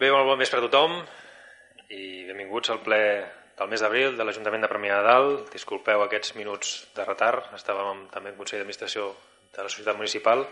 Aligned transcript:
Bé, 0.00 0.08
molt 0.08 0.24
bon 0.24 0.38
vespre 0.40 0.56
a 0.56 0.64
tothom 0.64 0.94
i 1.92 2.22
benvinguts 2.24 2.70
al 2.72 2.78
ple 2.80 3.00
del 3.58 3.68
mes 3.68 3.82
d'abril 3.84 4.14
de 4.16 4.24
l'Ajuntament 4.24 4.62
de 4.64 4.70
Premià 4.72 4.94
de 4.96 5.04
Dalt. 5.04 5.50
Disculpeu 5.52 6.00
aquests 6.00 6.32
minuts 6.38 6.70
de 6.96 7.04
retard, 7.04 7.50
estàvem 7.58 8.06
també 8.14 8.32
en 8.32 8.38
Consell 8.38 8.62
d'Administració 8.62 9.10
de 9.52 9.66
la 9.66 9.68
Societat 9.68 10.00
Municipal. 10.00 10.46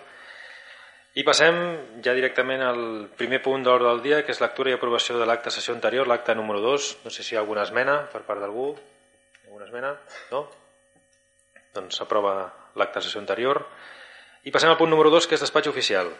I 1.16 1.24
passem 1.24 1.62
ja 2.04 2.12
directament 2.12 2.66
al 2.66 2.84
primer 3.16 3.40
punt 3.40 3.64
d'ordre 3.64 3.88
del 3.88 4.04
dia, 4.04 4.20
que 4.20 4.36
és 4.36 4.44
lectura 4.44 4.68
i 4.68 4.76
aprovació 4.76 5.16
de 5.16 5.32
l'acte 5.32 5.48
sessió 5.56 5.72
anterior, 5.72 6.12
l'acte 6.12 6.36
número 6.36 6.60
2. 6.68 6.92
No 7.08 7.16
sé 7.16 7.24
si 7.24 7.32
hi 7.32 7.40
ha 7.40 7.46
alguna 7.46 7.64
esmena 7.64 8.02
per 8.12 8.26
part 8.28 8.44
d'algú. 8.44 8.74
Alguna 9.46 9.70
esmena? 9.70 9.96
No? 10.28 10.44
Doncs 11.72 12.02
s'aprova 12.02 12.42
l'acte 12.76 13.00
sessió 13.00 13.24
anterior. 13.24 13.64
I 14.44 14.52
passem 14.52 14.68
al 14.68 14.76
punt 14.76 14.92
número 14.92 15.08
2, 15.16 15.24
que 15.24 15.40
és 15.40 15.48
despatx 15.48 15.72
oficial. 15.72 16.12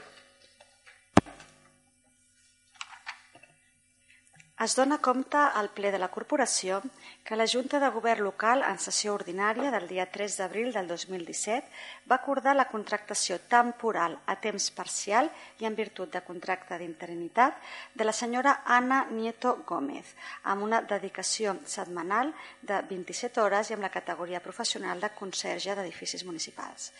Es 4.64 4.74
dona 4.74 4.96
compte 4.98 5.38
al 5.38 5.68
ple 5.70 5.92
de 5.94 5.98
la 6.02 6.08
corporació 6.10 6.80
que 7.22 7.36
la 7.36 7.44
Junta 7.46 7.78
de 7.78 7.90
Govern 7.94 8.24
local 8.26 8.64
en 8.66 8.80
sessió 8.82 9.12
ordinària 9.14 9.70
del 9.70 9.86
dia 9.86 10.06
3 10.10 10.38
d'abril 10.40 10.72
del 10.74 10.88
2017 10.90 12.10
va 12.10 12.16
acordar 12.16 12.56
la 12.58 12.66
contractació 12.72 13.36
temporal 13.52 14.16
a 14.26 14.34
temps 14.42 14.66
parcial 14.80 15.30
i 15.62 15.68
en 15.70 15.78
virtut 15.78 16.10
de 16.10 16.24
contracte 16.26 16.80
d'interinitat 16.80 17.62
de 17.94 18.08
la 18.08 18.16
senyora 18.22 18.56
Anna 18.66 19.04
Nieto 19.12 19.54
Gómez 19.68 20.10
amb 20.42 20.66
una 20.66 20.82
dedicació 20.82 21.54
setmanal 21.62 22.34
de 22.60 22.82
27 22.90 23.38
hores 23.46 23.70
i 23.70 23.78
amb 23.78 23.86
la 23.86 23.94
categoria 23.94 24.42
professional 24.42 24.98
de 24.98 25.14
conserge 25.22 25.78
d'edificis 25.78 26.26
municipals. 26.26 26.90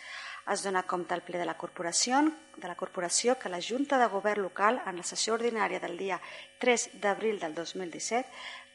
Es 0.53 0.63
dona 0.65 0.83
compte 0.89 1.13
al 1.13 1.21
ple 1.21 1.37
de 1.37 1.45
la 1.45 1.59
corporació, 1.61 2.23
de 2.57 2.69
la 2.69 2.75
corporació 2.75 3.35
que 3.39 3.51
la 3.53 3.61
Junta 3.61 3.99
de 4.01 4.07
Govern 4.09 4.43
local 4.43 4.81
en 4.87 4.97
la 4.97 5.05
sessió 5.05 5.35
ordinària 5.35 5.81
del 5.83 5.99
dia 5.99 6.17
3 6.59 6.89
d'abril 7.03 7.39
del 7.39 7.55
2017 7.55 8.25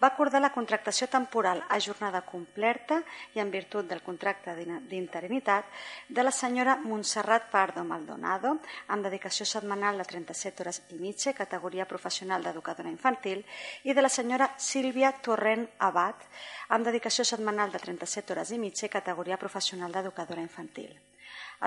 va 0.03 0.09
acordar 0.11 0.41
la 0.43 0.51
contractació 0.51 1.07
temporal 1.07 1.61
a 1.69 1.79
jornada 1.79 2.21
completa 2.27 2.99
i 3.35 3.39
en 3.39 3.51
virtut 3.51 3.87
del 3.87 4.03
contracte 4.03 4.55
d'interinitat 4.89 5.69
de 6.09 6.25
la 6.25 6.33
senyora 6.35 6.75
Montserrat 6.83 7.47
Pardo 7.51 7.85
Maldonado 7.87 8.57
amb 8.87 9.07
dedicació 9.07 9.47
setmanal 9.47 9.97
de 9.97 10.07
37 10.09 10.63
hores 10.63 10.81
i 10.91 10.99
mitja, 10.99 11.33
categoria 11.33 11.87
professional 11.87 12.43
d'educadora 12.43 12.91
infantil, 12.91 13.45
i 13.83 13.95
de 13.95 14.03
la 14.03 14.11
senyora 14.11 14.51
Sílvia 14.57 15.13
Torrent 15.23 15.69
Abad 15.79 16.27
amb 16.69 16.85
dedicació 16.85 17.23
setmanal 17.23 17.71
de 17.71 17.79
37 17.79 18.35
hores 18.35 18.51
i 18.51 18.59
mitja, 18.59 18.91
categoria 18.91 19.39
professional 19.39 19.91
d'educadora 19.91 20.43
infantil. 20.43 20.91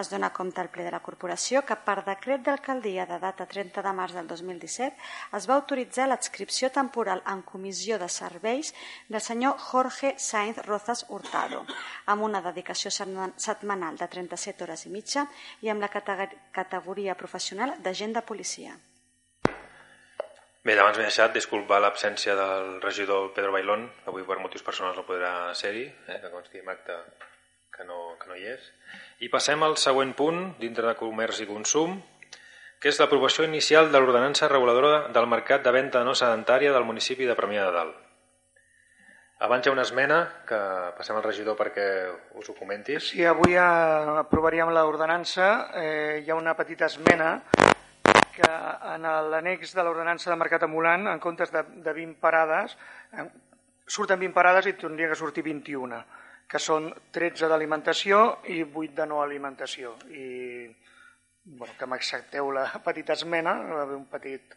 Es 0.00 0.10
dona 0.12 0.28
compte 0.36 0.60
al 0.60 0.68
ple 0.72 0.84
de 0.84 0.92
la 0.92 1.00
corporació 1.04 1.62
que 1.68 1.76
per 1.86 2.02
decret 2.06 2.42
d'alcaldia 2.46 3.06
de 3.08 3.18
data 3.22 3.46
30 3.52 3.84
de 3.86 3.92
març 3.96 4.16
del 4.16 4.26
2017 4.32 5.36
es 5.38 5.46
va 5.48 5.56
autoritzar 5.56 6.08
l'adscripció 6.08 6.70
temporal 6.74 7.22
en 7.32 7.42
comissió 7.52 7.98
de 7.98 8.08
serveis 8.12 8.74
del 9.08 9.24
senyor 9.24 9.56
Jorge 9.68 10.14
Sainz 10.18 10.60
Rozas 10.66 11.06
Hurtado 11.08 11.62
amb 12.06 12.26
una 12.28 12.42
dedicació 12.44 12.90
setmanal 12.90 13.96
de 13.96 14.10
37 14.16 14.66
hores 14.66 14.84
i 14.86 14.92
mitja 14.98 15.24
i 15.62 15.72
amb 15.72 15.80
la 15.86 15.92
categoria 16.60 17.16
professional 17.16 17.76
d'agent 17.80 18.12
de 18.18 18.22
policia. 18.32 18.76
Bé, 20.66 20.74
abans 20.74 20.96
m'he 20.98 21.06
deixat 21.06 21.30
disculpar 21.30 21.76
l'absència 21.78 22.34
del 22.34 22.80
regidor 22.82 23.28
Pedro 23.36 23.52
Bailón, 23.54 23.84
avui 24.10 24.24
per 24.26 24.40
motius 24.42 24.64
personals 24.66 24.96
no 24.98 25.04
podrà 25.06 25.54
ser-hi, 25.54 25.84
eh, 26.10 26.16
que 26.24 26.30
consti 26.32 26.58
en 26.58 26.72
acte 26.72 26.96
que 27.76 27.84
no, 27.86 27.98
que 28.18 28.26
no 28.26 28.34
hi 28.34 28.48
és. 28.50 28.64
I 29.16 29.30
passem 29.32 29.62
al 29.64 29.78
següent 29.80 30.10
punt, 30.12 30.40
dintre 30.60 30.84
de 30.84 30.96
comerç 30.98 31.38
i 31.40 31.46
consum, 31.48 31.94
que 32.76 32.90
és 32.90 32.98
l'aprovació 33.00 33.46
inicial 33.46 33.88
de 33.88 34.00
l'ordenança 34.00 34.48
reguladora 34.50 35.06
del 35.08 35.28
mercat 35.32 35.62
de 35.64 35.72
venda 35.72 36.02
no 36.04 36.12
sedentària 36.12 36.74
del 36.74 36.84
municipi 36.84 37.24
de 37.24 37.36
Premià 37.38 37.64
de 37.64 37.70
Dalt. 37.72 38.02
Abans 39.46 39.64
hi 39.64 39.70
ha 39.70 39.72
una 39.72 39.86
esmena, 39.88 40.18
que 40.48 40.58
passem 40.98 41.16
al 41.16 41.24
regidor 41.24 41.56
perquè 41.56 41.86
us 42.40 42.50
ho 42.52 42.56
comenti. 42.56 42.98
Sí, 43.00 43.24
avui 43.24 43.56
aprovaríem 43.60 44.72
l'ordenança. 44.72 45.48
Eh, 45.80 46.20
hi 46.24 46.30
ha 46.30 46.36
una 46.36 46.56
petita 46.56 46.88
esmena 46.88 47.38
que 48.36 48.52
en 48.92 49.08
l'annex 49.32 49.72
de 49.76 49.84
l'ordenança 49.84 50.28
de 50.28 50.36
mercat 50.36 50.68
ambulant, 50.68 51.08
en 51.08 51.20
comptes 51.24 51.52
de, 51.52 51.64
de 51.84 51.96
20 51.96 52.20
parades, 52.20 52.76
eh, 53.16 53.28
surten 53.88 54.20
20 54.20 54.36
parades 54.36 54.68
i 54.68 54.76
tindria 54.76 55.08
que 55.08 55.20
sortir 55.20 55.44
21 55.48 56.04
que 56.46 56.60
són 56.62 56.92
13 57.14 57.48
d'alimentació 57.50 58.20
i 58.54 58.62
8 58.62 58.94
de 59.00 59.06
no 59.10 59.22
alimentació. 59.22 59.96
I 60.10 60.26
bueno, 61.46 61.74
que 61.78 61.86
m'accepteu 61.90 62.50
la 62.54 62.68
petita 62.84 63.14
esmena, 63.14 63.56
va 63.72 63.82
haver 63.82 63.98
un 63.98 64.06
petit 64.10 64.56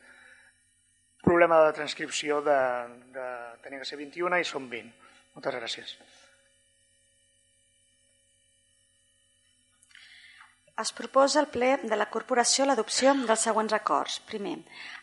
problema 1.22 1.60
de 1.66 1.74
transcripció 1.74 2.42
de, 2.42 2.62
de 3.14 3.28
tenir 3.64 3.82
que 3.82 3.90
ser 3.90 4.00
21 4.00 4.40
i 4.40 4.48
són 4.48 4.70
20. 4.72 5.12
Moltes 5.36 5.60
gràcies. 5.60 5.98
Es 10.80 10.94
proposa 10.96 11.42
al 11.42 11.50
ple 11.52 11.74
de 11.84 11.96
la 12.00 12.08
corporació 12.08 12.64
l'adopció 12.66 13.12
dels 13.28 13.42
següents 13.44 13.74
acords. 13.76 14.22
Primer, 14.30 14.56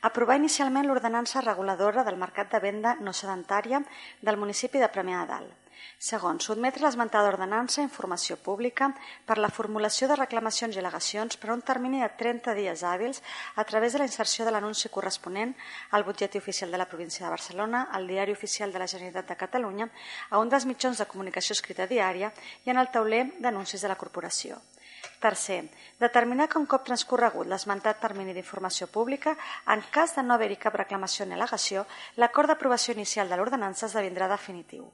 aprovar 0.08 0.38
inicialment 0.40 0.88
l'ordenança 0.88 1.42
reguladora 1.44 2.04
del 2.06 2.16
mercat 2.22 2.48
de 2.54 2.62
venda 2.64 2.94
no 3.04 3.12
sedentària 3.12 3.82
del 4.22 4.40
municipi 4.40 4.80
de 4.80 4.88
Premià 4.94 5.20
de 5.26 5.32
Dalt. 5.34 5.65
Segon, 5.98 6.38
sotmetre 6.44 6.84
l'esmentada 6.84 7.30
ordenança 7.32 7.80
a 7.80 7.86
informació 7.86 8.36
pública 8.36 8.90
per 9.26 9.38
la 9.38 9.48
formulació 9.48 10.08
de 10.10 10.18
reclamacions 10.20 10.76
i 10.76 10.82
al·legacions 10.82 11.38
per 11.40 11.52
un 11.54 11.64
termini 11.70 12.02
de 12.02 12.10
30 12.20 12.54
dies 12.58 12.84
hàbils 12.84 13.22
a 13.56 13.64
través 13.64 13.92
de 13.92 14.02
la 14.02 14.08
inserció 14.10 14.44
de 14.44 14.52
l'anunci 14.54 14.92
corresponent 14.92 15.56
al 15.90 16.04
butlletí 16.04 16.38
oficial 16.38 16.70
de 16.70 16.78
la 16.78 16.88
província 16.88 17.26
de 17.26 17.32
Barcelona, 17.32 17.88
al 17.92 18.06
diari 18.06 18.32
oficial 18.32 18.72
de 18.72 18.78
la 18.78 18.86
Generalitat 18.86 19.28
de 19.32 19.40
Catalunya, 19.44 19.90
a 20.30 20.38
un 20.38 20.48
dels 20.52 20.66
mitjans 20.66 20.98
de 20.98 21.08
comunicació 21.10 21.56
escrita 21.56 21.86
diària 21.86 22.32
i 22.64 22.70
en 22.70 22.82
el 22.82 22.92
tauler 22.92 23.26
d'anuncis 23.40 23.82
de 23.82 23.88
la 23.88 24.00
corporació. 24.00 24.60
Tercer, 25.20 25.70
determinar 26.00 26.48
que 26.48 26.58
un 26.60 26.68
cop 26.68 26.84
transcorregut 26.84 27.48
l'esmentat 27.48 28.00
termini 28.02 28.34
d'informació 28.36 28.90
pública, 28.92 29.36
en 29.72 29.82
cas 29.96 30.14
de 30.16 30.24
no 30.26 30.36
haver-hi 30.36 30.60
cap 30.60 30.76
reclamació 30.76 31.26
ni 31.26 31.36
al·legació, 31.36 31.86
l'acord 32.20 32.52
d'aprovació 32.52 32.94
inicial 32.98 33.32
de 33.32 33.40
l'ordenança 33.40 33.88
esdevindrà 33.88 34.28
definitiu. 34.28 34.90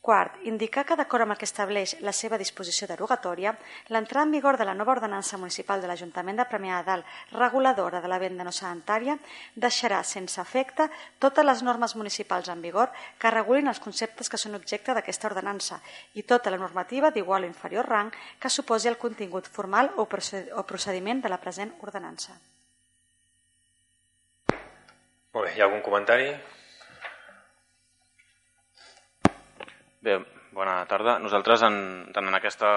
Quart, 0.00 0.36
indicar 0.46 0.84
que, 0.86 0.94
d'acord 0.96 1.24
amb 1.24 1.34
el 1.34 1.38
que 1.40 1.46
estableix 1.48 1.96
la 2.06 2.12
seva 2.14 2.38
disposició 2.38 2.86
derogatòria, 2.88 3.50
l'entrada 3.90 4.24
en 4.24 4.34
vigor 4.36 4.56
de 4.56 4.64
la 4.64 4.74
nova 4.78 4.94
ordenança 4.94 5.36
municipal 5.36 5.82
de 5.82 5.88
l'Ajuntament 5.90 6.38
de 6.38 6.46
Premià 6.48 6.78
de 6.78 6.86
Dalt, 6.86 7.08
reguladora 7.34 8.00
de 8.00 8.08
la 8.08 8.20
venda 8.22 8.46
no 8.46 8.52
sedentària, 8.54 9.18
deixarà 9.54 9.98
sense 10.06 10.40
efecte 10.40 10.86
totes 11.18 11.44
les 11.44 11.62
normes 11.66 11.96
municipals 11.98 12.48
en 12.48 12.62
vigor 12.62 12.92
que 13.18 13.32
regulin 13.34 13.68
els 13.68 13.82
conceptes 13.82 14.30
que 14.30 14.38
són 14.38 14.54
objecte 14.54 14.94
d'aquesta 14.94 15.28
ordenança 15.32 15.80
i 16.14 16.22
tota 16.22 16.54
la 16.54 16.60
normativa 16.62 17.10
d'igual 17.10 17.42
o 17.44 17.50
inferior 17.50 17.90
rang 17.90 18.12
que 18.38 18.50
suposi 18.54 18.88
el 18.88 19.02
contingut 19.02 19.50
formal 19.50 19.90
o 19.96 20.06
procediment 20.06 21.20
de 21.20 21.28
la 21.28 21.42
present 21.42 21.74
ordenança. 21.82 22.38
Molt 25.34 25.44
bé, 25.44 25.52
hi 25.56 25.60
ha 25.60 25.66
algun 25.66 25.82
comentari? 25.82 26.30
Bé, 30.08 30.14
bona 30.56 30.86
tarda. 30.88 31.18
Nosaltres, 31.20 31.62
en, 31.66 31.74
tant 32.16 32.28
en, 32.30 32.36
aquesta, 32.38 32.68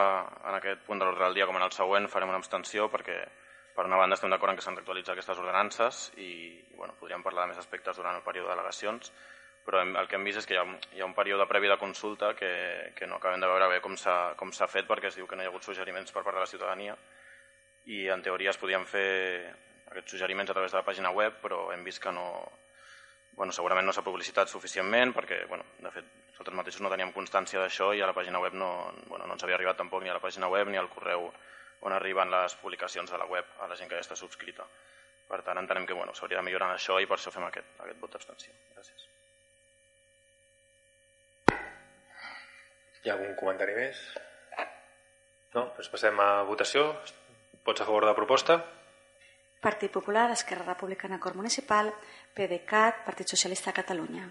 en 0.49 0.55
aquest 0.57 0.81
punt 0.83 0.99
de 0.99 1.05
l'ordre 1.07 1.29
del 1.29 1.37
dia 1.37 1.45
com 1.47 1.55
en 1.55 1.63
el 1.63 1.71
següent, 1.71 2.09
farem 2.11 2.33
una 2.33 2.39
abstenció 2.41 2.89
perquè, 2.91 3.15
per 3.77 3.85
una 3.87 3.99
banda, 4.01 4.17
estem 4.17 4.33
d'acord 4.33 4.51
en 4.51 4.57
que 4.59 4.65
s'han 4.65 4.75
d'actualitzar 4.75 5.15
aquestes 5.15 5.39
ordenances 5.39 6.01
i 6.19 6.31
bueno, 6.73 6.97
podríem 6.99 7.23
parlar 7.23 7.45
de 7.45 7.53
més 7.53 7.61
aspectes 7.61 7.95
durant 7.95 8.17
el 8.19 8.25
període 8.25 8.51
d'al·legacions, 8.51 9.13
però 9.63 9.79
el 9.85 10.09
que 10.11 10.19
hem 10.19 10.27
vist 10.27 10.41
és 10.41 10.49
que 10.49 10.57
hi 10.57 10.59
ha, 10.59 10.65
hi 10.97 11.05
ha 11.05 11.07
un 11.07 11.15
període 11.15 11.47
previ 11.47 11.71
de 11.71 11.79
consulta 11.79 12.33
que, 12.35 12.51
que 12.97 13.07
no 13.07 13.21
acabem 13.21 13.39
de 13.39 13.51
veure 13.53 13.71
bé 13.77 13.79
com 13.85 13.95
s'ha 13.95 14.67
fet 14.67 14.89
perquè 14.89 15.07
es 15.07 15.19
diu 15.21 15.29
que 15.29 15.39
no 15.39 15.45
hi 15.45 15.47
ha 15.47 15.53
hagut 15.53 15.63
suggeriments 15.63 16.11
per 16.11 16.25
part 16.25 16.35
de 16.35 16.43
la 16.43 16.51
ciutadania 16.51 16.97
i 17.95 18.09
en 18.11 18.25
teoria 18.25 18.51
es 18.51 18.59
podien 18.59 18.83
fer 18.83 19.07
aquests 19.93 20.17
suggeriments 20.17 20.51
a 20.51 20.57
través 20.57 20.75
de 20.75 20.81
la 20.81 20.87
pàgina 20.87 21.15
web, 21.15 21.39
però 21.39 21.69
hem 21.71 21.87
vist 21.87 22.03
que 22.03 22.11
no, 22.11 22.27
bueno, 23.37 23.53
segurament 23.55 23.87
no 23.87 23.93
s'ha 23.95 24.03
publicitat 24.05 24.51
suficientment 24.51 25.13
perquè, 25.15 25.45
bueno, 25.49 25.65
de 25.79 25.91
fet, 25.91 26.07
nosaltres 26.31 26.57
mateixos 26.57 26.83
no 26.83 26.91
teníem 26.91 27.13
constància 27.15 27.61
d'això 27.61 27.91
i 27.95 28.01
a 28.01 28.09
la 28.09 28.15
pàgina 28.17 28.41
web 28.43 28.53
no, 28.57 28.71
bueno, 29.07 29.27
no 29.27 29.37
ens 29.37 29.43
havia 29.45 29.57
arribat 29.59 29.79
tampoc 29.79 30.03
ni 30.03 30.11
a 30.11 30.17
la 30.17 30.23
pàgina 30.23 30.49
web 30.51 30.69
ni 30.69 30.77
al 30.77 30.89
correu 30.89 31.29
on 31.81 31.93
arriben 31.93 32.29
les 32.29 32.55
publicacions 32.61 33.11
de 33.11 33.17
la 33.17 33.25
web 33.25 33.45
a 33.59 33.67
la 33.67 33.77
gent 33.77 33.89
que 33.89 33.97
ja 33.97 34.05
està 34.05 34.17
subscrita. 34.17 34.67
Per 35.31 35.39
tant, 35.45 35.57
entenem 35.57 35.87
que 35.87 35.95
bueno, 35.97 36.13
s'hauria 36.13 36.41
de 36.41 36.45
millorar 36.45 36.69
en 36.69 36.75
això 36.75 36.99
i 36.99 37.07
per 37.07 37.17
això 37.17 37.31
fem 37.33 37.45
aquest, 37.47 37.71
aquest 37.79 38.01
vot 38.01 38.11
d'abstenció. 38.13 38.53
Gràcies. 38.75 39.07
Hi 43.01 43.09
ha 43.09 43.15
algun 43.15 43.33
comentari 43.39 43.77
més? 43.77 44.01
No? 45.55 45.63
Doncs 45.77 45.89
passem 45.89 46.19
a 46.21 46.43
votació. 46.47 46.91
Vots 47.65 47.81
a 47.81 47.87
favor 47.87 48.05
de 48.05 48.11
la 48.11 48.17
proposta? 48.17 48.59
Partit 49.61 49.91
Popular, 49.93 50.31
Esquerra 50.33 50.65
Republicana 50.65 51.19
Cor 51.21 51.35
Municipal, 51.37 51.91
PDeCAT, 52.35 53.03
Partit 53.05 53.27
Socialista 53.27 53.71
de 53.71 53.79
Catalunya. 53.81 54.23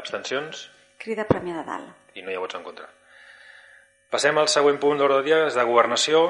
Abstencions? 0.00 0.68
Crida 0.98 1.26
Premià 1.28 1.60
de 1.60 1.64
Dalt. 1.68 2.16
I 2.18 2.22
no 2.22 2.32
hi 2.32 2.38
ha 2.38 2.42
vots 2.42 2.58
en 2.58 2.66
contra. 2.66 2.88
Passem 4.10 4.36
al 4.38 4.50
següent 4.50 4.80
punt 4.82 4.98
d'ordre 4.98 5.20
del 5.20 5.28
dia, 5.30 5.40
és 5.48 5.56
de 5.58 5.64
governació, 5.66 6.26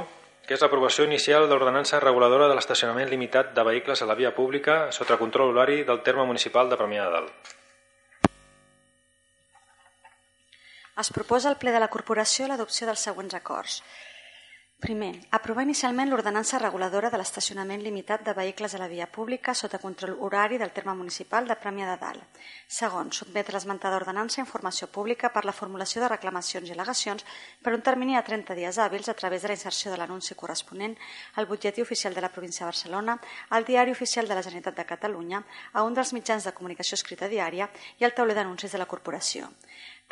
que 0.46 0.56
és 0.56 0.62
l'aprovació 0.62 1.04
inicial 1.08 1.48
de 1.48 1.54
l'ordenança 1.54 2.00
reguladora 2.00 2.48
de 2.48 2.56
l'estacionament 2.56 3.08
limitat 3.08 3.52
de 3.56 3.64
vehicles 3.64 4.02
a 4.02 4.08
la 4.08 4.16
via 4.18 4.34
pública 4.36 4.92
sota 4.92 5.18
control 5.20 5.52
horari 5.54 5.84
del 5.88 6.02
terme 6.04 6.24
municipal 6.28 6.68
de 6.68 6.80
Premià 6.80 7.06
de 7.06 7.14
Dalt. 7.16 7.54
Es 11.00 11.10
proposa 11.10 11.48
al 11.50 11.58
ple 11.58 11.72
de 11.74 11.80
la 11.82 11.90
corporació 11.90 12.46
l'adopció 12.46 12.86
dels 12.86 13.02
següents 13.02 13.34
acords. 13.34 13.80
Primer, 14.82 15.14
aprovar 15.30 15.62
inicialment 15.64 16.10
l'ordenança 16.10 16.58
reguladora 16.60 17.08
de 17.08 17.16
l'estacionament 17.16 17.80
limitat 17.80 18.24
de 18.26 18.34
vehicles 18.36 18.74
a 18.74 18.80
la 18.82 18.88
via 18.90 19.06
pública 19.08 19.54
sota 19.54 19.78
control 19.78 20.16
horari 20.20 20.58
del 20.58 20.74
terme 20.76 20.92
municipal 20.98 21.46
de 21.48 21.56
Premià 21.56 21.86
de 21.88 21.94
Dalt. 22.02 22.40
Segon, 22.68 23.12
sotmetre 23.12 23.54
l'esmentada 23.56 23.96
ordenança 23.96 24.42
a 24.42 24.44
informació 24.44 24.90
pública 24.92 25.30
per 25.32 25.44
la 25.46 25.54
formulació 25.56 26.02
de 26.02 26.10
reclamacions 26.12 26.68
i 26.68 26.74
al·legacions 26.74 27.24
per 27.62 27.72
un 27.72 27.86
termini 27.86 28.18
de 28.18 28.24
30 28.26 28.58
dies 28.58 28.76
hàbils 28.76 29.08
a 29.08 29.14
través 29.14 29.42
de 29.42 29.48
la 29.48 29.56
inserció 29.56 29.94
de 29.94 29.96
l'anunci 30.02 30.34
corresponent 30.34 30.98
al 31.36 31.46
butlletí 31.46 31.80
oficial 31.80 32.12
de 32.12 32.20
la 32.20 32.32
província 32.34 32.66
de 32.66 32.72
Barcelona, 32.72 33.16
al 33.50 33.64
diari 33.64 33.94
oficial 33.96 34.28
de 34.28 34.34
la 34.34 34.42
Generalitat 34.42 34.76
de 34.76 34.88
Catalunya, 34.92 35.44
a 35.72 35.82
un 35.82 35.94
dels 35.94 36.12
mitjans 36.12 36.44
de 36.44 36.52
comunicació 36.52 37.00
escrita 37.00 37.30
diària 37.30 37.70
i 38.00 38.04
al 38.04 38.12
tauler 38.12 38.36
d'anuncis 38.36 38.72
de 38.72 38.82
la 38.82 38.90
corporació. 38.90 39.48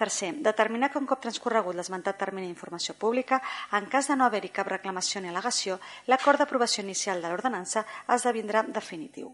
Tercer, 0.03 0.35
determinar 0.43 0.89
que 0.91 0.99
un 0.99 1.07
cop 1.07 1.21
transcorregut 1.23 1.77
l'esmentat 1.79 2.17
termini 2.19 2.49
d'informació 2.49 2.97
pública, 2.99 3.39
en 3.79 3.87
cas 3.93 4.09
de 4.11 4.17
no 4.19 4.27
haver-hi 4.27 4.51
cap 4.57 4.67
reclamació 4.73 5.23
ni 5.23 5.31
al·legació, 5.31 5.77
l'acord 6.11 6.43
d'aprovació 6.43 6.83
inicial 6.83 7.23
de 7.23 7.31
l'ordenança 7.31 7.85
esdevindrà 8.17 8.65
definitiu. 8.67 9.31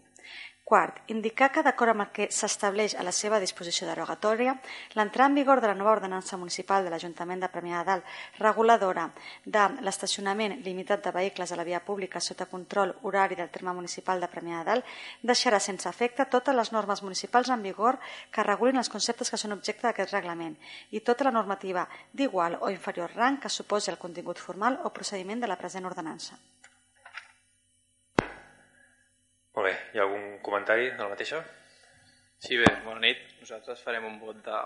Quart, 0.69 0.99
indicar 1.09 1.47
que, 1.49 1.63
d'acord 1.65 1.95
amb 1.95 2.03
el 2.03 2.09
que 2.13 2.25
s'estableix 2.29 2.93
a 2.93 3.01
la 3.01 3.13
seva 3.19 3.39
disposició 3.41 3.87
derogatòria, 3.89 4.51
l'entrada 4.99 5.31
en 5.31 5.37
vigor 5.39 5.61
de 5.63 5.71
la 5.71 5.77
nova 5.79 5.95
ordenança 5.95 6.37
municipal 6.37 6.85
de 6.85 6.91
l'Ajuntament 6.93 7.41
de 7.41 7.49
Premià 7.49 7.79
de 7.79 7.87
Dalt, 7.87 8.11
reguladora 8.37 9.07
de 9.55 9.63
l'estacionament 9.87 10.59
limitat 10.67 11.01
de 11.07 11.15
vehicles 11.15 11.49
a 11.49 11.57
la 11.57 11.65
via 11.65 11.79
pública 11.87 12.21
sota 12.21 12.45
control 12.51 12.93
horari 13.01 13.39
del 13.39 13.49
terme 13.49 13.73
municipal 13.79 14.21
de 14.21 14.29
Premià 14.29 14.61
de 14.61 14.69
Dalt, 14.69 14.93
deixarà 15.33 15.57
sense 15.57 15.89
efecte 15.89 16.29
totes 16.37 16.59
les 16.61 16.71
normes 16.77 17.01
municipals 17.01 17.49
en 17.49 17.65
vigor 17.65 17.97
que 18.29 18.45
regulin 18.45 18.77
els 18.77 18.93
conceptes 18.93 19.33
que 19.33 19.41
són 19.41 19.57
objecte 19.57 19.87
d'aquest 19.87 20.13
reglament 20.13 20.53
i 20.91 21.01
tota 21.01 21.25
la 21.25 21.33
normativa 21.39 21.89
d'igual 22.13 22.61
o 22.61 22.69
inferior 22.69 23.17
rang 23.17 23.41
que 23.41 23.49
suposi 23.49 23.89
el 23.89 23.97
contingut 23.97 24.37
formal 24.37 24.77
o 24.83 24.93
procediment 24.93 25.41
de 25.41 25.49
la 25.49 25.57
present 25.57 25.89
ordenança. 25.89 26.37
Molt 29.59 29.73
bé, 29.73 29.79
hi 29.91 29.99
ha 29.99 30.03
algun 30.05 30.37
comentari 30.39 30.85
de 30.87 31.01
la 31.03 31.09
mateixa? 31.11 31.37
Sí, 32.39 32.55
bé, 32.61 32.67
bona 32.85 33.01
nit. 33.03 33.25
Nosaltres 33.41 33.81
farem 33.83 34.05
un 34.07 34.13
vot 34.21 34.37
de... 34.45 34.59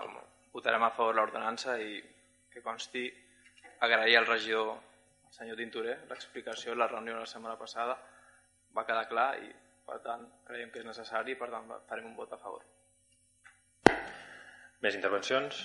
votarem 0.52 0.84
a 0.86 0.90
favor 0.94 1.16
l'ordenança 1.18 1.74
i 1.82 1.96
que 2.52 2.62
consti 2.62 3.02
agrair 3.82 4.14
al 4.20 4.28
regidor, 4.28 4.70
el 5.26 5.32
senyor 5.34 5.58
Tintorer, 5.58 5.96
l'explicació 6.12 6.76
de 6.76 6.78
la 6.78 6.86
reunió 6.92 7.16
de 7.16 7.24
la 7.24 7.32
setmana 7.32 7.58
passada. 7.58 7.96
Va 8.78 8.86
quedar 8.86 9.08
clar 9.10 9.26
i, 9.42 9.50
per 9.90 9.98
tant, 10.06 10.22
creiem 10.46 10.70
que 10.70 10.84
és 10.84 10.86
necessari 10.86 11.34
i, 11.34 11.40
per 11.42 11.50
tant, 11.56 11.74
farem 11.90 12.06
un 12.12 12.14
vot 12.20 12.38
a 12.38 12.38
favor. 12.44 12.62
Més 14.86 14.94
intervencions? 14.94 15.64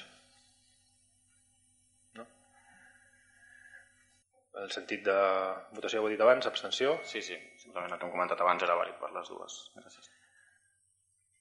El 4.70 4.76
sentit 4.76 5.02
de 5.02 5.18
votació 5.74 6.04
ho 6.04 6.08
he 6.08 6.14
dit 6.14 6.22
abans, 6.22 6.46
abstenció? 6.46 7.00
Sí, 7.10 7.24
sí, 7.26 7.34
simplement 7.58 7.90
el 7.90 7.98
que 7.98 8.06
hem 8.06 8.14
comentat 8.14 8.42
abans 8.46 8.62
era 8.66 8.78
vàlid 8.78 9.00
per 9.02 9.10
les 9.16 9.32
dues. 9.34 9.56
Gràcies. 9.80 10.12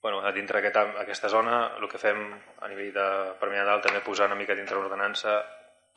Bueno, 0.01 0.23
a 0.25 0.33
dintre 0.33 0.63
aquest, 0.63 0.79
aquesta 1.03 1.29
zona, 1.29 1.59
el 1.77 1.91
que 1.93 2.01
fem 2.01 2.23
a 2.65 2.71
nivell 2.73 2.95
de 2.95 3.07
Premià 3.43 3.67
Dalt 3.69 3.85
també 3.85 4.01
posar 4.07 4.31
una 4.31 4.39
mica 4.39 4.57
dintre 4.57 4.79
l'ordenança 4.79 5.37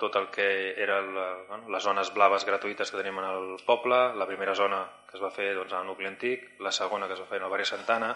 tot 0.02 0.18
el 0.20 0.28
que 0.34 0.48
eren 0.82 1.14
bueno, 1.14 1.70
les 1.70 1.84
zones 1.86 2.12
blaves 2.12 2.44
gratuïtes 2.50 2.92
que 2.92 3.00
tenim 3.00 3.22
en 3.22 3.28
el 3.30 3.50
poble, 3.64 4.00
la 4.18 4.28
primera 4.28 4.56
zona 4.58 4.82
que 5.08 5.16
es 5.20 5.24
va 5.24 5.30
fer 5.32 5.54
doncs, 5.56 5.76
al 5.78 5.86
nucli 5.88 6.10
antic, 6.10 6.48
la 6.60 6.74
segona 6.76 7.08
que 7.08 7.16
es 7.16 7.22
va 7.22 7.30
fer 7.30 7.40
en 7.40 7.46
el 7.48 7.54
barri 7.54 7.70
Santana 7.70 8.12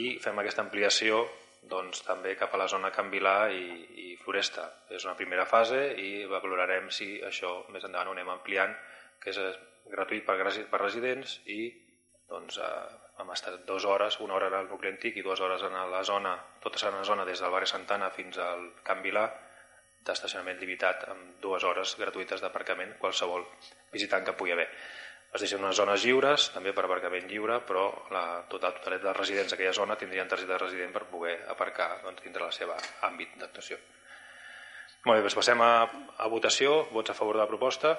i 0.00 0.16
fem 0.24 0.42
aquesta 0.42 0.64
ampliació 0.64 1.26
doncs, 1.62 2.02
també 2.06 2.34
cap 2.40 2.54
a 2.54 2.60
la 2.60 2.68
zona 2.68 2.90
Can 2.94 3.10
Vilà 3.12 3.50
i, 3.52 3.64
i 4.04 4.06
Floresta. 4.22 4.66
És 4.90 5.04
una 5.04 5.16
primera 5.18 5.46
fase 5.46 5.82
i 6.00 6.24
valorarem 6.30 6.88
si 6.94 7.18
això 7.26 7.52
més 7.74 7.84
endavant 7.84 8.10
ho 8.10 8.16
anem 8.16 8.32
ampliant, 8.32 8.74
que 9.20 9.34
és 9.34 9.60
gratuït 9.90 10.24
per, 10.24 10.38
per 10.70 10.80
residents 10.80 11.40
i 11.46 11.60
doncs, 12.30 12.58
eh, 12.62 13.10
hem 13.20 13.30
estat 13.34 13.64
dues 13.66 13.84
hores, 13.84 14.18
una 14.24 14.36
hora 14.38 14.50
al 14.58 14.68
nucli 14.70 14.88
antic 14.88 15.18
i 15.18 15.24
dues 15.26 15.40
hores 15.40 15.62
en 15.66 15.76
la 15.92 16.02
zona, 16.06 16.36
tota 16.62 16.90
la 16.94 17.04
zona 17.04 17.26
des 17.28 17.40
del 17.42 17.52
barri 17.52 17.66
Santana 17.66 18.10
fins 18.14 18.38
al 18.38 18.70
Can 18.86 19.02
Vilà, 19.02 19.26
d'estacionament 20.06 20.60
limitat 20.62 21.04
amb 21.12 21.40
dues 21.42 21.64
hores 21.68 21.96
gratuïtes 22.00 22.40
d'aparcament 22.40 22.94
qualsevol 23.02 23.44
visitant 23.92 24.24
que 24.24 24.32
pugui 24.38 24.54
haver. 24.54 24.68
Es 25.30 25.44
deixen 25.44 25.62
unes 25.62 25.78
zones 25.78 26.02
lliures, 26.02 26.48
també 26.50 26.72
per 26.74 26.82
aparcament 26.88 27.28
lliure, 27.30 27.60
però 27.66 27.84
la 28.10 28.24
total 28.50 28.74
totalitat 28.80 29.04
dels 29.06 29.18
residents 29.20 29.54
d'aquella 29.54 29.76
zona 29.76 29.96
tindrien 29.98 30.28
targeta 30.28 30.56
de 30.56 30.58
resident 30.64 30.90
per 30.96 31.04
poder 31.12 31.36
aparcar 31.52 32.00
doncs, 32.02 32.24
dintre 32.24 32.42
la 32.42 32.54
seva 32.54 32.74
àmbit 33.06 33.36
d'actuació. 33.38 33.78
Molt 35.06 35.16
bé, 35.16 35.22
doncs 35.22 35.38
passem 35.38 35.62
a, 35.62 35.70
a 36.18 36.26
votació. 36.28 36.82
Vots 36.90 37.14
a 37.14 37.16
favor 37.16 37.38
de 37.38 37.44
la 37.44 37.48
proposta? 37.48 37.94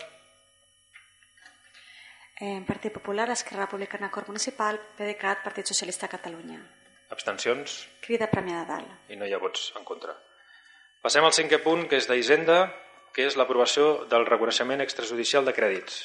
Eh, 2.42 2.60
Partit 2.68 2.94
Popular, 2.94 3.30
Esquerra 3.32 3.64
Republicana, 3.64 4.12
Cor 4.12 4.28
Municipal, 4.28 4.82
PDeCAT, 4.98 5.44
Partit 5.48 5.72
Socialista 5.72 6.08
de 6.10 6.18
Catalunya. 6.18 6.60
Abstencions? 7.16 7.80
Crida 8.04 8.28
Premià 8.28 8.66
de 8.66 8.74
Dalt. 8.76 8.94
I 9.08 9.16
no 9.16 9.28
hi 9.28 9.34
ha 9.34 9.40
vots 9.40 9.72
en 9.80 9.88
contra. 9.88 10.18
Passem 11.02 11.24
al 11.24 11.34
cinquè 11.34 11.64
punt, 11.64 11.88
que 11.88 11.98
és 12.02 12.12
d'Hisenda, 12.12 12.66
que 13.16 13.24
és 13.26 13.40
l'aprovació 13.40 14.04
del 14.12 14.28
reconeixement 14.28 14.84
extrajudicial 14.84 15.48
de 15.48 15.56
crèdits. 15.56 16.04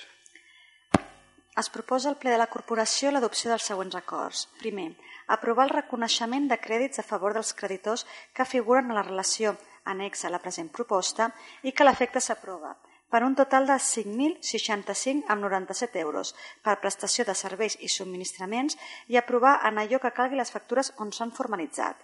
Es 1.60 1.70
proposa 1.72 2.10
al 2.10 2.18
ple 2.20 2.32
de 2.34 2.38
la 2.40 2.50
corporació 2.52 3.10
l'adopció 3.12 3.48
dels 3.48 3.66
següents 3.70 3.94
acords. 3.96 4.42
Primer, 4.60 4.90
aprovar 5.36 5.64
el 5.64 5.72
reconeixement 5.72 6.50
de 6.50 6.58
crèdits 6.60 7.00
a 7.00 7.04
favor 7.10 7.32
dels 7.32 7.54
creditors 7.56 8.04
que 8.36 8.44
figuren 8.50 8.92
a 8.92 8.98
la 8.98 9.04
relació 9.06 9.54
anexa 9.92 10.28
a 10.28 10.34
la 10.34 10.42
present 10.42 10.68
proposta 10.68 11.30
i 11.62 11.72
que 11.72 11.86
l'efecte 11.88 12.20
s'aprova 12.20 12.74
per 13.08 13.22
un 13.24 13.36
total 13.38 13.68
de 13.70 13.78
5.065 13.86 15.30
amb 15.32 15.46
97 15.46 16.00
euros 16.02 16.34
per 16.62 16.76
prestació 16.82 17.24
de 17.24 17.36
serveis 17.38 17.78
i 17.80 17.88
subministraments 17.88 18.76
i 19.08 19.16
aprovar 19.16 19.60
en 19.70 19.78
allò 19.80 20.02
que 20.02 20.12
calgui 20.12 20.36
les 20.36 20.52
factures 20.52 20.92
on 20.98 21.12
s'han 21.12 21.32
formalitzat. 21.32 21.96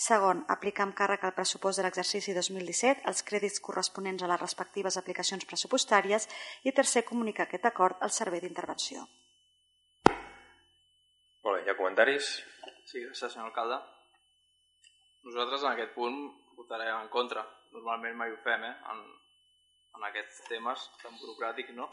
Segon, 0.00 0.38
aplicar 0.48 0.86
amb 0.86 0.94
càrrec 0.96 1.24
al 1.28 1.34
pressupost 1.36 1.76
de 1.76 1.82
l'exercici 1.84 2.32
2017 2.32 3.02
els 3.10 3.18
crèdits 3.30 3.60
corresponents 3.66 4.22
a 4.24 4.30
les 4.30 4.40
respectives 4.40 4.96
aplicacions 4.96 5.44
pressupostàries 5.50 6.24
i 6.64 6.72
tercer, 6.78 7.02
comunicar 7.10 7.44
aquest 7.44 7.68
acord 7.68 8.00
al 8.06 8.14
servei 8.18 8.40
d'intervenció. 8.40 9.04
Molt 11.44 11.52
bé, 11.58 11.60
hi 11.66 11.68
ha 11.72 11.76
comentaris? 11.76 12.30
Sí, 12.88 13.02
gràcies, 13.04 13.34
senyor 13.34 13.50
alcalde. 13.50 13.76
Nosaltres 15.28 15.68
en 15.68 15.74
aquest 15.74 15.92
punt 15.98 16.18
votarem 16.56 16.96
en 16.96 17.12
contra. 17.12 17.44
Normalment 17.76 18.16
mai 18.22 18.32
ho 18.32 18.40
fem, 18.40 18.64
eh? 18.72 18.74
En, 18.94 19.04
en 20.00 20.08
aquests 20.08 20.42
temes 20.48 20.88
tan 21.04 21.20
burocràtics, 21.20 21.76
no? 21.76 21.92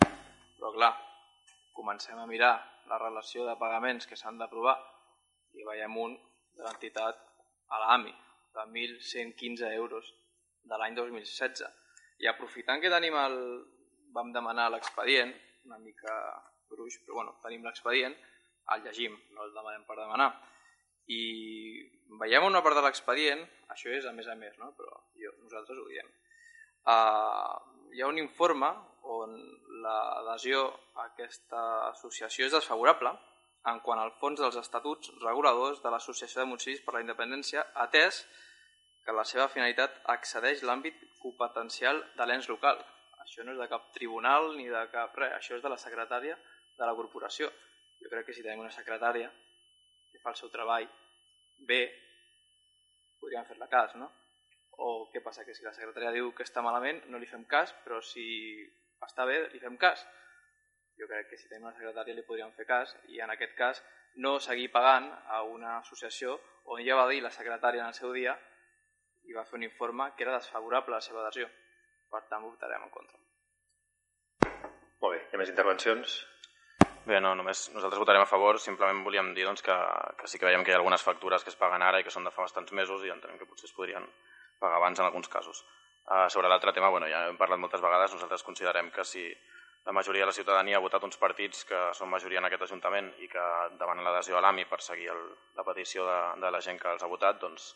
Però 0.55 0.71
clar, 0.79 0.93
comencem 1.75 2.23
a 2.23 2.31
mirar 2.31 2.55
la 2.87 3.03
relació 3.03 3.43
de 3.51 3.59
pagaments 3.59 4.07
que 4.07 4.15
s'han 4.15 4.39
d'aprovar 4.39 4.79
i 5.59 5.67
veiem 5.67 6.03
un 6.07 6.15
de 6.55 6.63
l'entitat 6.63 7.26
a 7.69 7.79
l'AMI 7.83 8.13
de 8.57 8.63
1.115 8.73 9.73
euros 9.75 10.13
de 10.63 10.77
l'any 10.77 10.95
2016. 10.95 11.65
I 12.23 12.29
aprofitant 12.31 12.81
que 12.81 12.93
tenim 12.93 13.17
el... 13.25 13.37
vam 14.15 14.31
demanar 14.33 14.69
l'expedient, 14.71 15.33
una 15.67 15.77
mica 15.77 16.13
gruix, 16.71 16.95
però 17.03 17.19
bueno, 17.19 17.33
tenim 17.43 17.65
l'expedient, 17.67 18.15
el 18.73 18.85
llegim, 18.85 19.17
no 19.35 19.43
el 19.45 19.51
demanem 19.53 19.83
per 19.85 19.97
demanar. 19.99 20.29
I 21.11 21.21
veiem 22.21 22.47
una 22.47 22.63
part 22.63 22.79
de 22.79 22.83
l'expedient, 22.85 23.43
això 23.75 23.91
és 23.93 24.07
a 24.07 24.13
més 24.15 24.27
a 24.31 24.35
més, 24.39 24.55
no? 24.63 24.71
però 24.79 24.95
jo, 25.21 25.33
nosaltres 25.43 25.77
ho 25.77 25.85
diem. 25.91 26.09
Uh, 26.87 27.53
hi 27.93 28.01
ha 28.01 28.09
un 28.09 28.19
informe 28.23 28.71
on 29.17 29.35
l'adhesió 29.83 30.63
a 30.95 31.07
aquesta 31.11 31.63
associació 31.91 32.47
és 32.47 32.55
desfavorable 32.55 33.11
en 33.71 33.79
quant 33.85 33.99
al 33.99 34.13
fons 34.21 34.39
dels 34.39 34.57
estatuts 34.59 35.11
reguladors 35.23 35.81
de 35.83 35.91
l'Associació 35.91 36.41
de 36.41 36.49
Municipis 36.51 36.83
per 36.85 36.95
la 36.95 37.01
Independència, 37.03 37.65
atès 37.85 38.21
que 39.05 39.15
la 39.15 39.25
seva 39.27 39.47
finalitat 39.47 39.97
accedeix 40.13 40.63
l'àmbit 40.67 40.99
competencial 41.23 42.03
de 42.19 42.27
l'ens 42.27 42.47
local. 42.51 42.79
Això 43.23 43.43
no 43.43 43.53
és 43.55 43.59
de 43.59 43.67
cap 43.71 43.89
tribunal 43.95 44.53
ni 44.55 44.67
de 44.71 44.83
cap 44.91 45.15
res, 45.19 45.33
això 45.35 45.57
és 45.57 45.63
de 45.63 45.71
la 45.71 45.79
secretària 45.79 46.37
de 46.77 46.85
la 46.85 46.95
corporació. 46.95 47.49
Jo 48.01 48.11
crec 48.11 48.27
que 48.27 48.35
si 48.35 48.43
tenim 48.45 48.63
una 48.63 48.71
secretària 48.75 49.31
que 50.11 50.21
fa 50.23 50.31
el 50.31 50.39
seu 50.39 50.51
treball 50.53 50.87
bé, 51.69 51.81
podríem 53.19 53.47
fer-la 53.49 53.67
cas, 53.71 53.95
no? 53.95 54.11
O 54.77 55.07
què 55.11 55.23
passa? 55.25 55.43
Que 55.43 55.55
si 55.57 55.65
la 55.65 55.73
secretària 55.73 56.13
diu 56.13 56.29
que 56.37 56.45
està 56.45 56.61
malament, 56.61 57.01
no 57.11 57.17
li 57.17 57.29
fem 57.29 57.47
cas, 57.49 57.73
però 57.83 57.97
si 58.05 58.27
està 59.07 59.25
bé, 59.25 59.39
li 59.53 59.61
fem 59.63 59.77
cas. 59.81 60.05
Jo 60.97 61.07
crec 61.07 61.29
que 61.29 61.37
si 61.37 61.47
tenim 61.49 61.67
una 61.67 61.75
secretària 61.77 62.15
li 62.17 62.25
podríem 62.25 62.51
fer 62.57 62.65
cas 62.65 62.95
i 63.13 63.21
en 63.21 63.33
aquest 63.33 63.53
cas 63.57 63.81
no 64.23 64.39
seguir 64.41 64.71
pagant 64.73 65.09
a 65.29 65.43
una 65.45 65.77
associació 65.77 66.39
on 66.73 66.81
ja 66.85 66.97
va 66.97 67.07
dir 67.11 67.21
la 67.21 67.33
secretària 67.33 67.83
en 67.83 67.91
el 67.93 67.97
seu 67.97 68.13
dia 68.15 68.33
i 69.27 69.35
va 69.35 69.45
fer 69.45 69.59
un 69.59 69.67
informe 69.67 70.09
que 70.17 70.25
era 70.25 70.37
desfavorable 70.37 70.95
a 70.95 70.97
la 70.97 71.05
seva 71.05 71.21
adhesió. 71.21 71.47
Per 72.09 72.23
tant, 72.31 72.43
votarem 72.43 72.83
en 72.87 72.89
contra. 72.89 73.19
Molt 75.03 75.13
bé, 75.13 75.19
hi 75.19 75.35
ha 75.35 75.41
més 75.41 75.51
intervencions? 75.51 76.17
Bé, 77.07 77.19
no, 77.23 77.33
només 77.39 77.67
nosaltres 77.73 78.01
votarem 78.01 78.23
a 78.23 78.29
favor, 78.29 78.57
simplement 78.59 79.03
volíem 79.03 79.33
dir 79.35 79.45
doncs, 79.47 79.61
que, 79.63 79.75
que 80.19 80.27
sí 80.31 80.39
que 80.39 80.47
veiem 80.47 80.63
que 80.63 80.73
hi 80.73 80.75
ha 80.75 80.79
algunes 80.79 81.03
factures 81.03 81.43
que 81.43 81.53
es 81.53 81.59
paguen 81.59 81.83
ara 81.83 82.01
i 82.01 82.07
que 82.07 82.11
són 82.11 82.25
de 82.27 82.33
fa 82.35 82.43
bastants 82.43 82.73
mesos 82.79 83.03
i 83.05 83.11
entenem 83.13 83.37
que 83.39 83.47
potser 83.47 83.69
es 83.69 83.75
podrien 83.75 84.07
pagar 84.59 84.79
abans 84.79 84.99
en 84.99 85.05
alguns 85.05 85.29
casos. 85.31 85.61
Uh, 86.07 86.25
sobre 86.31 86.49
l'altre 86.51 86.73
tema, 86.75 86.89
bueno, 86.91 87.07
ja 87.11 87.25
hem 87.27 87.37
parlat 87.39 87.59
moltes 87.59 87.83
vegades, 87.83 88.15
nosaltres 88.15 88.43
considerem 88.47 88.91
que 88.95 89.05
si 89.07 89.23
la 89.87 89.93
majoria 89.93 90.23
de 90.23 90.27
la 90.27 90.35
ciutadania 90.35 90.75
ha 90.77 90.83
votat 90.83 91.03
uns 91.07 91.15
partits 91.15 91.63
que 91.67 91.77
són 91.95 92.09
majoria 92.11 92.41
en 92.41 92.45
aquest 92.49 92.65
Ajuntament 92.65 93.05
i 93.23 93.29
que 93.31 93.43
demanen 93.79 94.03
l'adhesió 94.03 94.35
a 94.35 94.41
l'AMI 94.43 94.65
per 94.67 94.81
seguir 94.83 95.07
el, 95.13 95.21
la 95.55 95.63
petició 95.63 96.03
de, 96.03 96.17
de 96.43 96.51
la 96.51 96.59
gent 96.65 96.81
que 96.81 96.91
els 96.91 97.05
ha 97.05 97.07
votat, 97.13 97.39
doncs, 97.39 97.69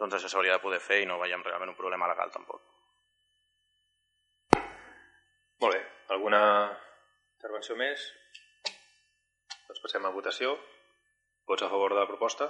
doncs 0.00 0.16
això 0.16 0.30
s'hauria 0.32 0.56
de 0.56 0.62
poder 0.64 0.80
fer 0.80 1.02
i 1.02 1.10
no 1.10 1.20
veiem 1.20 1.44
realment 1.44 1.74
un 1.74 1.76
problema 1.76 2.08
legal 2.08 2.32
tampoc. 2.32 2.64
Molt 5.60 5.76
bé, 5.76 5.84
alguna 6.16 6.40
intervenció 7.36 7.76
més? 7.76 8.08
Doncs 9.68 9.84
passem 9.84 10.08
a 10.08 10.16
votació. 10.16 10.56
Vots 11.44 11.68
a 11.68 11.68
favor 11.68 11.92
de 11.92 12.00
la 12.00 12.08
proposta? 12.08 12.48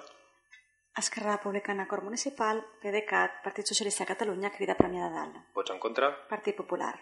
Esquerra 1.03 1.35
Republicana 1.35 1.91
Cor 1.91 2.07
Municipal, 2.07 2.63
PDeCAT, 2.79 3.43
Partit 3.43 3.67
Socialista 3.67 4.07
de 4.07 4.15
Catalunya, 4.15 4.55
Crida 4.55 4.79
Premià 4.79 5.11
de 5.11 5.15
Dalt. 5.19 5.47
Vots 5.59 5.75
en 5.75 5.83
contra? 5.83 6.15
Partit 6.31 6.55
Popular. 6.55 6.95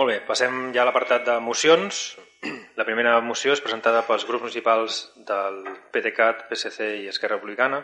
Molt 0.00 0.08
bé, 0.08 0.20
passem 0.24 0.70
ja 0.72 0.82
a 0.82 0.86
l'apartat 0.88 1.26
de 1.26 1.38
mocions. 1.44 2.02
La 2.80 2.86
primera 2.88 3.18
moció 3.20 3.52
és 3.52 3.60
presentada 3.64 4.04
pels 4.06 4.24
grups 4.28 4.46
municipals 4.46 5.00
del 5.30 5.58
PDeCAT, 5.92 6.46
PSC 6.48 6.88
i 7.02 7.10
Esquerra 7.10 7.36
Republicana, 7.36 7.82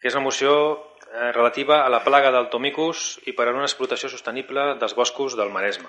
que 0.00 0.10
és 0.10 0.16
una 0.18 0.26
moció 0.26 0.52
eh, 0.74 1.30
relativa 1.32 1.80
a 1.82 1.88
la 1.88 2.02
plaga 2.04 2.34
del 2.34 2.50
tomicus 2.52 3.06
i 3.24 3.32
per 3.32 3.48
a 3.48 3.54
una 3.56 3.64
explotació 3.64 4.12
sostenible 4.12 4.74
dels 4.82 4.96
boscos 4.98 5.38
del 5.40 5.54
Maresme. 5.54 5.88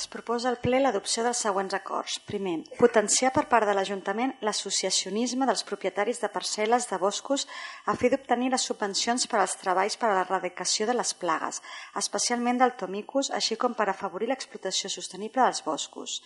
Es 0.00 0.06
proposa 0.08 0.48
al 0.48 0.56
ple 0.64 0.78
l'adopció 0.80 1.20
dels 1.26 1.40
següents 1.44 1.74
acords. 1.76 2.14
Primer, 2.28 2.54
potenciar 2.78 3.34
per 3.36 3.42
part 3.50 3.68
de 3.68 3.74
l'Ajuntament 3.76 4.30
l'associacionisme 4.46 5.48
dels 5.50 5.62
propietaris 5.70 6.22
de 6.22 6.30
parcel·les 6.36 6.86
de 6.88 6.98
boscos 7.02 7.44
a 7.92 7.94
fi 8.00 8.08
d'obtenir 8.08 8.48
les 8.54 8.64
subvencions 8.70 9.28
per 9.28 9.42
als 9.42 9.58
treballs 9.60 9.98
per 10.00 10.08
a 10.08 10.14
l'erradicació 10.16 10.86
de 10.88 10.94
les 10.96 11.12
plagues, 11.24 11.60
especialment 12.02 12.62
del 12.62 12.72
tomicus, 12.80 13.28
així 13.40 13.60
com 13.60 13.76
per 13.76 13.90
afavorir 13.92 14.30
l'explotació 14.32 14.88
sostenible 14.88 15.44
dels 15.44 15.60
boscos. 15.68 16.16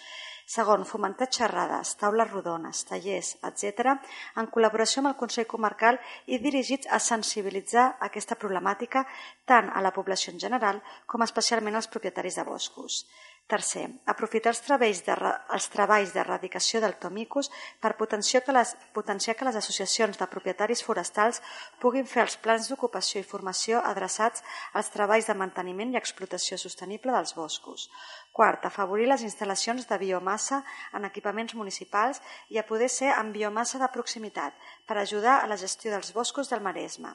Segon, 0.55 0.85
fomentar 0.85 1.31
xerrades, 1.33 1.97
taules 1.99 2.31
rodones, 2.31 2.85
tallers, 2.87 3.35
etc., 3.49 3.95
en 4.39 4.51
col·laboració 4.55 5.01
amb 5.01 5.11
el 5.11 5.19
Consell 5.19 5.51
Comarcal 5.51 5.99
i 6.31 6.39
dirigits 6.39 6.87
a 6.93 7.01
sensibilitzar 7.01 7.87
aquesta 8.07 8.37
problemàtica 8.39 9.07
tant 9.51 9.73
a 9.73 9.83
la 9.83 9.95
població 9.99 10.35
en 10.35 10.43
general 10.47 10.83
com 11.11 11.25
especialment 11.25 11.81
als 11.81 11.89
propietaris 11.89 12.37
de 12.39 12.45
boscos. 12.45 13.07
Tercer, 13.45 13.83
aprofitar 14.09 14.55
els 14.55 14.63
treballs 14.65 15.03
de, 15.05 15.15
els 15.53 15.65
treballs 15.69 16.15
d'erradicació 16.15 16.81
del 16.81 16.95
tomicus 17.03 17.51
per 17.83 17.91
potenciar 17.99 18.41
que, 18.47 18.55
les, 18.57 18.73
potenciar 18.97 19.35
que 19.37 19.45
les 19.45 19.59
associacions 19.61 20.17
de 20.17 20.29
propietaris 20.33 20.81
forestals 20.87 21.43
puguin 21.83 22.09
fer 22.09 22.23
els 22.25 22.39
plans 22.47 22.71
d'ocupació 22.73 23.21
i 23.21 23.29
formació 23.35 23.85
adreçats 23.91 24.41
als 24.81 24.89
treballs 24.97 25.29
de 25.29 25.37
manteniment 25.43 25.93
i 25.93 26.01
explotació 26.01 26.57
sostenible 26.57 27.13
dels 27.13 27.37
boscos. 27.37 27.91
Quart, 28.33 28.65
afavorir 28.65 29.13
les 29.13 29.29
instal·lacions 29.29 29.85
de 29.93 30.01
biomassa 30.07 30.65
en 30.97 31.05
equipaments 31.13 31.53
municipals 31.61 32.25
i 32.49 32.57
a 32.57 32.65
poder 32.65 32.89
ser 32.89 33.13
amb 33.13 33.37
biomassa 33.37 33.77
de 33.79 33.93
proximitat 33.93 34.57
per 34.89 34.97
ajudar 34.97 35.43
a 35.43 35.53
la 35.53 35.61
gestió 35.61 35.93
dels 35.93 36.17
boscos 36.17 36.49
del 36.49 36.65
Maresme. 36.65 37.13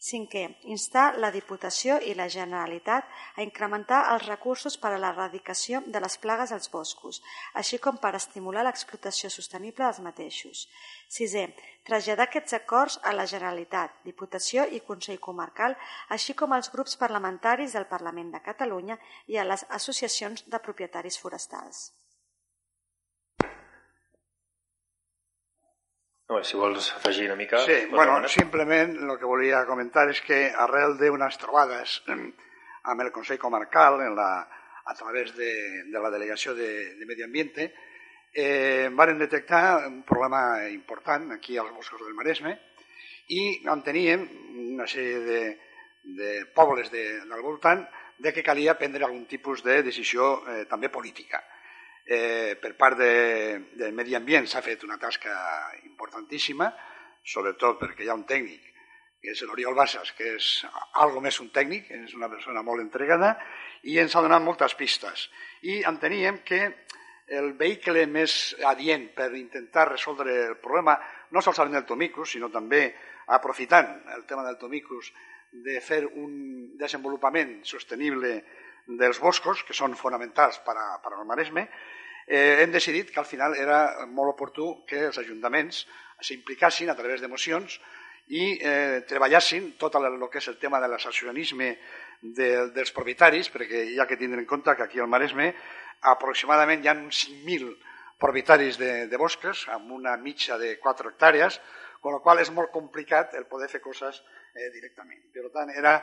Cinquè, 0.00 0.46
instar 0.72 1.18
la 1.20 1.28
Diputació 1.28 1.98
i 2.08 2.14
la 2.16 2.26
Generalitat 2.32 3.04
a 3.36 3.44
incrementar 3.44 3.98
els 4.14 4.24
recursos 4.30 4.78
per 4.80 4.94
a 4.94 5.00
l'erradicació 5.02 5.82
de 5.84 6.00
les 6.00 6.16
plagues 6.22 6.54
als 6.56 6.72
boscos, 6.72 7.18
així 7.62 7.76
com 7.84 8.00
per 8.00 8.14
estimular 8.16 8.64
l'explotació 8.64 9.28
sostenible 9.28 9.84
dels 9.84 10.00
mateixos. 10.06 10.64
Sisè, 11.18 11.44
traslladar 11.84 12.30
aquests 12.30 12.56
acords 12.62 12.98
a 13.04 13.12
la 13.12 13.28
Generalitat, 13.28 14.00
Diputació 14.08 14.64
i 14.64 14.80
Consell 14.88 15.20
Comarcal, 15.20 15.76
així 16.08 16.32
com 16.32 16.56
als 16.56 16.72
grups 16.72 16.96
parlamentaris 16.96 17.76
del 17.76 17.90
Parlament 17.92 18.32
de 18.32 18.44
Catalunya 18.50 18.96
i 19.28 19.36
a 19.36 19.44
les 19.52 19.68
associacions 19.68 20.48
de 20.48 20.64
propietaris 20.64 21.20
forestals. 21.20 21.90
No, 26.30 26.38
si 26.46 26.54
vols 26.56 26.92
afegir 26.94 27.26
una 27.26 27.34
mica... 27.34 27.58
Sí, 27.66 27.74
bueno, 27.90 28.28
simplement 28.28 28.94
el 29.02 29.16
que 29.18 29.26
volia 29.26 29.64
comentar 29.66 30.06
és 30.12 30.20
que 30.22 30.44
arrel 30.64 30.94
d'unes 31.00 31.38
trobades 31.42 31.96
amb 32.06 33.02
el 33.02 33.10
Consell 33.10 33.40
Comarcal 33.42 33.98
en 34.04 34.14
la, 34.14 34.30
a 34.86 34.94
través 34.94 35.34
de, 35.34 35.50
de 35.90 35.98
la 35.98 36.10
Delegació 36.14 36.54
de, 36.54 36.94
de 36.94 37.08
Medi 37.08 37.26
Ambiente 37.26 37.66
eh, 38.32 38.88
van 38.94 39.18
detectar 39.18 39.88
un 39.88 40.04
problema 40.06 40.68
important 40.70 41.32
aquí 41.32 41.58
als 41.58 41.74
boscos 41.74 42.06
del 42.06 42.14
Maresme 42.14 42.54
i 43.34 43.42
enteníem 43.66 44.22
una 44.70 44.86
sèrie 44.86 45.18
de, 45.26 45.42
de 46.14 46.30
pobles 46.54 46.94
de, 46.94 47.04
del 47.26 47.42
voltant 47.42 47.82
de 48.18 48.30
que 48.30 48.46
calia 48.46 48.78
prendre 48.78 49.02
algun 49.02 49.26
tipus 49.26 49.64
de 49.66 49.82
decisió 49.82 50.36
eh, 50.46 50.62
també 50.70 50.94
política 50.94 51.42
eh, 52.10 52.58
per 52.60 52.74
part 52.74 52.98
de, 52.98 53.12
del 53.78 53.94
medi 53.94 54.16
ambient 54.18 54.48
s'ha 54.50 54.64
fet 54.66 54.82
una 54.82 54.98
tasca 54.98 55.32
importantíssima, 55.86 56.66
sobretot 57.22 57.78
perquè 57.78 58.02
hi 58.04 58.10
ha 58.10 58.18
un 58.18 58.26
tècnic, 58.26 58.66
que 59.22 59.30
és 59.30 59.42
l'Oriol 59.46 59.76
Bassas, 59.78 60.10
que 60.18 60.34
és 60.34 60.48
algo 61.04 61.22
més 61.22 61.38
un 61.44 61.52
tècnic, 61.54 61.90
és 61.94 62.16
una 62.18 62.30
persona 62.32 62.64
molt 62.66 62.82
entregada, 62.82 63.36
i 63.86 64.00
ens 64.02 64.16
ha 64.16 64.24
donat 64.24 64.42
moltes 64.42 64.74
pistes. 64.74 65.28
I 65.62 65.84
enteníem 65.86 66.40
que 66.42 66.60
el 67.30 67.52
vehicle 67.60 68.08
més 68.10 68.56
adient 68.66 69.06
per 69.14 69.30
intentar 69.38 69.86
resoldre 69.92 70.34
el 70.48 70.56
problema, 70.58 70.96
no 71.30 71.44
solament 71.44 71.78
del 71.78 71.86
tomicus, 71.86 72.32
sinó 72.34 72.50
també 72.50 72.88
aprofitant 73.30 74.00
el 74.16 74.26
tema 74.26 74.42
del 74.48 74.58
tomicus, 74.58 75.12
de 75.52 75.78
fer 75.82 76.02
un 76.06 76.74
desenvolupament 76.78 77.60
sostenible 77.66 78.34
dels 78.98 79.22
boscos, 79.22 79.62
que 79.62 79.76
són 79.76 79.94
fonamentals 79.94 80.58
per, 80.66 80.74
a, 80.74 80.98
per 81.02 81.14
al 81.14 81.26
Maresme, 81.28 81.68
eh, 82.30 82.62
hem 82.62 82.70
decidit 82.70 83.10
que 83.10 83.18
al 83.20 83.26
final 83.26 83.56
era 83.58 84.06
molt 84.06 84.36
oportú 84.36 84.84
que 84.86 85.08
els 85.08 85.18
ajuntaments 85.18 85.82
s'implicassin 86.22 86.90
a 86.90 86.94
través 86.94 87.20
de 87.20 87.28
mocions 87.28 87.80
i 88.30 88.54
eh, 88.62 89.02
treballassin 89.10 89.72
tot 89.80 89.98
el, 89.98 90.06
que 90.30 90.38
és 90.38 90.48
el 90.52 90.58
tema 90.62 90.78
de 90.78 90.88
l'associacionisme 90.88 91.72
de, 92.22 92.50
dels 92.70 92.94
propietaris, 92.94 93.50
perquè 93.50 93.82
hi 93.90 93.98
ha 93.98 94.06
que 94.06 94.18
tindre 94.20 94.38
en 94.38 94.46
compte 94.46 94.76
que 94.78 94.86
aquí 94.86 95.02
al 95.02 95.10
Maresme 95.10 95.50
aproximadament 96.14 96.84
hi 96.84 96.92
ha 96.92 96.94
uns 96.94 97.26
5.000 97.26 97.74
propietaris 98.20 98.78
de, 98.78 98.92
de 99.10 99.18
bosques 99.18 99.66
amb 99.74 99.90
una 99.98 100.14
mitja 100.20 100.58
de 100.60 100.76
4 100.78 101.10
hectàrees, 101.10 101.58
amb 102.00 102.14
la 102.14 102.22
qual 102.22 102.38
és 102.40 102.52
molt 102.54 102.70
complicat 102.70 103.34
el 103.34 103.48
poder 103.50 103.68
fer 103.72 103.82
coses 103.82 104.22
eh, 104.54 104.70
directament. 104.70 105.26
Per 105.34 105.50
tant, 105.50 105.74
era 105.74 105.98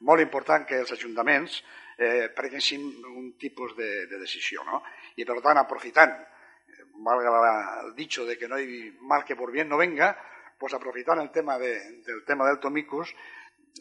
molt 0.00 0.22
important 0.22 0.66
que 0.66 0.78
els 0.82 0.92
ajuntaments 0.94 1.60
eh, 1.98 2.28
prenguessin 2.34 2.84
un 3.10 3.32
tipus 3.38 3.74
de, 3.76 4.06
de 4.06 4.18
decisió. 4.18 4.64
No? 4.64 4.82
I 5.18 5.26
per 5.26 5.40
tant, 5.42 5.58
aprofitant, 5.58 6.14
eh, 6.14 6.84
valga 7.04 7.82
el 7.82 7.94
dicho 7.96 8.24
de 8.24 8.38
que 8.38 8.48
no 8.48 8.56
hay 8.56 8.92
mal 9.00 9.24
que 9.24 9.36
por 9.36 9.52
bien 9.52 9.68
no 9.68 9.76
venga, 9.76 10.14
pues 10.58 10.74
aprofitant 10.74 11.20
el 11.20 11.30
tema 11.30 11.58
de, 11.58 12.02
del 12.02 12.24
tema 12.24 12.46
del 12.46 12.58
tomicus, 12.58 13.14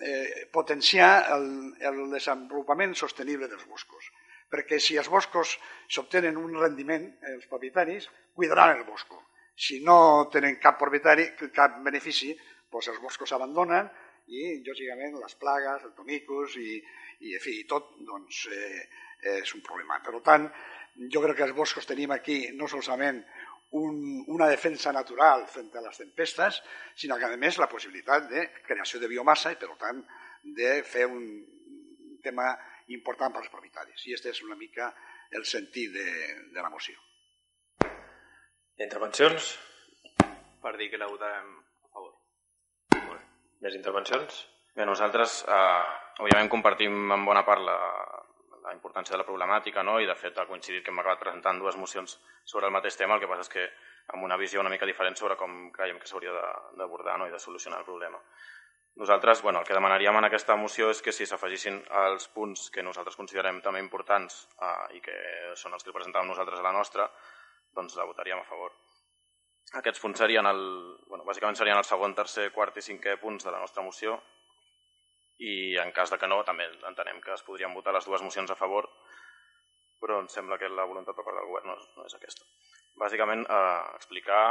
eh, 0.01 0.47
potenciar 0.51 1.25
el, 1.33 1.73
el 1.79 2.09
desenvolupament 2.11 2.93
sostenible 2.95 3.49
dels 3.49 3.65
boscos. 3.65 4.11
Perquè 4.47 4.79
si 4.79 4.95
els 4.95 5.09
boscos 5.11 5.57
s'obtenen 5.91 6.37
un 6.39 6.53
rendiment, 6.55 7.09
els 7.33 7.47
propietaris 7.51 8.07
cuidaran 8.33 8.77
el 8.77 8.85
bosco. 8.85 9.25
Si 9.57 9.81
no 9.83 10.29
tenen 10.31 10.59
cap 10.61 10.77
propietari, 10.79 11.31
cap 11.53 11.81
benefici, 11.83 12.31
doncs 12.71 12.91
els 12.93 13.01
boscos 13.01 13.33
s'abandonen 13.33 13.89
i, 14.27 14.61
lògicament, 14.67 15.17
les 15.21 15.35
plagues, 15.39 15.83
el 15.87 15.93
tomicus 15.95 16.57
i, 16.59 16.77
i, 17.23 17.33
en 17.35 17.43
fi, 17.43 17.61
tot 17.69 17.93
doncs, 18.07 18.45
eh, 18.51 18.87
és 19.41 19.53
un 19.55 19.63
problema. 19.65 19.99
Per 20.03 20.19
tant, 20.25 20.47
jo 21.13 21.21
crec 21.23 21.39
que 21.39 21.47
els 21.47 21.57
boscos 21.57 21.87
tenim 21.89 22.13
aquí 22.13 22.39
no 22.57 22.67
solament 22.67 23.23
un, 23.77 24.23
una 24.27 24.47
defensa 24.47 24.93
natural 24.95 25.45
front 25.51 25.75
a 25.75 25.83
les 25.87 25.99
tempestes, 25.99 26.61
sinó 26.95 27.17
que 27.17 27.27
a 27.27 27.37
més 27.39 27.59
la 27.59 27.69
possibilitat 27.71 28.29
de 28.31 28.47
creació 28.67 28.99
de 28.99 29.11
biomassa 29.11 29.51
i 29.51 29.59
per 29.59 29.73
tant 29.79 30.03
de 30.57 30.71
fer 30.87 31.05
un 31.11 31.27
tema 32.23 32.53
important 32.93 33.33
per 33.33 33.43
als 33.43 33.51
propietaris. 33.51 34.05
I 34.07 34.15
aquest 34.15 34.31
és 34.33 34.43
una 34.45 34.55
mica 34.59 34.93
el 35.35 35.45
sentit 35.45 35.91
de, 35.91 36.07
de 36.55 36.63
la 36.63 36.71
moció. 36.71 36.95
Intervencions? 38.79 39.55
Per 40.61 40.73
dir 40.77 40.89
que 40.91 40.99
la 41.01 41.09
votarem 41.11 41.66
Més 43.65 43.75
intervencions? 43.77 44.43
Bé, 44.77 44.85
nosaltres, 44.85 45.39
eh, 45.49 45.83
òbviament, 46.21 46.49
compartim 46.53 47.13
en 47.15 47.23
bona 47.25 47.41
part 47.45 47.63
la, 47.65 47.77
la 48.67 48.73
importància 48.75 49.15
de 49.15 49.21
la 49.21 49.25
problemàtica 49.25 49.83
no? 49.83 49.97
i, 49.99 50.05
de 50.05 50.15
fet, 50.15 50.37
ha 50.37 50.45
coincidit 50.49 50.83
que 50.83 50.93
hem 50.93 51.01
acabat 51.01 51.23
presentant 51.23 51.59
dues 51.61 51.79
mocions 51.81 52.19
sobre 52.45 52.69
el 52.69 52.75
mateix 52.75 52.99
tema, 52.99 53.15
el 53.15 53.23
que 53.23 53.29
passa 53.31 53.47
és 53.47 53.53
que 53.55 53.65
amb 54.13 54.23
una 54.27 54.37
visió 54.37 54.61
una 54.61 54.71
mica 54.73 54.85
diferent 54.89 55.17
sobre 55.19 55.35
com 55.39 55.71
creiem 55.75 55.97
que 55.99 56.09
s'hauria 56.09 56.35
d'abordar 56.77 57.17
no? 57.17 57.27
i 57.27 57.33
de 57.33 57.41
solucionar 57.41 57.81
el 57.81 57.89
problema. 57.89 58.21
Nosaltres, 58.97 59.41
bueno, 59.45 59.59
el 59.61 59.65
que 59.65 59.75
demanaríem 59.77 60.17
en 60.17 60.25
aquesta 60.25 60.55
moció 60.57 60.89
és 60.93 61.03
que 61.05 61.13
si 61.13 61.25
s'afegissin 61.29 61.77
els 62.05 62.29
punts 62.33 62.69
que 62.73 62.85
nosaltres 62.85 63.17
considerem 63.17 63.61
també 63.65 63.81
importants 63.83 64.43
eh, 64.57 64.97
i 64.97 65.01
que 65.05 65.17
són 65.55 65.77
els 65.77 65.85
que 65.85 65.93
presentàvem 65.93 66.29
nosaltres 66.33 66.61
a 66.61 66.65
la 66.65 66.73
nostra, 66.73 67.09
doncs 67.77 67.97
la 67.97 68.09
votaríem 68.09 68.41
a 68.41 68.49
favor. 68.49 68.73
Aquests 69.75 69.99
punts 69.99 70.19
serien, 70.19 70.47
el, 70.47 70.61
bueno, 71.09 71.25
bàsicament 71.27 71.57
serien 71.59 71.77
el 71.77 71.83
segon, 71.83 72.15
tercer, 72.15 72.51
quart 72.55 72.77
i 72.79 72.83
cinquè 72.85 73.17
punts 73.19 73.43
de 73.43 73.51
la 73.51 73.59
nostra 73.59 73.83
moció 73.83 74.15
i 75.43 75.75
en 75.77 75.91
cas 75.91 76.09
de 76.09 76.17
que 76.17 76.29
no, 76.31 76.39
també 76.47 76.69
entenem 76.87 77.19
que 77.21 77.33
es 77.35 77.43
podrien 77.43 77.73
votar 77.75 77.93
les 77.93 78.07
dues 78.07 78.23
mocions 78.23 78.49
a 78.49 78.55
favor, 78.55 78.87
però 80.01 80.21
em 80.21 80.29
sembla 80.31 80.57
que 80.57 80.69
la 80.71 80.87
voluntat 80.87 81.17
per 81.17 81.25
part 81.25 81.37
del 81.37 81.49
govern 81.51 81.67
no 81.67 81.75
és, 81.75 81.85
no 81.97 82.05
és 82.07 82.15
aquesta. 82.15 82.47
Bàsicament, 82.97 83.43
eh, 83.43 83.83
explicar 83.99 84.41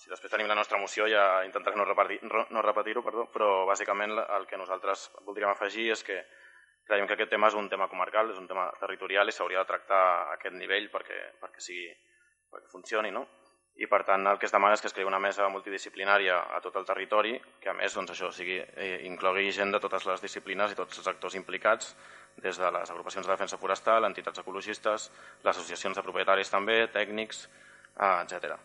si 0.00 0.10
després 0.10 0.32
tenim 0.32 0.48
la 0.50 0.56
nostra 0.58 0.80
moció 0.82 1.06
ja 1.06 1.44
intentaré 1.46 1.76
no 1.78 1.84
repetir-ho, 1.86 2.46
no 2.50 2.64
repetir 2.64 2.96
perdó, 3.04 3.28
però 3.30 3.66
bàsicament 3.68 4.16
el 4.22 4.48
que 4.50 4.58
nosaltres 4.58 5.10
voldríem 5.26 5.52
afegir 5.52 5.90
és 5.94 6.02
que 6.02 6.16
creiem 6.88 7.06
que 7.06 7.14
aquest 7.14 7.30
tema 7.30 7.52
és 7.52 7.54
un 7.54 7.68
tema 7.70 7.86
comarcal, 7.92 8.32
és 8.32 8.40
un 8.40 8.48
tema 8.48 8.66
territorial 8.80 9.28
i 9.28 9.36
s'hauria 9.36 9.62
de 9.62 9.68
tractar 9.68 10.00
a 10.00 10.32
aquest 10.38 10.56
nivell 10.58 10.88
perquè, 10.90 11.20
perquè, 11.44 11.62
sigui, 11.62 11.86
perquè 12.50 12.72
funcioni, 12.72 13.12
no? 13.14 13.26
I 13.80 13.88
per 13.88 14.02
tant 14.04 14.26
el 14.28 14.38
que 14.38 14.46
es 14.46 14.52
demana 14.52 14.76
és 14.76 14.82
que 14.84 14.90
es 14.90 14.94
creï 14.96 15.08
una 15.08 15.20
mesa 15.22 15.48
multidisciplinària 15.48 16.38
a 16.56 16.60
tot 16.64 16.76
el 16.76 16.84
territori, 16.88 17.38
que 17.60 17.70
a 17.72 17.76
més 17.76 17.94
doncs, 17.96 18.12
això 18.12 18.28
sigui, 18.32 18.58
eh, 18.60 18.98
inclogui 19.08 19.52
gent 19.52 19.72
de 19.72 19.80
totes 19.80 20.04
les 20.06 20.20
disciplines 20.20 20.72
i 20.72 20.78
tots 20.78 21.00
els 21.00 21.08
actors 21.08 21.38
implicats, 21.40 21.94
des 22.36 22.58
de 22.58 22.70
les 22.72 22.90
agrupacions 22.90 23.26
de 23.26 23.32
defensa 23.32 23.58
forestal, 23.60 24.04
entitats 24.04 24.44
ecologistes, 24.44 25.08
les 25.44 25.56
associacions 25.56 25.96
de 25.96 26.04
propietaris 26.04 26.52
també, 26.52 26.86
tècnics, 26.92 27.48
eh, 27.96 28.12
etc. 28.26 28.60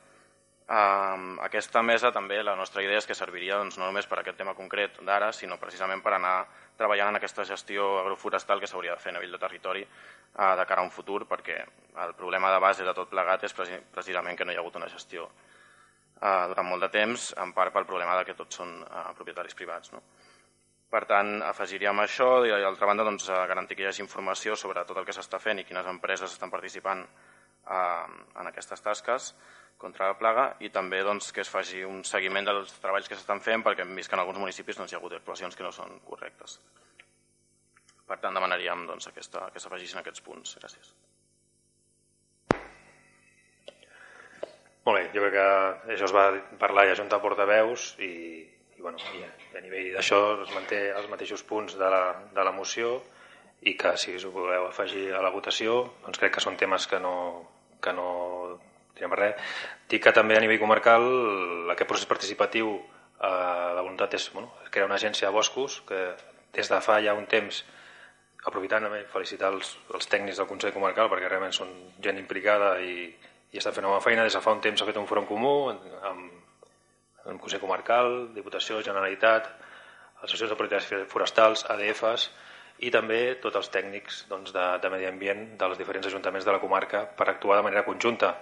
Um, 0.68 1.38
aquesta 1.40 1.80
mesa 1.80 2.10
també 2.12 2.42
la 2.44 2.54
nostra 2.60 2.82
idea 2.84 3.00
és 3.00 3.06
que 3.08 3.16
serviria 3.16 3.56
doncs, 3.56 3.78
no 3.80 3.86
només 3.86 4.08
per 4.12 4.18
aquest 4.20 4.36
tema 4.36 4.52
concret 4.56 4.98
d'ara, 5.08 5.30
sinó 5.32 5.56
precisament 5.62 6.02
per 6.04 6.12
anar 6.18 6.42
treballant 6.76 7.14
en 7.14 7.20
aquesta 7.22 7.46
gestió 7.48 7.86
agroforestal 8.02 8.60
que 8.60 8.68
s'hauria 8.68 8.98
de 8.98 9.00
fer 9.00 9.14
a 9.14 9.16
nivell 9.16 9.32
de 9.32 9.40
territori 9.40 9.86
uh, 9.86 10.58
de 10.60 10.66
cara 10.68 10.84
a 10.84 10.88
un 10.90 10.92
futur, 10.92 11.22
perquè 11.30 11.62
el 12.04 12.12
problema 12.20 12.52
de 12.52 12.60
base 12.60 12.84
de 12.84 12.94
tot 12.98 13.08
plegat 13.08 13.48
és 13.48 13.56
precisament 13.56 14.36
que 14.36 14.44
no 14.44 14.52
hi 14.52 14.60
ha 14.60 14.64
hagut 14.66 14.76
una 14.76 14.92
gestió 14.92 15.30
uh, 15.30 16.44
durant 16.52 16.68
molt 16.68 16.84
de 16.84 16.92
temps, 16.98 17.30
en 17.40 17.56
part 17.56 17.72
pel 17.72 17.88
problema 17.88 18.20
de 18.20 18.28
que 18.28 18.36
tots 18.36 18.60
són 18.60 18.82
uh, 18.84 19.08
propietaris 19.16 19.56
privats. 19.56 19.96
No? 19.96 20.04
Per 20.92 21.06
tant, 21.08 21.38
afegiríem 21.48 22.04
això 22.04 22.30
i, 22.44 22.52
d'altra 22.52 22.92
banda, 22.92 23.08
doncs, 23.08 23.32
garantir 23.54 23.80
que 23.80 23.88
hi 23.88 23.90
hagi 23.94 24.04
informació 24.04 24.60
sobre 24.60 24.84
tot 24.84 25.00
el 25.00 25.08
que 25.08 25.16
s'està 25.16 25.40
fent 25.40 25.64
i 25.64 25.68
quines 25.68 25.88
empreses 25.96 26.36
estan 26.36 26.52
participant 26.52 27.08
uh, 27.68 28.08
en 28.40 28.50
aquestes 28.52 28.84
tasques, 28.84 29.32
contra 29.78 30.10
la 30.10 30.18
plaga 30.18 30.48
i 30.66 30.72
també 30.74 31.04
doncs, 31.06 31.30
que 31.32 31.44
es 31.46 31.52
faci 31.54 31.84
un 31.86 32.02
seguiment 32.08 32.50
dels 32.50 32.74
treballs 32.82 33.08
que 33.10 33.18
s'estan 33.18 33.44
fent 33.46 33.64
perquè 33.66 33.86
hem 33.86 33.94
vist 33.96 34.10
que 34.10 34.18
en 34.18 34.24
alguns 34.24 34.42
municipis 34.42 34.80
doncs, 34.80 34.92
hi 34.92 34.98
ha 34.98 35.02
hagut 35.02 35.14
actuacions 35.20 35.56
que 35.56 35.66
no 35.66 35.72
són 35.72 36.00
correctes. 36.08 36.58
Per 38.08 38.18
tant, 38.24 38.34
demanaríem 38.34 38.88
doncs, 38.90 39.10
aquesta, 39.12 39.50
que 39.54 39.62
s'afegissin 39.62 40.02
aquests 40.02 40.24
punts. 40.26 40.56
Gràcies. 40.62 40.94
Molt 44.88 44.96
bé, 44.96 45.04
jo 45.12 45.24
crec 45.26 45.34
que 45.36 45.94
això 45.94 46.08
es 46.08 46.16
va 46.16 46.30
parlar 46.62 46.88
i 46.88 46.94
ajuntar 46.94 47.20
portaveus 47.20 47.90
i, 48.00 48.14
i, 48.78 48.80
bueno, 48.80 49.02
i 49.20 49.58
a 49.60 49.62
nivell 49.62 49.92
d'això 49.98 50.20
es 50.46 50.54
manté 50.56 50.80
els 50.96 51.10
mateixos 51.12 51.44
punts 51.44 51.76
de 51.76 51.90
la, 51.92 52.02
de 52.34 52.46
la 52.48 52.56
moció 52.56 53.02
i 53.68 53.74
que 53.76 53.92
si 54.00 54.16
us 54.16 54.24
ho 54.24 54.32
voleu 54.32 54.70
afegir 54.70 55.10
a 55.12 55.20
la 55.26 55.34
votació 55.34 55.82
doncs 56.06 56.22
crec 56.22 56.38
que 56.38 56.46
són 56.46 56.56
temes 56.62 56.88
que 56.88 57.02
no, 57.04 57.18
que 57.82 57.94
no 57.94 58.08
direm 58.98 59.14
res. 59.18 59.50
Dic 59.90 60.04
que 60.04 60.14
també 60.16 60.38
a 60.38 60.44
nivell 60.44 60.62
comarcal 60.62 61.06
aquest 61.74 61.90
procés 61.90 62.10
participatiu 62.10 62.74
eh, 62.74 63.70
la 63.78 63.84
voluntat 63.84 64.18
és 64.18 64.30
bueno, 64.34 64.52
crear 64.72 64.88
una 64.90 64.98
agència 64.98 65.30
de 65.30 65.36
boscos 65.36 65.82
que 65.88 66.02
des 66.54 66.70
de 66.72 66.82
fa 66.82 67.00
ja 67.06 67.16
un 67.18 67.28
temps 67.30 67.64
aprofitant 68.48 68.88
també 68.88 69.04
felicitar 69.12 69.52
els, 69.54 69.76
els 69.94 70.10
tècnics 70.10 70.40
del 70.40 70.48
Consell 70.50 70.74
Comarcal 70.74 71.10
perquè 71.12 71.30
realment 71.30 71.56
són 71.56 71.72
gent 72.04 72.20
implicada 72.20 72.78
i, 72.82 73.10
i 73.52 73.60
està 73.60 73.74
fent 73.76 73.86
una 73.86 73.98
bona 73.98 74.06
feina. 74.06 74.26
Des 74.26 74.38
de 74.38 74.44
fa 74.44 74.56
un 74.56 74.64
temps 74.64 74.80
s'ha 74.80 74.88
fet 74.90 75.00
un 75.00 75.10
fòrum 75.10 75.28
comú 75.30 75.56
amb, 75.74 75.88
amb 76.12 77.34
el 77.34 77.42
Consell 77.44 77.62
Comarcal, 77.62 78.30
Diputació, 78.36 78.80
Generalitat, 78.86 79.50
associacions 80.24 80.54
de 80.54 80.60
polítiques 80.60 81.10
forestals, 81.12 81.66
ADFs 81.70 82.30
i 82.80 82.92
també 82.94 83.36
tots 83.42 83.58
els 83.58 83.72
tècnics 83.74 84.26
doncs, 84.30 84.54
de, 84.54 84.66
de 84.84 84.94
medi 84.94 85.08
ambient 85.10 85.44
dels 85.58 85.80
diferents 85.80 86.08
ajuntaments 86.08 86.46
de 86.46 86.54
la 86.54 86.62
comarca 86.62 87.06
per 87.18 87.30
actuar 87.32 87.58
de 87.58 87.66
manera 87.66 87.86
conjunta 87.88 88.36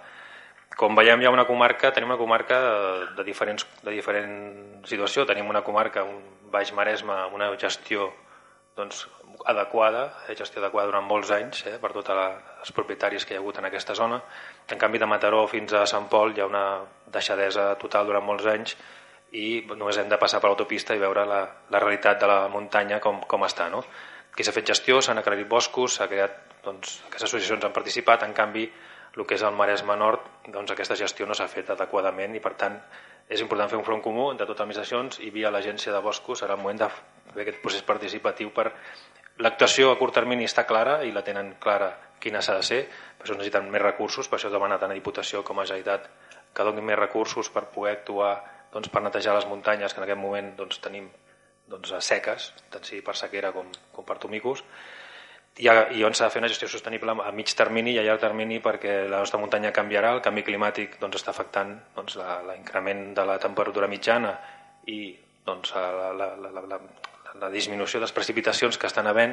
com 0.76 0.96
veiem, 0.96 1.22
hi 1.22 1.26
ha 1.26 1.32
una 1.32 1.46
comarca, 1.48 1.92
tenim 1.94 2.10
una 2.10 2.18
comarca 2.20 2.58
de 3.16 3.24
diferents, 3.24 3.64
de 3.82 3.92
diferent 3.94 4.32
situació. 4.84 5.24
Tenim 5.24 5.48
una 5.48 5.62
comarca, 5.64 6.02
un 6.04 6.50
Baix 6.52 6.72
Maresme, 6.76 7.16
una 7.32 7.48
gestió 7.56 8.10
doncs, 8.76 9.06
adequada, 9.48 10.02
eh, 10.28 10.34
gestió 10.36 10.60
adequada 10.60 10.90
durant 10.90 11.06
molts 11.08 11.30
anys 11.32 11.62
eh, 11.66 11.78
per 11.80 11.94
tots 11.94 12.12
els 12.12 12.74
propietaris 12.76 13.24
que 13.24 13.34
hi 13.34 13.38
ha 13.38 13.40
hagut 13.40 13.56
en 13.62 13.68
aquesta 13.70 13.96
zona. 13.96 14.20
En 14.68 14.78
canvi, 14.78 15.00
de 15.00 15.08
Mataró 15.08 15.46
fins 15.48 15.72
a 15.72 15.86
Sant 15.88 16.10
Pol 16.12 16.36
hi 16.36 16.44
ha 16.44 16.50
una 16.50 16.66
deixadesa 17.14 17.70
total 17.80 18.10
durant 18.10 18.26
molts 18.26 18.44
anys 18.52 18.76
i 19.32 19.64
només 19.72 19.96
hem 19.96 20.12
de 20.12 20.20
passar 20.20 20.42
per 20.42 20.50
l'autopista 20.50 20.94
i 20.94 21.00
veure 21.00 21.24
la, 21.26 21.40
la 21.72 21.80
realitat 21.80 22.20
de 22.20 22.28
la 22.28 22.38
muntanya 22.52 23.00
com, 23.00 23.22
com 23.24 23.48
està. 23.48 23.70
No? 23.72 23.80
Aquí 24.36 24.44
s'ha 24.44 24.52
fet 24.52 24.68
gestió, 24.68 24.98
s'han 25.00 25.16
aclarit 25.16 25.48
boscos, 25.48 25.94
s'ha 25.96 26.10
creat, 26.10 26.34
doncs, 26.60 26.98
aquestes 27.06 27.30
associacions 27.30 27.62
han 27.64 27.72
participat, 27.72 28.26
en 28.26 28.34
canvi 28.36 28.66
el 29.16 29.24
que 29.24 29.38
és 29.38 29.42
el 29.48 29.54
Maresme 29.56 29.96
Nord, 29.96 30.26
doncs 30.52 30.74
aquesta 30.74 30.98
gestió 31.00 31.24
no 31.24 31.32
s'ha 31.32 31.46
fet 31.48 31.70
adequadament 31.72 32.36
i 32.36 32.42
per 32.44 32.52
tant 32.60 32.76
és 33.32 33.40
important 33.40 33.70
fer 33.72 33.78
un 33.80 33.86
front 33.86 34.02
comú 34.04 34.26
de 34.34 34.44
totes 34.44 34.58
les 34.58 34.66
administracions 34.66 35.22
i 35.24 35.30
via 35.32 35.50
l'agència 35.54 35.94
de 35.94 36.04
boscos 36.04 36.44
serà 36.44 36.52
el 36.52 36.60
moment 36.60 36.82
de 36.84 36.90
fer 36.92 37.46
aquest 37.46 37.62
procés 37.64 37.88
participatiu 37.88 38.52
per 38.52 38.66
l'actuació 39.40 39.88
a 39.94 39.96
curt 39.96 40.18
termini 40.20 40.44
està 40.44 40.66
clara 40.68 40.98
i 41.08 41.16
la 41.16 41.24
tenen 41.24 41.54
clara 41.58 41.94
quina 42.20 42.44
s'ha 42.44 42.60
de 42.60 42.68
ser, 42.68 42.82
per 43.16 43.24
això 43.24 43.40
necessiten 43.40 43.72
més 43.72 43.88
recursos, 43.88 44.28
per 44.28 44.36
això 44.36 44.52
demana 44.52 44.76
tant 44.76 44.92
a 44.92 45.00
Diputació 45.00 45.40
com 45.48 45.64
a 45.64 45.64
Generalitat 45.64 46.10
que 46.52 46.68
donin 46.68 46.84
més 46.84 47.00
recursos 47.00 47.48
per 47.48 47.70
poder 47.72 47.96
actuar 47.96 48.34
doncs, 48.72 48.92
per 48.92 49.00
netejar 49.00 49.40
les 49.40 49.48
muntanyes 49.48 49.96
que 49.96 50.04
en 50.04 50.10
aquest 50.10 50.20
moment 50.20 50.52
doncs, 50.60 50.84
tenim 50.84 51.08
doncs, 51.70 51.92
seques, 52.06 52.52
tant 52.70 52.84
sigui 52.86 53.02
per 53.04 53.16
sequera 53.18 53.52
com, 53.54 53.68
com 53.92 54.06
per 54.06 54.18
tomicos, 54.22 54.62
i, 55.56 55.68
i 55.68 56.04
on 56.04 56.14
s'ha 56.14 56.28
de 56.28 56.34
fer 56.34 56.42
una 56.42 56.50
gestió 56.52 56.68
sostenible 56.68 57.14
a 57.24 57.32
mig 57.32 57.52
termini 57.56 57.94
i 57.94 57.98
a 58.00 58.04
llarg 58.04 58.20
termini 58.20 58.58
perquè 58.60 59.06
la 59.08 59.22
nostra 59.22 59.40
muntanya 59.40 59.72
canviarà, 59.72 60.12
el 60.12 60.22
canvi 60.24 60.44
climàtic 60.44 60.98
doncs, 61.00 61.22
està 61.22 61.32
afectant 61.32 61.72
doncs, 61.96 62.18
l'increment 62.48 63.08
de 63.16 63.24
la 63.24 63.38
temperatura 63.42 63.88
mitjana 63.88 64.34
i 64.92 65.16
doncs, 65.46 65.72
la, 65.74 66.12
la, 66.12 66.28
la, 66.36 66.52
la, 66.60 66.80
la, 67.40 67.50
disminució 67.50 68.00
de 68.00 68.04
les 68.04 68.12
precipitacions 68.12 68.76
que 68.76 68.88
estan 68.90 69.08
havent, 69.08 69.32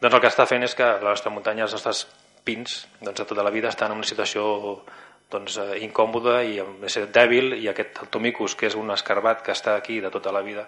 doncs 0.00 0.16
el 0.16 0.24
que 0.24 0.32
està 0.32 0.48
fent 0.48 0.64
és 0.64 0.74
que 0.78 0.88
la 0.88 1.12
nostra 1.12 1.32
muntanya, 1.34 1.66
els 1.68 1.76
nostres 1.76 2.06
pins 2.46 2.86
doncs, 3.02 3.20
de 3.20 3.26
tota 3.28 3.44
la 3.44 3.52
vida 3.54 3.68
estan 3.68 3.92
en 3.92 4.00
una 4.00 4.08
situació 4.08 4.44
doncs, 5.32 5.58
eh, 5.60 5.82
incòmoda 5.84 6.40
i 6.44 6.60
dèbil 7.12 7.58
i 7.60 7.68
aquest 7.68 8.06
tomicus, 8.10 8.56
que 8.56 8.68
és 8.70 8.76
un 8.78 8.90
escarbat 8.94 9.44
que 9.44 9.52
està 9.52 9.76
aquí 9.76 10.00
de 10.00 10.10
tota 10.10 10.32
la 10.32 10.42
vida, 10.42 10.66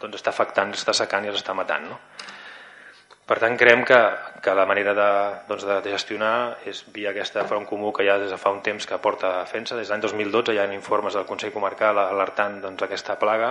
doncs 0.00 0.20
està 0.20 0.34
afectant, 0.34 0.74
està 0.74 0.94
secant 0.96 1.24
i 1.24 1.32
els 1.32 1.40
està 1.40 1.54
matant. 1.56 1.88
No? 1.90 1.98
Per 3.28 3.36
tant, 3.42 3.58
creiem 3.60 3.82
que, 3.84 3.96
que 4.40 4.54
la 4.56 4.64
manera 4.64 4.94
de, 4.96 5.08
doncs, 5.50 5.66
de 5.68 5.92
gestionar 5.92 6.56
és 6.70 6.80
via 6.94 7.10
aquesta 7.10 7.44
front 7.50 7.66
comú 7.68 7.90
que 7.92 8.06
ja 8.06 8.16
des 8.20 8.30
de 8.32 8.38
fa 8.40 8.52
un 8.54 8.62
temps 8.64 8.86
que 8.88 9.00
porta 9.04 9.34
defensa. 9.42 9.76
Des 9.76 9.90
de 9.90 9.92
l'any 9.92 10.04
2012 10.06 10.54
hi 10.56 10.60
ha 10.62 10.68
informes 10.72 11.18
del 11.18 11.26
Consell 11.28 11.52
Comarcal 11.52 12.00
alertant 12.00 12.62
doncs, 12.62 12.86
aquesta 12.86 13.18
plaga 13.20 13.50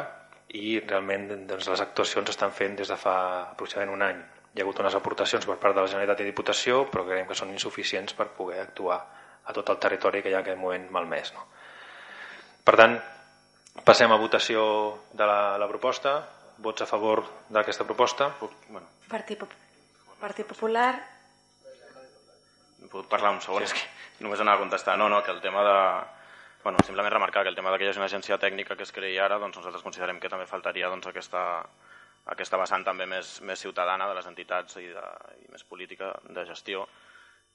i 0.58 0.80
realment 0.80 1.28
doncs, 1.46 1.68
les 1.70 1.84
actuacions 1.84 2.32
estan 2.34 2.56
fent 2.56 2.80
des 2.80 2.90
de 2.90 2.98
fa 2.98 3.18
aproximadament 3.52 3.94
un 3.94 4.08
any. 4.08 4.24
Hi 4.56 4.64
ha 4.64 4.66
hagut 4.66 4.80
unes 4.82 4.96
aportacions 4.98 5.46
per 5.46 5.60
part 5.62 5.78
de 5.78 5.84
la 5.84 5.92
Generalitat 5.92 6.24
i 6.24 6.30
Diputació, 6.32 6.80
però 6.90 7.04
creiem 7.06 7.28
que 7.30 7.38
són 7.38 7.52
insuficients 7.54 8.18
per 8.18 8.32
poder 8.34 8.64
actuar 8.64 8.98
a 9.46 9.54
tot 9.54 9.70
el 9.70 9.78
territori 9.84 10.24
que 10.24 10.32
hi 10.32 10.34
ha 10.34 10.40
en 10.40 10.48
aquest 10.48 10.58
moment 10.58 10.88
malmès. 10.92 11.36
No? 11.36 11.46
Per 12.66 12.76
tant, 12.82 12.98
passem 13.86 14.12
a 14.12 14.18
votació 14.18 14.64
de 15.14 15.30
la, 15.30 15.40
la 15.62 15.70
proposta. 15.70 16.18
Vots 16.58 16.82
a 16.82 16.88
favor 16.90 17.24
d'aquesta 17.54 17.86
proposta? 17.86 18.32
Bueno. 18.42 18.88
Partit 19.10 19.40
Popular. 19.40 20.18
Partit 20.20 20.48
Popular... 20.50 20.92
Puc 22.88 23.10
parlar 23.12 23.34
un 23.36 23.42
segon? 23.44 23.66
Sí. 23.66 23.68
És 23.68 23.74
que 23.76 24.24
només 24.24 24.42
anava 24.42 24.62
a 24.62 24.64
contestar. 24.64 24.96
No, 24.98 25.10
no, 25.12 25.22
que 25.24 25.34
el 25.34 25.42
tema 25.42 25.64
de... 25.66 25.78
Bueno, 26.64 26.80
simplement 26.86 27.14
remarcar 27.14 27.44
que 27.44 27.50
el 27.50 27.56
tema 27.56 27.72
de 27.72 27.78
que 27.78 27.86
hi 27.86 27.90
hagi 27.92 28.02
una 28.02 28.08
agència 28.10 28.38
tècnica 28.42 28.76
que 28.76 28.86
es 28.88 28.94
creï 28.96 29.20
ara, 29.22 29.38
doncs 29.40 29.60
nosaltres 29.60 29.84
considerem 29.86 30.20
que 30.20 30.32
també 30.32 30.48
faltaria 30.50 30.90
doncs, 30.92 31.08
aquesta, 31.12 31.42
aquesta 32.34 32.60
vessant 32.60 32.84
també 32.88 33.06
més, 33.08 33.38
més 33.42 33.62
ciutadana 33.62 34.08
de 34.10 34.16
les 34.18 34.28
entitats 34.28 34.80
i, 34.82 34.88
de, 34.96 35.06
i 35.46 35.52
més 35.54 35.64
política 35.64 36.12
de 36.28 36.46
gestió 36.50 36.88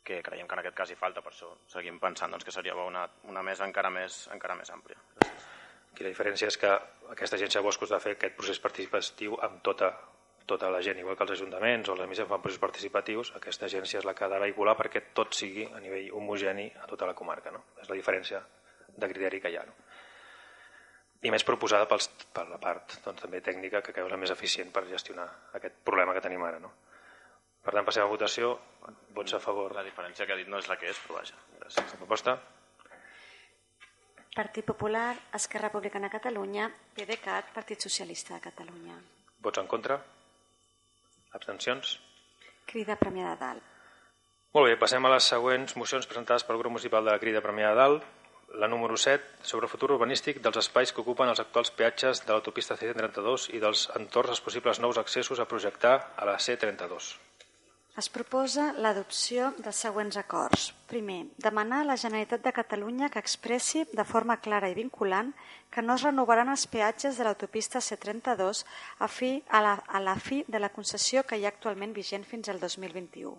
que 0.02 0.22
creiem 0.22 0.48
que 0.48 0.56
en 0.58 0.62
aquest 0.62 0.78
cas 0.78 0.90
hi 0.90 0.98
falta, 0.98 1.22
per 1.22 1.34
això 1.34 1.50
seguim 1.70 1.98
pensant 2.02 2.32
doncs, 2.32 2.46
que 2.46 2.54
seria 2.54 2.74
una, 2.74 3.06
una 3.30 3.42
mesa 3.46 3.66
encara 3.68 3.90
més, 3.90 4.24
encara 4.34 4.58
més 4.58 4.72
àmplia. 4.74 4.98
Gràcies. 5.20 5.51
Aquí 5.92 6.06
la 6.06 6.12
diferència 6.12 6.48
és 6.48 6.56
que 6.58 6.70
aquesta 7.12 7.36
agència 7.38 7.60
de 7.60 7.66
boscos 7.66 7.92
ha 7.92 7.98
de 7.98 8.04
fer 8.06 8.16
aquest 8.16 8.36
procés 8.38 8.60
participatiu 8.62 9.36
amb 9.40 9.62
tota 9.62 9.92
tota 10.46 10.68
la 10.74 10.80
gent, 10.82 10.98
igual 10.98 11.14
que 11.16 11.22
els 11.22 11.36
ajuntaments 11.36 11.88
o 11.92 11.94
les 11.94 12.08
missions 12.10 12.28
fan 12.28 12.40
processos 12.42 12.60
participatius, 12.60 13.28
aquesta 13.38 13.68
agència 13.68 14.00
és 14.00 14.06
la 14.08 14.12
que 14.18 14.24
ha 14.26 14.28
de 14.32 14.40
vehicular 14.42 14.74
perquè 14.74 15.04
tot 15.14 15.36
sigui 15.38 15.68
a 15.70 15.78
nivell 15.80 16.10
homogeni 16.18 16.66
a 16.82 16.88
tota 16.90 17.06
la 17.06 17.14
comarca. 17.14 17.52
No? 17.54 17.62
És 17.80 17.88
la 17.88 17.94
diferència 17.94 18.42
de 18.96 19.08
criteri 19.12 19.40
que 19.40 19.52
hi 19.52 19.60
ha. 19.60 19.62
No? 19.68 19.76
i 21.22 21.30
més 21.30 21.44
proposada 21.46 21.86
pels, 21.90 22.08
per 22.34 22.48
la 22.50 22.58
part 22.62 22.96
doncs, 23.04 23.22
també 23.22 23.40
tècnica 23.46 23.82
que 23.84 23.94
creu 23.94 24.08
la 24.10 24.18
més 24.18 24.32
eficient 24.34 24.72
per 24.74 24.82
gestionar 24.88 25.28
aquest 25.58 25.78
problema 25.86 26.14
que 26.16 26.22
tenim 26.24 26.42
ara. 26.42 26.58
No? 26.62 26.72
Per 27.62 27.74
tant, 27.76 27.86
passem 27.86 28.02
a 28.02 28.10
votació. 28.10 28.56
Vots 29.14 29.36
a 29.36 29.40
favor. 29.42 29.76
La 29.76 29.84
diferència 29.86 30.26
que 30.26 30.34
ha 30.34 30.40
dit 30.40 30.50
no 30.50 30.58
és 30.58 30.66
la 30.66 30.76
que 30.80 30.90
és, 30.90 30.98
però 31.04 31.20
vaja. 31.20 31.38
Gràcies. 31.60 31.94
La 31.94 32.00
proposta? 32.00 32.34
Partit 34.34 34.64
Popular, 34.64 35.14
Esquerra 35.34 35.68
Republicana 35.68 36.08
de 36.08 36.16
Catalunya, 36.16 36.70
PDeCAT, 36.96 37.50
Partit 37.52 37.84
Socialista 37.84 38.32
de 38.32 38.40
Catalunya. 38.40 38.94
Vots 39.44 39.60
en 39.60 39.66
contra? 39.68 39.98
Abstencions? 41.36 41.98
Crida 42.64 42.96
Premià 42.96 43.34
de 43.34 43.36
Dalt. 43.42 43.66
Molt 44.56 44.70
bé, 44.70 44.78
passem 44.80 45.04
a 45.04 45.10
les 45.12 45.28
següents 45.34 45.76
mocions 45.76 46.08
presentades 46.08 46.46
pel 46.48 46.56
grup 46.62 46.72
municipal 46.72 47.04
de 47.04 47.12
la 47.12 47.20
Crida 47.20 47.44
Premià 47.44 47.74
de 47.74 47.80
Dalt. 47.82 48.08
La 48.62 48.70
número 48.72 48.96
7, 48.96 49.44
sobre 49.48 49.68
el 49.68 49.72
futur 49.72 49.92
urbanístic 49.98 50.40
dels 50.44 50.62
espais 50.64 50.92
que 50.92 51.04
ocupen 51.04 51.28
els 51.28 51.40
actuals 51.44 51.72
peatges 51.76 52.24
de 52.24 52.32
l'autopista 52.32 52.76
C-32 52.80 53.50
i 53.52 53.60
dels 53.60 53.84
entorns 54.00 54.32
als 54.32 54.44
possibles 54.48 54.80
nous 54.80 55.00
accessos 55.00 55.40
a 55.40 55.48
projectar 55.52 55.94
a 56.16 56.28
la 56.28 56.38
C-32. 56.38 57.12
Es 58.00 58.06
proposa 58.08 58.70
l'adopció 58.80 59.50
dels 59.60 59.76
següents 59.84 60.16
acords. 60.16 60.70
Primer, 60.88 61.26
demanar 61.44 61.82
a 61.82 61.86
la 61.90 61.96
Generalitat 62.00 62.40
de 62.46 62.52
Catalunya 62.56 63.10
que 63.12 63.20
expressi 63.20 63.82
de 63.92 64.06
forma 64.08 64.38
clara 64.40 64.70
i 64.72 64.76
vinculant 64.78 65.34
que 65.68 65.84
no 65.84 65.98
es 65.98 66.04
renovaran 66.06 66.48
els 66.48 66.64
peatges 66.72 67.20
de 67.20 67.26
l'autopista 67.26 67.82
C32 67.84 68.62
a, 68.98 69.10
fi, 69.12 69.34
a, 69.44 69.60
la, 69.60 69.74
a 69.76 70.00
la 70.00 70.16
fi 70.16 70.40
de 70.48 70.62
la 70.64 70.72
concessió 70.72 71.26
que 71.28 71.36
hi 71.36 71.44
ha 71.44 71.52
actualment 71.52 71.92
vigent 71.92 72.24
fins 72.24 72.48
al 72.48 72.64
2021. 72.64 73.36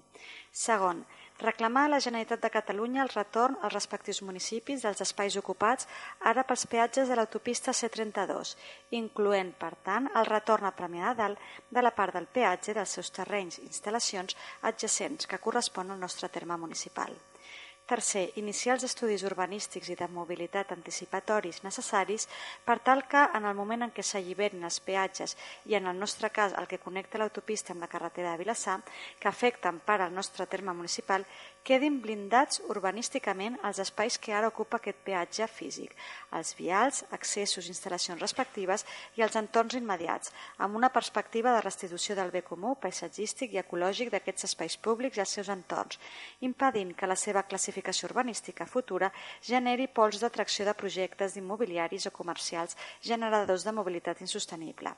Segon, 0.53 1.01
reclamar 1.43 1.85
a 1.85 1.91
la 1.93 1.99
Generalitat 1.99 2.41
de 2.41 2.51
Catalunya 2.53 3.03
el 3.03 3.11
retorn 3.11 3.57
als 3.61 3.73
respectius 3.73 4.21
municipis 4.23 4.85
dels 4.85 5.03
espais 5.05 5.35
ocupats 5.41 5.87
ara 6.31 6.45
pels 6.47 6.65
peatges 6.71 7.11
de 7.11 7.17
l'autopista 7.19 7.75
C32, 7.75 8.55
incloent, 9.01 9.51
per 9.59 9.73
tant, 9.83 10.09
el 10.15 10.29
retorn 10.31 10.69
a 10.69 10.73
Premià 10.77 11.11
de 11.11 11.21
Dalt 11.21 11.51
de 11.69 11.83
la 11.83 11.91
part 11.91 12.15
del 12.15 12.31
peatge 12.39 12.73
dels 12.79 12.95
seus 12.97 13.11
terrenys 13.11 13.59
i 13.59 13.67
instal·lacions 13.67 14.39
adjacents 14.71 15.27
que 15.27 15.43
correspon 15.45 15.91
al 15.91 16.03
nostre 16.07 16.29
terme 16.29 16.57
municipal. 16.57 17.13
Tercer, 17.83 18.29
iniciar 18.39 18.77
els 18.77 18.85
estudis 18.87 19.25
urbanístics 19.27 19.89
i 19.91 19.95
de 19.99 20.07
mobilitat 20.07 20.69
anticipatoris 20.71 21.57
necessaris 21.65 22.29
per 22.63 22.77
tal 22.79 23.03
que, 23.11 23.23
en 23.35 23.43
el 23.49 23.57
moment 23.57 23.83
en 23.83 23.91
què 23.91 24.05
s'alliberin 24.07 24.63
els 24.63 24.77
peatges 24.85 25.35
i, 25.67 25.75
en 25.75 25.89
el 25.91 25.99
nostre 25.99 26.29
cas, 26.31 26.55
el 26.55 26.69
que 26.71 26.79
connecta 26.79 27.19
l'autopista 27.19 27.75
amb 27.75 27.83
la 27.83 27.91
carretera 27.91 28.31
de 28.31 28.39
Vilassar, 28.39 28.77
que 29.19 29.27
afecten 29.27 29.81
part 29.83 30.05
al 30.05 30.15
nostre 30.15 30.47
terme 30.47 30.71
municipal, 30.71 31.27
quedin 31.63 32.01
blindats 32.03 32.59
urbanísticament 32.67 33.55
els 33.63 33.79
espais 33.79 34.17
que 34.19 34.33
ara 34.35 34.49
ocupa 34.51 34.81
aquest 34.81 34.97
peatge 35.07 35.45
físic, 35.47 35.93
els 36.35 36.51
vials, 36.57 37.03
accessos, 37.15 37.69
instal·lacions 37.71 38.19
respectives 38.19 38.83
i 39.15 39.23
els 39.23 39.37
entorns 39.39 39.77
immediats, 39.79 40.33
amb 40.59 40.75
una 40.75 40.91
perspectiva 40.91 41.53
de 41.55 41.61
restitució 41.63 42.17
del 42.19 42.33
bé 42.35 42.41
comú, 42.43 42.73
paisatgístic 42.83 43.55
i 43.55 43.61
ecològic 43.61 44.11
d'aquests 44.11 44.49
espais 44.49 44.75
públics 44.75 45.17
i 45.17 45.23
els 45.23 45.35
seus 45.37 45.51
entorns, 45.55 45.99
impedint 46.41 46.91
que 46.99 47.07
la 47.07 47.15
seva 47.15 47.45
classificació 47.47 48.09
urbanística 48.09 48.67
futura 48.67 49.13
generi 49.41 49.87
pols 49.87 50.19
d'atracció 50.19 50.67
de 50.67 50.75
projectes 50.75 51.39
immobiliaris 51.39 52.09
o 52.09 52.11
comercials 52.11 52.75
generadors 52.99 53.63
de 53.63 53.71
mobilitat 53.71 54.19
insostenible. 54.19 54.91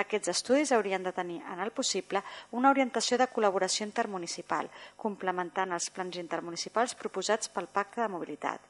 Aquests 0.00 0.32
estudis 0.32 0.72
haurien 0.72 1.04
de 1.04 1.12
tenir, 1.12 1.42
en 1.52 1.60
el 1.60 1.76
possible, 1.76 2.24
una 2.56 2.72
orientació 2.72 3.20
de 3.20 3.28
col·laboració 3.28 3.84
intermunicipal, 3.84 4.72
complementant 4.96 5.76
els 5.76 5.90
plans 5.90 6.05
plans 6.06 6.22
intermunicipals 6.22 6.94
proposats 6.94 7.50
pel 7.50 7.66
Pacte 7.66 8.00
de 8.00 8.08
Mobilitat. 8.08 8.60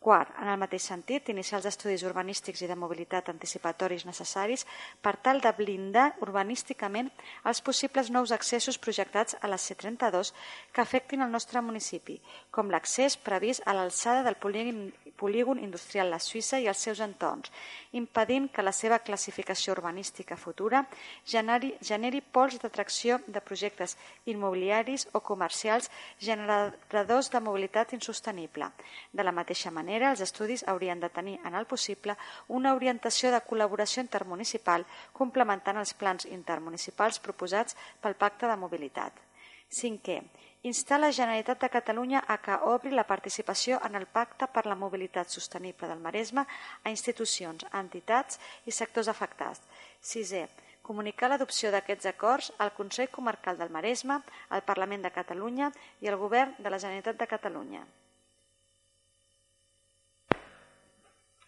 Quart, 0.00 0.30
en 0.40 0.48
el 0.48 0.56
mateix 0.56 0.86
sentit, 0.88 1.28
iniciar 1.28 1.58
els 1.58 1.66
estudis 1.68 2.06
urbanístics 2.08 2.62
i 2.64 2.68
de 2.70 2.76
mobilitat 2.82 3.26
anticipatoris 3.28 4.06
necessaris 4.08 4.64
per 5.04 5.18
tal 5.20 5.42
de 5.44 5.52
blindar 5.58 6.14
urbanísticament 6.24 7.10
els 7.44 7.60
possibles 7.60 8.08
nous 8.08 8.32
accessos 8.32 8.78
projectats 8.80 9.36
a 9.42 9.50
la 9.52 9.58
C32 9.60 10.32
que 10.72 10.80
afectin 10.80 11.20
el 11.20 11.30
nostre 11.30 11.60
municipi, 11.60 12.16
com 12.50 12.72
l'accés 12.72 13.18
previst 13.20 13.60
a 13.66 13.76
l'alçada 13.76 14.24
del 14.24 14.40
polígon, 14.40 14.86
polígon 15.20 15.60
industrial 15.60 16.08
La 16.10 16.18
Suïssa 16.22 16.58
i 16.60 16.68
els 16.70 16.80
seus 16.80 17.02
entorns, 17.04 17.52
impedint 17.92 18.48
que 18.48 18.64
la 18.64 18.72
seva 18.72 18.98
classificació 19.04 19.74
urbanística 19.76 20.38
futura 20.40 20.86
generi, 21.28 21.74
generi 21.84 22.22
pols 22.22 22.56
d'atracció 22.62 23.20
de 23.26 23.42
projectes 23.44 23.96
immobiliaris 24.32 25.06
o 25.12 25.20
comercials 25.20 25.90
generadors 26.18 27.30
de 27.30 27.44
mobilitat 27.44 27.92
insostenible. 27.98 28.70
De 29.12 29.26
la 29.26 29.34
mateixa 29.36 29.70
manera, 29.70 30.10
els 30.14 30.24
estudis 30.24 30.64
haurien 30.66 31.00
de 31.00 31.12
tenir, 31.12 31.38
en 31.44 31.54
el 31.54 31.66
possible, 31.66 32.16
una 32.48 32.74
orientació 32.74 33.30
de 33.34 33.42
col·laboració 33.44 34.04
intermunicipal 34.06 34.86
complementant 35.12 35.80
els 35.80 35.92
plans 35.94 36.28
intermunicipals 36.30 37.20
proposats 37.20 37.76
pel 38.00 38.16
Pacte 38.16 38.48
de 38.48 38.56
Mobilitat. 38.56 39.26
Cinquè, 39.70 40.16
instar 40.62 41.00
la 41.00 41.12
Generalitat 41.12 41.60
de 41.60 41.70
Catalunya 41.72 42.24
a 42.28 42.36
que 42.38 42.56
obri 42.68 42.90
la 42.92 43.06
participació 43.08 43.80
en 43.86 43.94
el 43.96 44.06
Pacte 44.06 44.48
per 44.52 44.66
la 44.66 44.76
Mobilitat 44.76 45.28
Sostenible 45.28 45.88
del 45.88 46.00
Maresme 46.00 46.44
a 46.84 46.90
institucions, 46.90 47.64
entitats 47.72 48.40
i 48.66 48.72
sectors 48.72 49.08
afectats. 49.08 49.62
Sisè, 50.00 50.46
comunicar 50.82 51.30
l'adopció 51.30 51.70
d'aquests 51.72 52.10
acords 52.12 52.52
al 52.58 52.74
Consell 52.76 53.08
Comarcal 53.08 53.56
del 53.56 53.72
Maresme, 53.72 54.20
al 54.50 54.64
Parlament 54.66 55.06
de 55.06 55.12
Catalunya 55.14 55.70
i 56.00 56.08
al 56.08 56.18
Govern 56.20 56.54
de 56.58 56.70
la 56.70 56.78
Generalitat 56.78 57.16
de 57.16 57.30
Catalunya. 57.30 57.86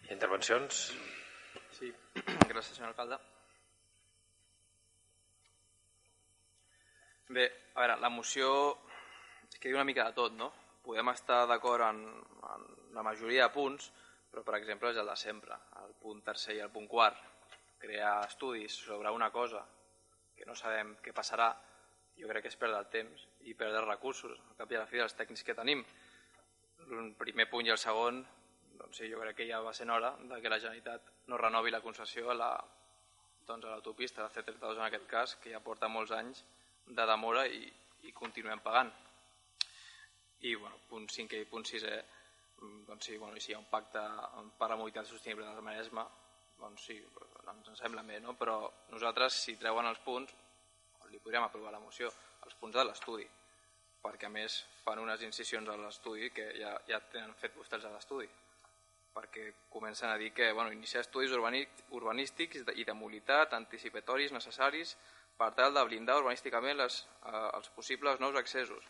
Intervencions? 0.09 0.89
Sí, 1.77 1.91
gràcies, 2.49 2.73
senyor 2.75 2.91
alcalde. 2.91 3.19
Bé, 7.33 7.45
a 7.73 7.79
veure, 7.79 7.95
la 8.01 8.11
moció 8.13 8.49
que 9.63 9.71
diu 9.71 9.79
una 9.79 9.87
mica 9.87 10.03
de 10.09 10.11
tot, 10.11 10.33
no? 10.35 10.49
Podem 10.83 11.07
estar 11.13 11.45
d'acord 11.47 11.85
en, 11.87 12.01
en 12.51 12.63
la 12.91 13.03
majoria 13.07 13.45
de 13.45 13.53
punts, 13.55 13.85
però 14.27 14.41
per 14.43 14.57
exemple 14.57 14.89
és 14.91 14.97
el 14.99 15.07
de 15.07 15.15
sempre, 15.15 15.55
el 15.79 15.93
punt 16.03 16.19
tercer 16.25 16.57
i 16.57 16.59
el 16.65 16.71
punt 16.73 16.89
quart. 16.91 17.21
Crear 17.79 18.17
estudis 18.25 18.75
sobre 18.75 19.11
una 19.15 19.29
cosa 19.31 19.61
que 20.35 20.43
no 20.49 20.55
sabem 20.59 20.97
què 21.05 21.13
passarà, 21.15 21.47
jo 22.19 22.27
crec 22.27 22.43
que 22.43 22.51
és 22.51 22.59
perdre 22.59 22.81
el 22.83 22.89
temps 22.91 23.23
i 23.47 23.55
perdre 23.55 23.85
recursos, 23.85 24.35
al 24.35 24.57
cap 24.59 24.73
i 24.73 24.75
a 24.75 24.81
la 24.83 24.89
fi 24.89 24.99
dels 24.99 25.15
tècnics 25.15 25.45
que 25.47 25.55
tenim. 25.55 25.85
El 26.83 27.13
primer 27.23 27.47
punt 27.53 27.71
i 27.71 27.71
el 27.71 27.79
segon 27.79 28.19
doncs 28.81 28.99
sí, 28.99 29.07
jo 29.07 29.21
crec 29.21 29.39
que 29.39 29.47
ja 29.47 29.61
va 29.63 29.71
ser 29.73 29.87
hora 29.89 30.11
de 30.19 30.41
que 30.41 30.51
la 30.51 30.59
Generalitat 30.59 31.07
no 31.31 31.39
renovi 31.39 31.71
la 31.71 31.79
concessió 31.85 32.31
a 32.31 32.35
la 32.35 32.51
doncs 33.47 33.63
a 33.63 33.71
l'autopista, 33.71 34.27
la 34.27 34.31
C32 34.35 34.75
en 34.75 34.85
aquest 34.89 35.07
cas, 35.07 35.37
que 35.39 35.55
ja 35.55 35.63
porta 35.63 35.87
molts 35.87 36.11
anys 36.11 36.43
de 36.85 37.07
demora 37.07 37.47
i, 37.47 37.63
i 38.03 38.11
continuem 38.11 38.59
pagant. 38.59 38.91
I 40.43 40.55
bueno, 40.55 40.75
punt 40.89 41.09
5 41.09 41.39
i 41.39 41.45
punt 41.47 41.65
6 41.65 41.85
doncs 42.87 43.05
sí, 43.05 43.17
bueno, 43.17 43.39
si 43.39 43.51
hi 43.51 43.55
ha 43.55 43.59
un 43.59 43.69
pacte 43.69 44.01
per 44.57 44.69
la 44.69 44.75
mobilitat 44.75 45.07
sostenible 45.07 45.45
del 45.45 45.61
Maresme, 45.63 46.03
doncs 46.59 46.85
sí, 46.87 46.97
ens 47.51 47.79
sembla 47.79 48.03
bé, 48.07 48.19
no? 48.23 48.35
però 48.39 48.57
nosaltres, 48.91 49.39
si 49.45 49.55
treuen 49.59 49.87
els 49.89 49.99
punts, 50.05 50.33
li 51.11 51.19
podríem 51.19 51.43
aprovar 51.43 51.73
la 51.73 51.81
moció, 51.83 52.11
els 52.45 52.55
punts 52.59 52.75
de 52.75 52.85
l'estudi, 52.87 53.25
perquè 54.03 54.27
a 54.27 54.33
més 54.33 54.61
fan 54.83 54.99
unes 54.99 55.21
incisions 55.23 55.69
a 55.69 55.77
l'estudi 55.79 56.29
que 56.35 56.49
ja, 56.59 56.73
ja 56.87 56.99
tenen 57.11 57.35
fet 57.39 57.55
vostès 57.55 57.85
a 57.85 57.91
l'estudi. 57.93 58.29
Perquè 59.13 59.51
comencen 59.69 60.09
a 60.09 60.17
dir 60.17 60.31
que 60.33 60.51
bueno, 60.51 60.71
iniciar 60.73 61.03
estudis 61.03 61.31
urbanístics 61.35 62.63
i 62.73 62.83
de 62.83 62.95
mobilitat 62.97 63.53
anticipatoris 63.53 64.33
necessaris 64.33 64.95
per 65.37 65.51
tal 65.53 65.75
de 65.75 65.83
blindar 65.85 66.17
urbanísticament 66.21 66.79
les, 66.79 67.03
eh, 67.29 67.49
els 67.53 67.69
possibles 67.77 68.19
nous 68.19 68.35
accessos 68.39 68.89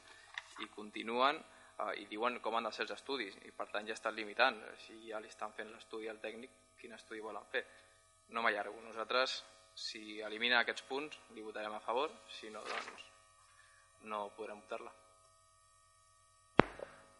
i 0.61 0.69
continuen 0.73 1.39
eh, 1.39 1.93
i 2.03 2.05
diuen 2.11 2.39
com 2.43 2.57
han 2.57 2.67
de 2.69 2.73
ser 2.75 2.85
els 2.85 2.95
estudis 2.97 3.37
i 3.47 3.51
per 3.51 3.69
tant 3.71 3.87
ja 3.87 3.95
estan 3.97 4.15
limitant. 4.15 4.59
Si 4.85 4.99
ja 5.09 5.19
li 5.19 5.31
estan 5.31 5.55
fent 5.57 5.71
l'estudi 5.73 6.09
al 6.11 6.21
tècnic 6.23 6.77
quin 6.79 6.93
estudi 6.93 7.23
volen 7.23 7.45
fer? 7.51 7.63
No 8.35 8.41
m'allargo, 8.41 8.79
nosaltres 8.85 9.41
si 9.73 10.19
elimina 10.21 10.59
aquests 10.61 10.85
punts 10.89 11.19
li 11.33 11.41
votarem 11.41 11.73
a 11.73 11.81
favor 11.81 12.11
si 12.29 12.49
no 12.53 12.61
doncs 12.67 13.09
no 14.11 14.27
podrem 14.37 14.59
votar-la. 14.59 14.91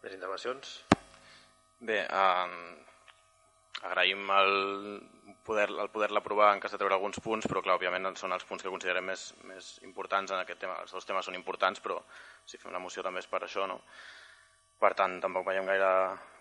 Més 0.04 0.12
intervencions? 0.12 0.74
Bé, 1.80 2.02
eh, 2.04 2.93
agraïm 3.90 4.30
el 4.38 4.52
poder-la 5.44 5.84
el 5.84 5.90
poder 5.92 6.10
aprovar 6.16 6.54
en 6.54 6.60
cas 6.60 6.72
de 6.72 6.80
treure 6.80 6.96
alguns 6.96 7.20
punts, 7.20 7.46
però 7.50 7.62
clar, 7.62 7.76
òbviament 7.78 8.16
són 8.16 8.32
els 8.32 8.44
punts 8.48 8.64
que 8.64 8.72
considerem 8.72 9.04
més, 9.12 9.28
més 9.44 9.78
importants 9.84 10.32
en 10.32 10.40
aquest 10.40 10.60
tema. 10.64 10.80
Els 10.82 10.92
dos 10.96 11.06
temes 11.06 11.26
són 11.28 11.36
importants, 11.36 11.80
però 11.84 12.00
si 12.44 12.60
fem 12.60 12.72
la 12.72 12.82
moció 12.82 13.04
també 13.04 13.20
és 13.20 13.28
per 13.30 13.42
això, 13.44 13.68
no? 13.68 13.82
Per 14.80 14.90
tant, 14.98 15.20
tampoc 15.22 15.46
veiem 15.46 15.68
gaire, 15.68 15.90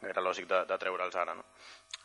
gaire 0.01 0.21
lògic 0.23 0.47
de, 0.49 0.63
de 0.67 0.77
treure'ls 0.82 1.15
ara. 1.19 1.36
No? 1.38 1.43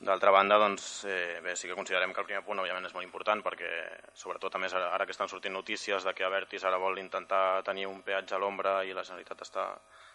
D'altra 0.09 0.31
banda, 0.31 0.59
doncs, 0.61 0.85
eh, 1.11 1.39
bé, 1.43 1.57
sí 1.57 1.71
que 1.71 1.79
considerem 1.79 2.13
que 2.15 2.21
el 2.23 2.27
primer 2.29 2.45
punt 2.47 2.61
òbviament 2.63 2.85
és 2.87 2.93
molt 2.95 3.07
important 3.07 3.41
perquè, 3.43 3.71
sobretot 4.15 4.55
a 4.55 4.61
més 4.63 4.75
ara, 4.75 4.93
ara 4.95 5.07
que 5.07 5.15
estan 5.17 5.31
sortint 5.31 5.57
notícies 5.57 6.05
de 6.07 6.15
que 6.15 6.27
Avertis 6.27 6.67
ara 6.69 6.79
vol 6.79 7.01
intentar 7.03 7.63
tenir 7.67 7.89
un 7.91 8.05
peatge 8.07 8.37
a 8.37 8.43
l'ombra 8.43 8.77
i 8.85 8.95
la 8.95 9.07
Generalitat 9.09 9.43
està 9.49 9.65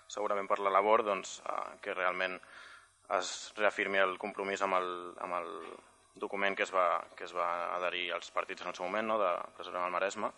segurament 0.08 0.48
per 0.48 0.62
la 0.64 0.72
labor, 0.72 1.04
doncs, 1.04 1.42
eh, 1.44 1.66
que 1.84 1.98
realment 1.98 2.38
es 3.20 3.54
reafirmi 3.58 4.02
el 4.02 4.18
compromís 4.22 4.62
amb 4.66 4.78
el, 4.80 4.90
amb 5.22 5.40
el, 5.40 5.50
document 6.16 6.56
que 6.56 6.64
es 6.64 6.74
va, 6.74 7.02
que 7.18 7.26
es 7.26 7.34
va 7.34 7.48
adherir 7.76 8.12
als 8.14 8.30
partits 8.32 8.62
en 8.62 8.70
el 8.70 8.76
seu 8.78 8.86
moment, 8.86 9.08
no, 9.08 9.18
de 9.22 9.32
Preservem 9.58 9.88
el 9.88 9.96
Maresme, 9.96 10.30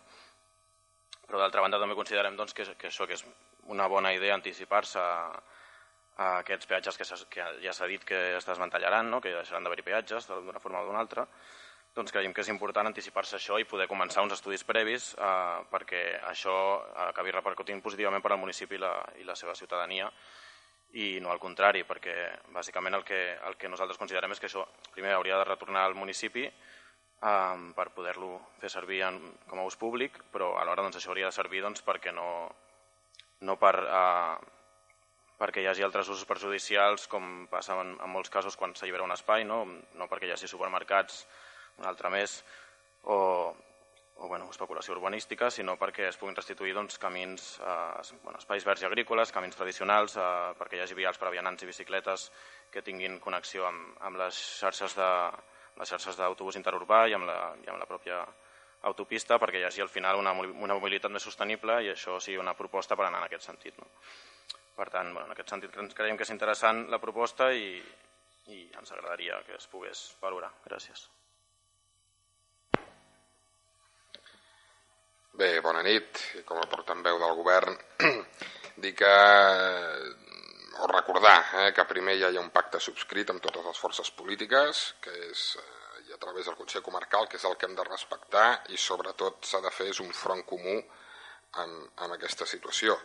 però 1.26 1.42
d'altra 1.42 1.64
banda 1.64 1.80
també 1.82 1.96
considerem 1.98 2.36
doncs, 2.38 2.54
que, 2.54 2.64
que 2.80 2.88
això 2.88 3.06
que 3.06 3.18
és 3.18 3.24
una 3.72 3.88
bona 3.90 4.12
idea 4.14 4.34
anticipar-se 4.34 5.02
a, 5.02 5.42
a 6.16 6.30
aquests 6.40 6.70
peatges 6.70 6.96
que, 6.96 7.06
que 7.34 7.46
ja 7.64 7.74
s'ha 7.76 7.90
dit 7.90 8.04
que 8.08 8.20
es 8.38 8.48
desmantellaran, 8.48 9.10
no? 9.10 9.20
que 9.20 9.34
deixaran 9.34 9.66
d'haver-hi 9.66 9.86
peatges 9.90 10.30
d'una 10.30 10.62
forma 10.62 10.80
o 10.80 10.88
d'una 10.88 11.02
altra, 11.02 11.26
doncs 11.96 12.12
creiem 12.12 12.32
que 12.36 12.44
és 12.44 12.52
important 12.52 12.88
anticipar-se 12.88 13.38
això 13.38 13.58
i 13.60 13.68
poder 13.68 13.88
començar 13.88 14.24
uns 14.24 14.36
estudis 14.36 14.64
previs 14.68 15.14
eh, 15.16 15.60
perquè 15.72 16.02
això 16.28 16.56
acabi 17.08 17.32
repercutint 17.32 17.80
positivament 17.84 18.24
per 18.24 18.34
al 18.34 18.40
municipi 18.40 18.76
i 18.76 18.82
la, 18.82 18.92
i 19.20 19.24
la 19.24 19.36
seva 19.36 19.56
ciutadania 19.56 20.10
i 20.94 21.18
no 21.20 21.30
al 21.32 21.40
contrari, 21.42 21.82
perquè 21.84 22.14
bàsicament 22.54 22.94
el 22.94 23.04
que, 23.04 23.20
el 23.48 23.56
que 23.60 23.68
nosaltres 23.68 23.98
considerem 23.98 24.32
és 24.32 24.40
que 24.40 24.48
això 24.48 24.64
primer 24.94 25.14
hauria 25.16 25.38
de 25.40 25.48
retornar 25.48 25.84
al 25.84 25.96
municipi 25.98 26.46
um, 26.46 27.72
per 27.76 27.90
poder-lo 27.96 28.38
fer 28.60 28.70
servir 28.72 29.02
en, 29.08 29.18
com 29.50 29.60
a 29.60 29.66
ús 29.66 29.76
públic, 29.80 30.18
però 30.32 30.54
alhora 30.60 30.86
doncs, 30.86 31.00
això 31.00 31.12
hauria 31.12 31.30
de 31.30 31.36
servir 31.36 31.62
doncs, 31.64 31.82
perquè 31.84 32.14
no, 32.14 32.28
no 33.44 33.56
per, 33.60 33.74
uh, 33.82 34.36
perquè 35.40 35.62
hi 35.62 35.68
hagi 35.70 35.84
altres 35.84 36.08
usos 36.08 36.24
perjudicials, 36.28 37.06
com 37.12 37.46
passa 37.50 37.76
en, 37.82 37.96
en 38.00 38.12
molts 38.12 38.32
casos 38.32 38.56
quan 38.56 38.74
s'allibera 38.74 39.04
un 39.04 39.14
espai, 39.16 39.44
no, 39.44 39.64
no 39.98 40.08
perquè 40.08 40.30
hi 40.30 40.36
hagi 40.36 40.48
supermercats, 40.48 41.24
un 41.80 41.88
altre 41.88 42.10
més, 42.12 42.40
o, 43.04 43.18
o 44.18 44.28
bueno, 44.28 44.48
especulació 44.50 44.94
urbanística, 44.94 45.50
sinó 45.52 45.74
perquè 45.76 46.06
es 46.08 46.16
puguin 46.16 46.36
restituir 46.36 46.72
doncs, 46.74 46.96
camins, 46.98 47.58
eh, 47.60 48.16
bueno, 48.22 48.38
espais 48.38 48.64
verds 48.64 48.82
i 48.82 48.88
agrícoles, 48.88 49.32
camins 49.32 49.58
tradicionals, 49.58 50.16
eh, 50.16 50.54
perquè 50.56 50.78
hi 50.78 50.84
hagi 50.86 50.96
vials 50.96 51.20
per 51.20 51.28
a 51.28 51.34
vianants 51.34 51.62
i 51.62 51.68
bicicletes 51.68 52.30
que 52.72 52.82
tinguin 52.82 53.20
connexió 53.20 53.66
amb, 53.68 53.92
amb 54.00 54.22
les 54.22 54.40
xarxes 54.62 54.96
de 54.96 55.10
les 55.76 55.92
xarxes 55.92 56.16
d'autobús 56.16 56.56
interurbà 56.56 57.04
i 57.10 57.14
amb, 57.16 57.28
la, 57.28 57.36
i 57.60 57.68
amb 57.68 57.80
la 57.82 57.88
pròpia 57.88 58.22
autopista 58.88 59.36
perquè 59.42 59.60
hi 59.60 59.66
hagi 59.68 59.84
al 59.84 59.92
final 59.92 60.20
una, 60.20 60.32
una 60.32 60.78
mobilitat 60.78 61.12
més 61.12 61.26
sostenible 61.28 61.82
i 61.84 61.92
això 61.92 62.16
sigui 62.20 62.40
una 62.40 62.56
proposta 62.56 62.96
per 62.96 63.08
anar 63.08 63.20
en 63.20 63.28
aquest 63.28 63.50
sentit. 63.50 63.76
No? 63.82 63.90
Per 64.76 64.88
tant, 64.92 65.12
bueno, 65.12 65.26
en 65.28 65.36
aquest 65.36 65.52
sentit 65.52 65.76
creiem 65.96 66.16
que 66.16 66.24
és 66.24 66.32
interessant 66.32 66.86
la 66.92 67.00
proposta 67.02 67.50
i, 67.52 67.76
i 68.52 68.64
ens 68.80 68.92
agradaria 68.92 69.42
que 69.46 69.56
es 69.60 69.68
pogués 69.72 70.08
valorar. 70.22 70.52
Gràcies. 70.64 71.08
Bé, 75.36 75.60
bona 75.60 75.82
nit. 75.84 76.16
Com 76.48 76.56
a 76.56 76.68
portaveu 76.70 77.18
del 77.20 77.34
govern, 77.36 77.74
dir 78.82 78.94
que 78.96 79.10
o 80.80 80.86
recordar 80.88 81.36
eh, 81.60 81.72
que 81.76 81.84
primer 81.90 82.14
ja 82.22 82.30
hi 82.32 82.38
ha 82.38 82.44
un 82.44 82.48
pacte 82.54 82.80
subscrit 82.80 83.32
amb 83.32 83.44
totes 83.44 83.66
les 83.68 83.80
forces 83.82 84.08
polítiques, 84.16 84.80
que 85.04 85.12
és 85.26 85.42
eh, 85.60 86.14
a 86.16 86.18
través 86.22 86.48
del 86.48 86.56
Consell 86.56 86.84
Comarcal, 86.86 87.28
que 87.28 87.36
és 87.36 87.44
el 87.44 87.58
que 87.60 87.68
hem 87.68 87.76
de 87.76 87.84
respectar 87.84 88.46
i 88.72 88.80
sobretot 88.80 89.44
s'ha 89.44 89.60
de 89.60 89.74
fer 89.76 89.90
és 89.92 90.00
un 90.00 90.08
front 90.16 90.40
comú 90.48 90.78
en, 90.80 91.78
en 91.84 92.16
aquesta 92.16 92.48
situació. 92.48 92.96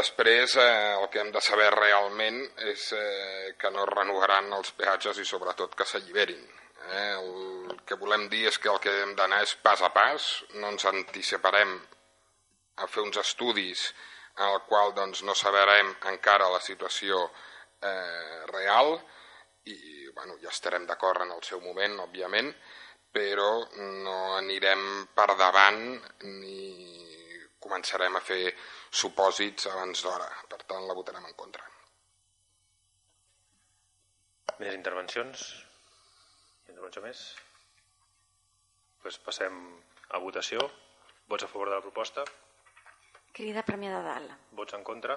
Després, 0.00 0.56
eh, 0.56 0.96
el 0.96 1.08
que 1.12 1.20
hem 1.20 1.36
de 1.36 1.44
saber 1.44 1.68
realment 1.76 2.40
és 2.72 2.90
eh, 2.96 3.54
que 3.60 3.76
no 3.76 3.84
renovaran 3.92 4.52
els 4.56 4.72
peatges 4.80 5.20
i 5.20 5.28
sobretot 5.28 5.76
que 5.76 5.84
s'alliberin. 5.84 6.63
Eh? 6.90 7.12
El 7.14 7.80
que 7.88 7.98
volem 8.00 8.28
dir 8.32 8.46
és 8.50 8.58
que 8.58 8.70
el 8.72 8.80
que 8.82 8.92
hem 9.02 9.14
d'anar 9.18 9.42
és 9.44 9.54
pas 9.64 9.82
a 9.82 9.90
pas, 9.94 10.28
no 10.60 10.72
ens 10.72 10.86
anticiparem 10.90 11.74
a 12.82 12.88
fer 12.90 13.04
uns 13.04 13.20
estudis 13.22 13.88
en 14.36 14.46
el 14.48 14.62
qual 14.68 14.94
doncs, 14.94 15.22
no 15.22 15.34
sabrem 15.38 15.92
encara 16.10 16.50
la 16.50 16.60
situació 16.60 17.20
eh, 17.24 18.40
real 18.50 18.96
i 19.70 19.76
bueno, 20.14 20.38
ja 20.42 20.50
estarem 20.50 20.86
d'acord 20.86 21.22
en 21.24 21.32
el 21.34 21.42
seu 21.46 21.60
moment, 21.62 21.98
òbviament, 22.04 22.50
però 23.14 23.50
no 24.04 24.16
anirem 24.38 25.06
per 25.14 25.30
davant 25.38 25.84
ni 26.26 26.94
començarem 27.64 28.16
a 28.18 28.22
fer 28.22 28.52
supòsits 28.90 29.70
abans 29.72 30.02
d'hora. 30.04 30.26
Per 30.50 30.60
tant, 30.66 30.84
la 30.88 30.96
votarem 30.98 31.24
en 31.30 31.36
contra. 31.38 31.64
Més 34.58 34.74
intervencions? 34.74 35.46
Intervenció 36.94 37.02
més? 37.10 37.20
Pues 39.02 39.16
passem 39.18 39.54
a 40.14 40.18
votació. 40.22 40.62
Vots 41.26 41.42
a 41.42 41.48
favor 41.50 41.70
de 41.70 41.74
la 41.74 41.82
proposta? 41.82 42.22
Crida 43.34 43.64
Premià 43.66 43.90
de 43.96 44.02
Dalt. 44.04 44.34
Vots 44.54 44.76
en 44.78 44.84
contra? 44.86 45.16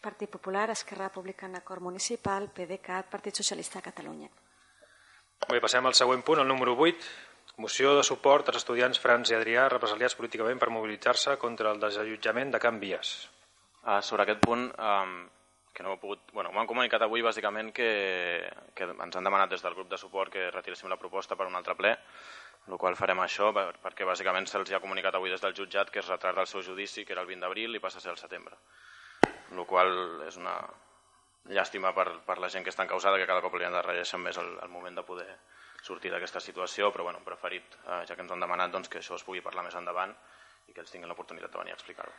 Partit 0.00 0.30
Popular, 0.32 0.70
Esquerra 0.72 1.10
Republicana, 1.10 1.60
Cor 1.60 1.82
Municipal, 1.84 2.48
PDeCAT, 2.56 3.10
Partit 3.12 3.36
Socialista 3.36 3.78
de 3.78 3.84
Catalunya. 3.90 4.30
Bé, 5.50 5.60
passem 5.60 5.84
al 5.84 5.98
següent 5.98 6.24
punt, 6.24 6.40
el 6.40 6.48
número 6.48 6.72
8. 6.88 7.12
Moció 7.60 7.92
de 7.98 8.06
suport 8.06 8.48
als 8.48 8.62
estudiants 8.62 9.02
Frans 9.04 9.28
i 9.28 9.36
Adrià 9.36 9.68
represaliats 9.68 10.16
políticament 10.16 10.62
per 10.62 10.72
mobilitzar-se 10.72 11.36
contra 11.42 11.74
el 11.74 11.84
desallotjament 11.84 12.56
de 12.56 12.62
Can 12.64 12.80
Vies. 12.80 13.12
Uh, 13.84 14.00
sobre 14.00 14.24
aquest 14.24 14.40
punt, 14.46 14.70
um, 14.72 15.18
que 15.72 15.82
no 15.82 15.94
he 15.94 16.00
pogut... 16.02 16.22
Bueno, 16.32 16.52
m'han 16.54 16.68
comunicat 16.68 17.02
avui 17.06 17.22
bàsicament 17.22 17.70
que, 17.74 17.88
que 18.74 18.88
ens 18.90 19.16
han 19.16 19.26
demanat 19.26 19.52
des 19.52 19.62
del 19.62 19.76
grup 19.78 19.90
de 19.90 19.98
suport 20.00 20.32
que 20.32 20.50
retiréssim 20.50 20.90
la 20.90 20.98
proposta 21.00 21.38
per 21.38 21.46
un 21.46 21.56
altre 21.58 21.76
ple, 21.78 21.94
el 22.68 22.78
qual 22.78 22.98
farem 22.98 23.22
això 23.22 23.50
perquè 23.54 24.06
bàsicament 24.06 24.48
se'ls 24.50 24.72
ha 24.74 24.82
comunicat 24.82 25.16
avui 25.16 25.30
des 25.32 25.42
del 25.42 25.56
jutjat 25.56 25.90
que 25.90 26.02
es 26.02 26.10
retarda 26.10 26.44
el 26.44 26.50
seu 26.50 26.62
judici, 26.66 27.04
que 27.04 27.14
era 27.16 27.22
el 27.22 27.30
20 27.30 27.46
d'abril, 27.46 27.76
i 27.76 27.82
passa 27.82 27.98
a 27.98 28.04
ser 28.04 28.12
el 28.12 28.20
setembre. 28.20 28.58
El 29.50 29.64
qual 29.66 30.22
és 30.26 30.36
una 30.38 30.58
llàstima 31.50 31.94
per, 31.96 32.08
per 32.26 32.38
la 32.38 32.50
gent 32.52 32.66
que 32.66 32.74
està 32.74 32.84
encausada, 32.84 33.18
que 33.18 33.28
cada 33.30 33.42
cop 33.42 33.56
li 33.56 33.66
han 33.66 33.74
de 33.74 33.82
rellegir 33.82 34.20
més 34.20 34.38
el, 34.38 34.52
el 34.62 34.70
moment 34.70 34.98
de 34.98 35.06
poder 35.06 35.30
sortir 35.82 36.10
d'aquesta 36.12 36.42
situació, 36.44 36.90
però 36.92 37.06
bueno, 37.08 37.22
preferit, 37.24 37.78
eh, 37.86 38.02
ja 38.06 38.14
que 38.16 38.26
ens 38.26 38.34
han 38.34 38.42
demanat 38.42 38.74
doncs, 38.74 38.90
que 38.92 39.00
això 39.00 39.16
es 39.16 39.24
pugui 39.24 39.40
parlar 39.40 39.64
més 39.64 39.78
endavant 39.78 40.12
i 40.68 40.74
que 40.74 40.82
ells 40.82 40.92
tinguin 40.92 41.08
l'oportunitat 41.08 41.54
de 41.54 41.62
venir 41.62 41.72
a 41.72 41.78
explicar-ho. 41.78 42.12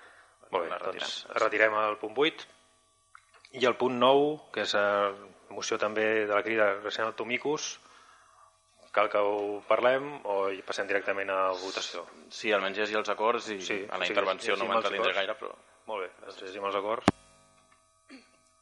Molt 0.51 0.65
bé, 0.65 0.79
doncs 0.81 1.19
retirem 1.37 1.77
el 1.83 1.99
punt 2.01 2.17
8 2.17 2.60
i 3.59 3.65
el 3.67 3.75
punt 3.79 3.97
9, 3.99 4.51
que 4.55 4.65
és 4.65 4.75
la 4.77 5.13
moció 5.51 5.77
també 5.81 6.25
de 6.25 6.33
la 6.33 6.43
crida 6.45 6.73
Nacional 6.83 7.15
Tomicus, 7.17 7.73
cal 8.95 9.09
que 9.11 9.19
ho 9.23 9.61
parlem 9.67 10.07
o 10.27 10.37
hi 10.51 10.61
passem 10.67 10.87
directament 10.87 11.31
a 11.31 11.41
votació? 11.59 12.05
Sí, 12.29 12.51
almenys 12.55 12.81
llegir 12.81 12.99
els 12.99 13.11
acords 13.11 13.49
i 13.51 13.59
sí, 13.63 13.81
a 13.87 13.99
la 13.99 14.07
sí, 14.07 14.13
intervenció 14.13 14.57
no 14.59 14.67
m'entendré 14.69 15.13
gaire, 15.15 15.35
però... 15.39 15.51
Molt 15.89 16.05
bé, 16.05 16.09
doncs 16.25 16.43
llegim 16.45 16.67
els 16.67 16.77
acords. 16.79 17.07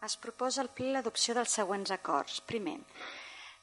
Es 0.05 0.15
proposa 0.23 0.61
al 0.63 0.69
ple 0.71 0.93
l'adopció 0.93 1.35
dels 1.35 1.51
següents 1.59 1.91
acords. 1.91 2.39
Primer, 2.47 2.77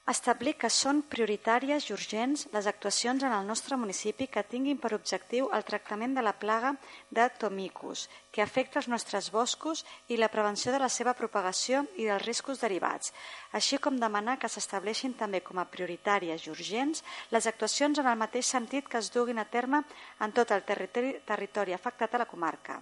Establir 0.07 0.53
que 0.55 0.69
són 0.71 1.01
prioritàries 1.11 1.88
i 1.88 1.92
urgents 1.95 2.45
les 2.53 2.66
actuacions 2.71 3.25
en 3.27 3.33
el 3.35 3.49
nostre 3.49 3.75
municipi 3.75 4.29
que 4.31 4.45
tinguin 4.47 4.79
per 4.79 4.92
objectiu 4.95 5.49
el 5.57 5.66
tractament 5.66 6.14
de 6.14 6.23
la 6.23 6.33
plaga 6.45 6.71
de 7.19 7.25
Tomicus, 7.40 8.05
que 8.31 8.45
afecta 8.45 8.79
els 8.79 8.87
nostres 8.92 9.33
boscos 9.35 9.83
i 10.07 10.21
la 10.21 10.31
prevenció 10.31 10.71
de 10.71 10.79
la 10.79 10.92
seva 10.99 11.16
propagació 11.19 11.83
i 11.99 12.07
dels 12.07 12.23
riscos 12.23 12.62
derivats, 12.62 13.11
així 13.51 13.83
com 13.83 13.99
demanar 13.99 14.38
que 14.38 14.53
s'estableixin 14.55 15.19
també 15.19 15.42
com 15.42 15.59
a 15.59 15.66
prioritàries 15.75 16.47
i 16.47 16.55
urgents 16.55 17.03
les 17.35 17.51
actuacions 17.51 17.99
en 17.99 18.07
el 18.07 18.21
mateix 18.23 18.47
sentit 18.47 18.87
que 18.87 19.03
es 19.03 19.11
duguin 19.11 19.42
a 19.42 19.51
terme 19.59 19.83
en 20.21 20.38
tot 20.38 20.55
el 20.55 20.62
territori, 20.62 21.16
territori 21.27 21.75
afectat 21.75 22.14
a 22.14 22.23
la 22.23 22.31
comarca. 22.31 22.79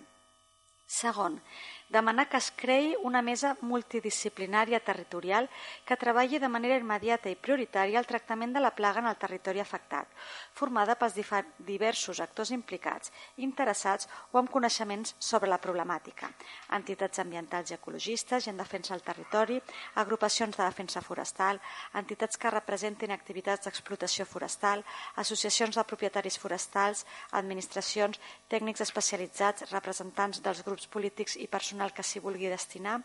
Segon, 0.85 1.41
demanar 1.89 2.29
que 2.29 2.39
es 2.41 2.51
creï 2.57 2.95
una 3.05 3.21
mesa 3.23 3.55
multidisciplinària 3.61 4.81
territorial 4.81 5.49
que 5.85 5.99
treballi 6.01 6.41
de 6.41 6.49
manera 6.49 6.79
immediata 6.81 7.31
i 7.31 7.37
prioritària 7.37 8.01
el 8.01 8.09
tractament 8.09 8.55
de 8.55 8.63
la 8.63 8.73
plaga 8.75 9.03
en 9.03 9.09
el 9.11 9.19
territori 9.21 9.61
afectat, 9.61 10.09
formada 10.55 10.97
pels 10.97 11.15
diversos 11.59 12.21
actors 12.25 12.51
implicats, 12.57 13.13
interessats 13.37 14.09
o 14.33 14.41
amb 14.41 14.51
coneixements 14.51 15.15
sobre 15.19 15.51
la 15.51 15.61
problemàtica, 15.61 16.31
entitats 16.73 17.21
ambientals 17.21 17.71
i 17.71 17.77
ecologistes 17.79 18.47
i 18.47 18.51
en 18.51 18.59
defensa 18.59 18.95
del 18.95 19.05
territori, 19.05 19.61
agrupacions 20.01 20.57
de 20.57 20.65
defensa 20.65 21.03
forestal, 21.05 21.61
entitats 21.95 22.41
que 22.41 22.51
representin 22.51 23.13
activitats 23.13 23.69
d'explotació 23.69 24.27
forestal, 24.27 24.83
associacions 25.21 25.77
de 25.77 25.85
propietaris 25.85 26.41
forestals, 26.41 27.05
administracions, 27.33 28.19
tècnics 28.49 28.81
especialitzats, 28.81 29.69
representants 29.71 30.41
dels 30.43 30.65
grups 30.65 30.89
polítics 30.89 31.37
i 31.37 31.47
personal 31.47 31.74
personal 31.75 31.93
que 31.93 32.05
s'hi 32.07 32.21
vulgui 32.23 32.47
destinar, 32.49 33.01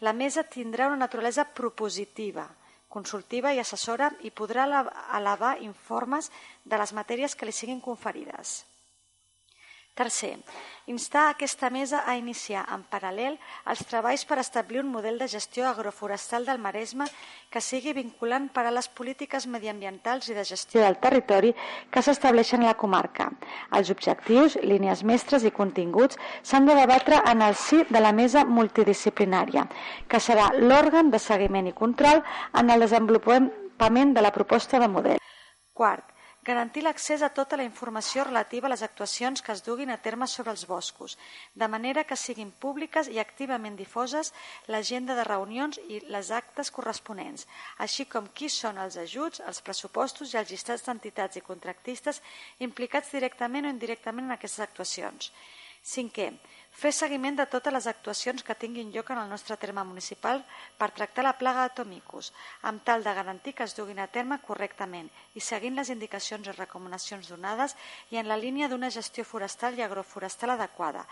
la 0.00 0.14
mesa 0.16 0.42
tindrà 0.42 0.86
una 0.88 0.96
naturalesa 0.96 1.44
propositiva, 1.44 2.48
consultiva 2.88 3.52
i 3.52 3.60
assessora 3.60 4.08
i 4.24 4.30
podrà 4.30 4.64
elevar 5.18 5.58
informes 5.60 6.30
de 6.64 6.78
les 6.78 6.92
matèries 6.96 7.34
que 7.36 7.44
li 7.44 7.52
siguin 7.52 7.80
conferides. 7.80 8.64
Tercer, 9.98 10.38
instar 10.86 11.24
aquesta 11.28 11.70
mesa 11.74 12.04
a 12.06 12.12
iniciar 12.14 12.60
en 12.70 12.84
paral·lel 12.86 13.34
els 13.72 13.80
treballs 13.90 14.22
per 14.30 14.36
establir 14.38 14.78
un 14.78 14.92
model 14.94 15.16
de 15.18 15.26
gestió 15.32 15.64
agroforestal 15.66 16.44
del 16.46 16.60
Maresme 16.62 17.08
que 17.50 17.58
sigui 17.58 17.96
vinculant 17.96 18.46
per 18.54 18.62
a 18.68 18.70
les 18.76 18.86
polítiques 19.00 19.48
mediambientals 19.50 20.28
i 20.30 20.36
de 20.36 20.44
gestió 20.46 20.84
del 20.84 21.00
territori 21.02 21.50
que 21.90 22.02
s'estableixen 22.06 22.62
a 22.62 22.68
la 22.68 22.76
comarca. 22.78 23.26
Els 23.74 23.90
objectius, 23.90 24.54
línies 24.62 25.02
mestres 25.02 25.42
i 25.42 25.50
continguts 25.56 26.20
s'han 26.46 26.70
de 26.70 26.76
debatre 26.78 27.18
en 27.32 27.42
el 27.48 27.58
si 27.58 27.82
de 27.90 28.04
la 28.04 28.12
mesa 28.20 28.44
multidisciplinària, 28.46 29.66
que 30.06 30.20
serà 30.22 30.52
l'òrgan 30.60 31.10
de 31.10 31.18
seguiment 31.18 31.72
i 31.72 31.74
control 31.82 32.22
en 32.54 32.70
el 32.70 32.86
desenvolupament 32.86 34.14
de 34.14 34.22
la 34.22 34.30
proposta 34.38 34.78
de 34.78 34.92
model. 34.94 35.18
Quart, 35.74 36.14
garantir 36.48 36.82
l'accés 36.82 37.20
a 37.20 37.28
tota 37.36 37.58
la 37.60 37.66
informació 37.68 38.24
relativa 38.24 38.68
a 38.68 38.72
les 38.72 38.82
actuacions 38.86 39.42
que 39.44 39.52
es 39.52 39.60
duguin 39.66 39.90
a 39.92 39.98
terme 40.00 40.26
sobre 40.26 40.54
els 40.54 40.64
boscos, 40.70 41.18
de 41.54 41.68
manera 41.68 42.06
que 42.08 42.16
siguin 42.16 42.54
públiques 42.64 43.10
i 43.12 43.20
activament 43.20 43.76
difoses 43.76 44.32
l'agenda 44.72 45.16
de 45.18 45.26
reunions 45.28 45.76
i 45.92 46.00
les 46.08 46.30
actes 46.32 46.72
corresponents, 46.72 47.44
així 47.84 48.08
com 48.08 48.32
qui 48.32 48.48
són 48.48 48.80
els 48.80 48.96
ajuts, 48.96 49.44
els 49.44 49.60
pressupostos 49.60 50.32
i 50.32 50.40
els 50.40 50.48
llistats 50.54 50.88
d'entitats 50.88 51.36
i 51.36 51.44
contractistes 51.44 52.22
implicats 52.64 53.12
directament 53.12 53.68
o 53.68 53.74
indirectament 53.76 54.30
en 54.30 54.38
aquestes 54.38 54.64
actuacions. 54.64 55.32
Cinquè, 55.84 56.32
Fer 56.78 56.92
seguiment 56.94 57.34
de 57.34 57.42
totes 57.50 57.74
les 57.74 57.86
actuacions 57.90 58.44
que 58.46 58.54
tinguin 58.54 58.92
lloc 58.94 59.08
en 59.10 59.18
el 59.18 59.30
nostre 59.32 59.56
terme 59.58 59.82
municipal 59.82 60.44
per 60.78 60.86
tractar 60.94 61.24
la 61.26 61.32
plaga 61.34 61.64
de 61.66 61.72
tomicus, 61.80 62.28
amb 62.70 62.84
tal 62.86 63.02
de 63.02 63.14
garantir 63.16 63.54
que 63.58 63.64
es 63.66 63.74
duguin 63.74 63.98
a 63.98 64.06
terme 64.06 64.38
correctament 64.46 65.08
i 65.34 65.42
seguint 65.42 65.74
les 65.74 65.90
indicacions 65.90 66.46
i 66.46 66.54
recomanacions 66.54 67.32
donades 67.32 67.74
i 68.14 68.20
en 68.22 68.30
la 68.30 68.36
línia 68.38 68.68
d'una 68.70 68.92
gestió 68.94 69.24
forestal 69.26 69.74
i 69.74 69.82
agroforestal 69.82 70.54
adequada, 70.54 71.02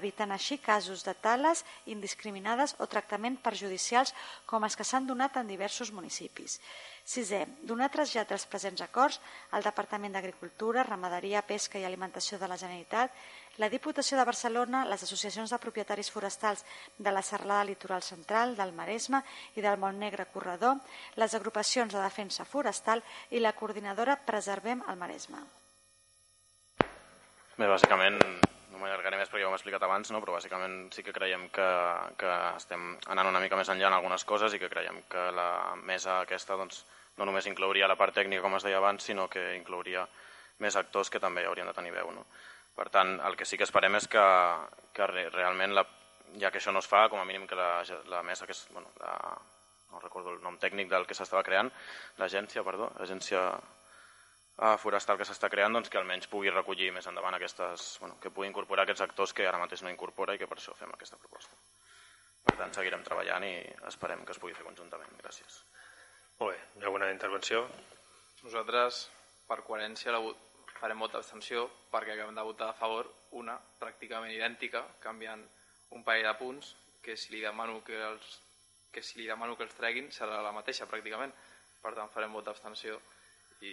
evitant 0.00 0.34
així 0.34 0.58
casos 0.58 1.06
de 1.06 1.14
tales 1.14 1.62
indiscriminades 1.86 2.74
o 2.82 2.90
tractament 2.90 3.38
perjudicials 3.46 4.16
com 4.44 4.66
els 4.66 4.74
que 4.74 4.88
s'han 4.90 5.06
donat 5.06 5.38
en 5.38 5.46
diversos 5.46 5.94
municipis. 5.94 6.58
Sisè, 7.06 7.44
donar 7.62 7.92
trasllat 7.94 8.34
dels 8.34 8.48
presents 8.50 8.82
acords 8.82 9.20
al 9.54 9.62
Departament 9.62 10.18
d'Agricultura, 10.18 10.82
Ramaderia, 10.86 11.46
Pesca 11.46 11.78
i 11.78 11.86
Alimentació 11.86 12.38
de 12.42 12.50
la 12.50 12.58
Generalitat 12.58 13.14
la 13.58 13.68
Diputació 13.68 14.16
de 14.18 14.24
Barcelona, 14.24 14.84
les 14.88 15.02
associacions 15.04 15.50
de 15.52 15.58
propietaris 15.60 16.10
forestals 16.10 16.64
de 16.98 17.12
la 17.12 17.22
Serralada 17.22 17.66
Litoral 17.68 18.02
Central, 18.02 18.56
del 18.56 18.72
Maresme 18.72 19.22
i 19.56 19.64
del 19.64 19.76
Montnegre 19.78 20.26
Corredor, 20.32 20.80
les 21.20 21.34
agrupacions 21.34 21.92
de 21.92 22.00
defensa 22.00 22.46
forestal 22.48 23.02
i 23.30 23.42
la 23.42 23.52
coordinadora 23.52 24.16
Preservem 24.16 24.84
el 24.88 24.96
Maresme. 24.96 25.42
Bé, 27.58 27.68
bàsicament, 27.68 28.16
no 28.72 28.80
m'allargaré 28.80 29.18
més 29.20 29.28
perquè 29.28 29.44
ja 29.44 29.50
ho 29.50 29.52
hem 29.52 29.58
explicat 29.58 29.84
abans, 29.84 30.08
no? 30.10 30.22
però 30.24 30.38
bàsicament 30.38 30.88
sí 30.94 31.04
que 31.04 31.12
creiem 31.12 31.50
que, 31.52 31.68
que 32.18 32.32
estem 32.56 32.96
anant 33.12 33.28
una 33.28 33.42
mica 33.44 33.58
més 33.60 33.68
enllà 33.68 33.90
en 33.90 33.98
algunes 33.98 34.24
coses 34.24 34.56
i 34.56 34.62
que 34.62 34.72
creiem 34.72 35.02
que 35.12 35.28
la 35.36 35.76
mesa 35.84 36.22
aquesta 36.22 36.56
doncs, 36.56 36.86
no 37.20 37.28
només 37.28 37.46
inclouria 37.46 37.90
la 37.90 37.98
part 38.00 38.16
tècnica, 38.16 38.40
com 38.40 38.56
es 38.56 38.64
deia 38.64 38.80
abans, 38.80 39.04
sinó 39.04 39.28
que 39.28 39.52
inclouria 39.58 40.06
més 40.64 40.76
actors 40.80 41.10
que 41.12 41.20
també 41.20 41.44
haurien 41.44 41.68
de 41.68 41.76
tenir 41.76 41.92
veu. 41.92 42.08
No? 42.16 42.24
Per 42.76 42.88
tant, 42.92 43.18
el 43.28 43.36
que 43.36 43.44
sí 43.48 43.58
que 43.60 43.66
esperem 43.68 43.98
és 43.98 44.08
que, 44.08 44.22
que 44.96 45.08
realment, 45.12 45.74
la, 45.76 45.84
ja 46.40 46.50
que 46.50 46.60
això 46.60 46.72
no 46.72 46.80
es 46.80 46.88
fa, 46.88 47.04
com 47.12 47.20
a 47.20 47.26
mínim 47.28 47.44
que 47.48 47.58
la, 47.58 47.82
la 48.08 48.22
mesa, 48.24 48.48
que 48.48 48.56
és, 48.56 48.64
bueno, 48.72 48.88
la, 49.00 49.12
no 49.92 50.00
recordo 50.00 50.32
el 50.32 50.40
nom 50.44 50.56
tècnic 50.58 50.88
del 50.90 51.06
que 51.08 51.16
s'estava 51.16 51.44
creant, 51.44 51.70
l'agència, 52.20 52.64
perdó, 52.64 52.88
l'agència 52.98 53.42
uh, 53.52 54.76
forestal 54.80 55.20
que 55.20 55.28
s'està 55.28 55.52
creant, 55.52 55.76
doncs 55.76 55.92
que 55.92 56.00
almenys 56.00 56.30
pugui 56.32 56.52
recollir 56.52 56.90
més 56.96 57.08
endavant 57.10 57.36
aquestes, 57.36 57.96
bueno, 58.00 58.16
que 58.22 58.32
pugui 58.32 58.48
incorporar 58.48 58.86
aquests 58.86 59.04
actors 59.08 59.36
que 59.36 59.48
ara 59.48 59.60
mateix 59.60 59.84
no 59.84 59.92
incorpora 59.92 60.36
i 60.36 60.40
que 60.40 60.48
per 60.48 60.58
això 60.58 60.76
fem 60.78 60.92
aquesta 60.96 61.20
proposta. 61.20 61.60
Per 62.42 62.56
tant, 62.58 62.72
seguirem 62.74 63.04
treballant 63.06 63.44
i 63.46 63.54
esperem 63.92 64.24
que 64.26 64.34
es 64.34 64.40
pugui 64.42 64.56
fer 64.56 64.64
conjuntament. 64.66 65.12
Gràcies. 65.20 65.60
Molt 66.40 66.56
bé. 66.56 66.56
Hi 66.58 66.82
ha 66.82 66.88
alguna 66.88 67.12
intervenció? 67.12 67.66
Nosaltres, 68.42 69.04
per 69.46 69.60
coherència, 69.62 70.14
la, 70.16 70.32
farem 70.82 70.98
vot 70.98 71.12
d'abstenció 71.14 71.68
perquè 71.92 72.16
acabem 72.16 72.34
de 72.34 72.42
votar 72.42 72.72
a 72.72 72.78
favor 72.78 73.06
una 73.38 73.54
pràcticament 73.78 74.34
idèntica, 74.34 74.82
canviant 75.04 75.44
un 75.94 76.02
parell 76.02 76.26
de 76.26 76.34
punts, 76.40 76.72
que 77.02 77.14
si 77.16 77.30
li 77.34 77.42
demano 77.44 77.78
que 77.86 77.98
els, 78.02 78.38
que 78.90 79.02
si 79.02 79.20
li 79.20 79.28
demano 79.30 79.54
que 79.56 79.66
els 79.68 79.78
treguin 79.78 80.10
serà 80.10 80.40
la 80.42 80.54
mateixa 80.54 80.88
pràcticament. 80.90 81.32
Per 81.82 81.94
tant, 81.94 82.10
farem 82.10 82.34
vot 82.34 82.46
d'abstenció 82.46 82.98
i 83.62 83.72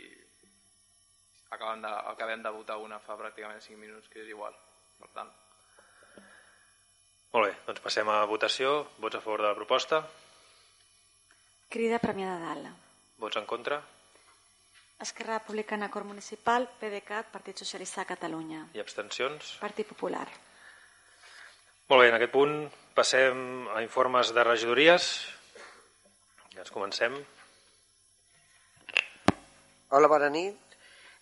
acabem 1.50 1.82
de, 1.82 1.92
acabem 2.14 2.46
de 2.46 2.54
votar 2.54 2.78
una 2.82 3.02
fa 3.02 3.18
pràcticament 3.18 3.62
5 3.66 3.82
minuts, 3.82 4.10
que 4.10 4.22
és 4.22 4.30
igual. 4.30 4.54
Per 5.02 5.10
tant... 5.18 5.34
Molt 7.34 7.46
bé, 7.46 7.54
doncs 7.68 7.82
passem 7.86 8.10
a 8.10 8.24
votació. 8.30 8.84
Vots 9.02 9.18
a 9.18 9.22
favor 9.22 9.44
de 9.44 9.50
la 9.52 9.58
proposta? 9.58 10.02
Crida 11.70 12.02
Premià 12.02 12.36
de 12.36 12.46
Dalt. 12.46 12.92
Vots 13.22 13.38
en 13.38 13.46
contra? 13.50 13.78
Esquerra 15.00 15.38
Republicana 15.40 15.90
Cor 15.90 16.04
Municipal, 16.04 16.68
PDeCAT, 16.80 17.32
Partit 17.32 17.58
Socialista 17.58 18.02
de 18.02 18.08
Catalunya. 18.12 18.66
I 18.76 18.82
abstencions? 18.84 19.56
Partit 19.62 19.88
Popular. 19.88 20.28
Molt 21.90 22.04
bé, 22.04 22.10
en 22.12 22.18
aquest 22.18 22.34
punt 22.34 22.56
passem 22.98 23.70
a 23.72 23.80
informes 23.86 24.34
de 24.36 24.44
regidories. 24.44 25.08
Ja 26.52 26.66
ens 26.66 26.74
comencem. 26.76 27.16
Hola, 29.96 30.12
bona 30.12 30.28
nit. 30.30 30.60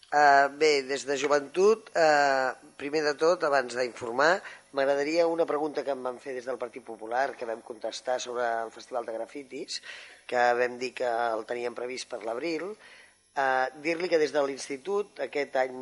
Uh, 0.07 0.47
bé, 0.57 0.81
des 0.87 1.03
de 1.05 1.15
joventut, 1.19 1.89
uh, 1.99 2.55
primer 2.79 3.03
de 3.05 3.13
tot, 3.19 3.41
abans 3.43 3.75
d'informar, 3.75 4.37
m'agradaria 4.71 5.25
una 5.27 5.45
pregunta 5.45 5.83
que 5.83 5.91
em 5.91 6.03
van 6.03 6.17
fer 6.23 6.33
des 6.33 6.47
del 6.47 6.57
Partit 6.57 6.83
Popular, 6.87 7.35
que 7.35 7.45
vam 7.45 7.61
contestar 7.61 8.15
sobre 8.23 8.45
el 8.63 8.71
Festival 8.71 9.05
de 9.05 9.17
Grafitis, 9.17 9.81
que 10.25 10.45
vam 10.57 10.79
dir 10.79 10.93
que 10.95 11.07
el 11.07 11.43
teníem 11.45 11.75
previst 11.75 12.07
per 12.09 12.23
l'abril, 12.23 12.71
Uh, 13.37 13.69
Dir-li 13.85 14.07
que 14.09 14.17
des 14.17 14.31
de 14.33 14.41
l'institut, 14.41 15.19
aquest 15.21 15.55
any 15.61 15.75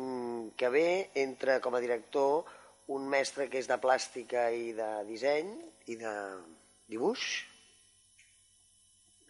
que 0.60 0.68
ve, 0.68 0.88
entra 1.16 1.54
com 1.64 1.72
a 1.72 1.80
director 1.80 2.44
un 2.92 3.06
mestre 3.08 3.46
que 3.48 3.62
és 3.62 3.68
de 3.70 3.78
plàstica 3.80 4.50
i 4.52 4.74
de 4.76 4.88
disseny 5.08 5.54
i 5.88 5.96
de 5.96 6.12
dibuix. 6.92 7.22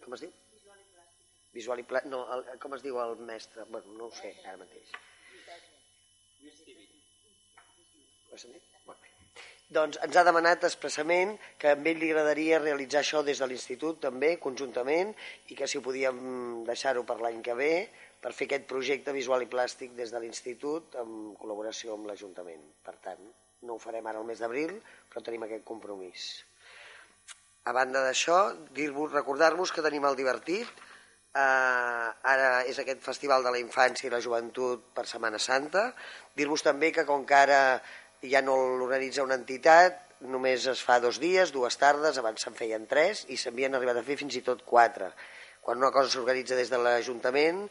Com 0.03 0.17
es 0.17 0.25
diu? 0.25 0.33
Visual 0.51 0.81
i 0.81 0.83
plàstica. 0.91 1.53
Visual 1.55 1.79
i. 1.79 1.85
No, 2.11 2.19
el, 2.35 2.43
com 2.63 2.75
es 2.75 2.83
diu 2.83 2.99
el 2.99 3.15
mestre? 3.29 3.63
Bueno, 3.71 3.95
no 3.95 4.09
ho 4.09 4.17
sé 4.17 4.33
ara 4.43 4.59
mateix. 4.59 4.91
Ho 8.27 8.35
has 8.35 8.43
sentit? 8.43 8.67
Molt 8.89 8.99
bé. 8.99 9.13
Doncs 9.77 10.01
ens 10.03 10.19
ha 10.19 10.25
demanat 10.27 10.67
expressament 10.67 11.33
que 11.59 11.71
a 11.71 11.79
ell 11.79 12.03
li 12.03 12.11
agradaria 12.11 12.59
realitzar 12.59 13.01
això 13.05 13.23
des 13.23 13.39
de 13.39 13.47
l'institut 13.47 14.03
també, 14.03 14.35
conjuntament, 14.43 15.15
i 15.47 15.55
que 15.59 15.67
si 15.67 15.79
ho 15.79 15.83
podíem 15.87 16.19
deixar-ho 16.67 17.03
per 17.07 17.17
l'any 17.23 17.41
que 17.43 17.55
ve, 17.55 17.71
per 18.21 18.33
fer 18.33 18.47
aquest 18.47 18.65
projecte 18.69 19.13
visual 19.15 19.43
i 19.45 19.49
plàstic 19.51 19.93
des 19.97 20.13
de 20.13 20.21
l'Institut 20.21 20.97
en 21.01 21.33
col·laboració 21.39 21.95
amb 21.95 22.09
l'Ajuntament. 22.09 22.63
Per 22.85 22.95
tant, 23.03 23.23
no 23.67 23.75
ho 23.75 23.81
farem 23.81 24.07
ara 24.07 24.21
el 24.21 24.27
mes 24.27 24.41
d'abril, 24.41 24.73
però 25.11 25.23
tenim 25.25 25.45
aquest 25.45 25.65
compromís. 25.67 26.27
A 27.67 27.73
banda 27.75 28.01
d'això, 28.05 28.39
dir-vos, 28.75 29.11
recordar-vos 29.11 29.73
que 29.75 29.83
tenim 29.85 30.05
el 30.07 30.15
divertit. 30.15 30.69
Eh, 31.37 32.07
ara 32.33 32.63
és 32.65 32.79
aquest 32.79 33.03
Festival 33.05 33.43
de 33.43 33.51
la 33.53 33.61
Infància 33.61 34.07
i 34.07 34.13
la 34.13 34.21
Joventut 34.23 34.87
per 34.95 35.05
Setmana 35.05 35.39
Santa. 35.43 35.89
Dir-vos 36.35 36.63
també 36.65 36.93
que 36.95 37.05
com 37.05 37.25
que 37.27 37.35
ara 37.37 37.61
ja 38.23 38.41
no 38.41 38.55
l'organitza 38.79 39.25
una 39.25 39.37
entitat, 39.37 39.99
només 40.33 40.65
es 40.71 40.79
fa 40.81 40.97
dos 41.03 41.19
dies, 41.21 41.51
dues 41.53 41.77
tardes, 41.77 42.17
abans 42.17 42.41
se'n 42.41 42.55
feien 42.57 42.87
tres 42.89 43.25
i 43.29 43.37
s'havien 43.37 43.75
arribat 43.77 43.99
a 43.99 44.05
fer 44.07 44.17
fins 44.17 44.39
i 44.39 44.41
tot 44.45 44.63
quatre. 44.65 45.11
Quan 45.61 45.77
una 45.83 45.91
cosa 45.91 46.09
s'organitza 46.09 46.55
des 46.57 46.71
de 46.71 46.79
l'Ajuntament, 46.81 47.67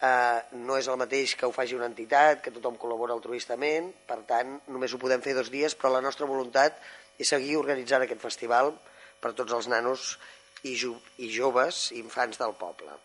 eh, 0.00 0.40
no 0.66 0.78
és 0.80 0.88
el 0.88 0.98
mateix 1.00 1.34
que 1.36 1.48
ho 1.48 1.54
faci 1.54 1.76
una 1.76 1.88
entitat, 1.90 2.40
que 2.44 2.52
tothom 2.54 2.78
col·labora 2.80 3.16
altruistament, 3.16 3.92
per 4.08 4.22
tant, 4.28 4.56
només 4.68 4.94
ho 4.94 5.02
podem 5.02 5.22
fer 5.24 5.36
dos 5.36 5.52
dies, 5.52 5.76
però 5.76 5.92
la 5.94 6.04
nostra 6.04 6.28
voluntat 6.30 6.80
és 7.20 7.28
seguir 7.28 7.58
organitzant 7.60 8.06
aquest 8.06 8.22
festival 8.24 8.72
per 9.20 9.34
tots 9.36 9.52
els 9.52 9.68
nanos 9.68 10.14
i, 10.64 10.74
jo 10.76 10.96
i 11.20 11.30
joves, 11.32 11.90
infants 11.96 12.40
del 12.40 12.56
poble. 12.60 12.96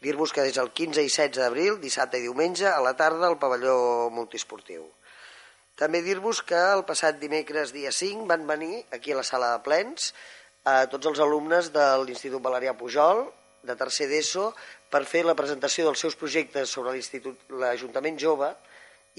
Dir-vos 0.00 0.32
que 0.32 0.44
des 0.46 0.54
del 0.54 0.70
15 0.70 1.02
i 1.02 1.10
16 1.10 1.42
d'abril, 1.42 1.80
dissabte 1.82 2.20
i 2.20 2.24
diumenge, 2.24 2.68
a 2.70 2.78
la 2.84 2.94
tarda, 2.96 3.26
al 3.26 3.38
pavelló 3.42 4.08
multiesportiu. 4.14 4.86
També 5.78 6.00
dir-vos 6.02 6.40
que 6.46 6.58
el 6.74 6.84
passat 6.86 7.18
dimecres 7.18 7.72
dia 7.74 7.90
5 7.94 8.26
van 8.30 8.46
venir 8.46 8.84
aquí 8.94 9.12
a 9.14 9.18
la 9.20 9.26
sala 9.26 9.52
de 9.52 9.62
plens 9.66 10.12
a 10.66 10.86
tots 10.90 11.06
els 11.10 11.20
alumnes 11.22 11.72
de 11.74 11.84
l'Institut 12.04 12.42
Valerià 12.42 12.74
Pujol, 12.78 13.26
de 13.68 13.76
tercer 13.76 14.08
d'ESO, 14.10 14.48
per 14.90 15.04
fer 15.04 15.22
la 15.26 15.36
presentació 15.38 15.86
dels 15.86 16.00
seus 16.00 16.16
projectes 16.16 16.72
sobre 16.72 16.96
l'Ajuntament 17.60 18.18
Jove 18.20 18.50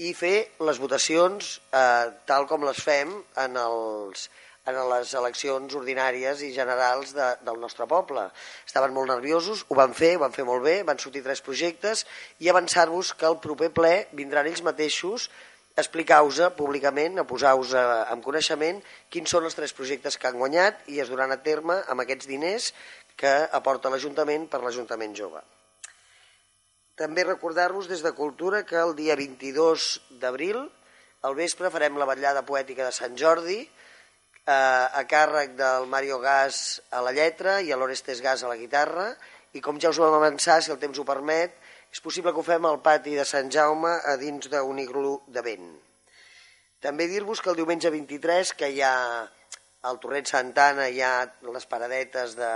i 0.00 0.12
fer 0.16 0.36
les 0.66 0.78
votacions 0.80 1.56
eh, 1.76 2.06
tal 2.26 2.46
com 2.50 2.64
les 2.64 2.78
fem 2.80 3.12
en, 3.42 3.58
els, 3.60 4.28
en 4.70 4.78
les 4.92 5.12
eleccions 5.18 5.76
ordinàries 5.76 6.42
i 6.46 6.52
generals 6.56 7.12
de, 7.16 7.28
del 7.46 7.60
nostre 7.60 7.86
poble. 7.90 8.26
Estaven 8.66 8.94
molt 8.96 9.12
nerviosos, 9.12 9.66
ho 9.68 9.76
van 9.78 9.94
fer, 9.96 10.14
ho 10.16 10.24
van 10.24 10.34
fer 10.36 10.46
molt 10.48 10.64
bé, 10.66 10.80
van 10.88 11.00
sortir 11.02 11.24
tres 11.26 11.44
projectes 11.44 12.06
i 12.40 12.50
avançar-vos 12.50 13.14
que 13.14 13.28
el 13.28 13.38
proper 13.44 13.70
ple 13.76 13.94
vindran 14.16 14.48
ells 14.50 14.64
mateixos 14.66 15.28
a 15.76 15.84
explicar-vos 15.84 16.40
públicament, 16.56 17.20
a 17.20 17.24
posar-vos 17.28 17.76
en 17.78 18.24
coneixement 18.24 18.80
quins 19.12 19.30
són 19.30 19.46
els 19.46 19.56
tres 19.56 19.72
projectes 19.76 20.18
que 20.18 20.28
han 20.28 20.40
guanyat 20.40 20.80
i 20.92 20.98
es 21.00 21.12
duran 21.12 21.30
a 21.30 21.38
terme 21.44 21.78
amb 21.88 22.02
aquests 22.02 22.28
diners 22.28 22.72
que 23.20 23.32
aporta 23.52 23.92
l'Ajuntament 23.92 24.46
per 24.48 24.62
l'Ajuntament 24.64 25.16
Jove. 25.18 25.42
També 27.00 27.24
recordar-vos 27.24 27.88
des 27.88 28.02
de 28.04 28.12
Cultura 28.16 28.62
que 28.68 28.78
el 28.80 28.94
dia 28.96 29.16
22 29.16 29.90
d'abril, 30.22 30.62
al 31.28 31.36
vespre, 31.36 31.72
farem 31.72 31.96
la 32.00 32.08
vetllada 32.08 32.44
poètica 32.48 32.86
de 32.86 32.96
Sant 32.96 33.16
Jordi, 33.20 33.60
eh, 33.60 34.52
a 34.52 35.04
càrrec 35.08 35.56
del 35.56 35.88
Mario 35.88 36.18
Gas 36.20 36.80
a 36.90 37.00
la 37.04 37.12
lletra 37.16 37.60
i 37.60 37.72
a 37.72 37.78
l'Orestes 37.80 38.20
Gas 38.24 38.44
a 38.44 38.52
la 38.52 38.58
guitarra, 38.60 39.10
i 39.52 39.60
com 39.64 39.80
ja 39.80 39.92
us 39.92 40.00
vam 40.00 40.16
avançar, 40.16 40.60
si 40.62 40.72
el 40.72 40.80
temps 40.80 40.98
ho 40.98 41.04
permet, 41.04 41.56
és 41.90 42.00
possible 42.00 42.32
que 42.32 42.40
ho 42.40 42.46
fem 42.46 42.66
al 42.68 42.80
pati 42.84 43.16
de 43.18 43.24
Sant 43.26 43.50
Jaume 43.50 43.96
a 44.06 44.16
dins 44.20 44.48
d'un 44.52 44.78
iglu 44.78 45.18
de 45.26 45.42
vent. 45.42 45.72
També 46.80 47.08
dir-vos 47.10 47.40
que 47.42 47.50
el 47.52 47.58
diumenge 47.58 47.90
23, 47.92 48.54
que 48.56 48.70
hi 48.70 48.80
ha 48.80 48.94
al 49.88 49.98
Torrent 50.00 50.28
Santana, 50.28 50.88
hi 50.88 51.02
ha 51.02 51.26
les 51.52 51.66
paradetes 51.66 52.36
de, 52.38 52.52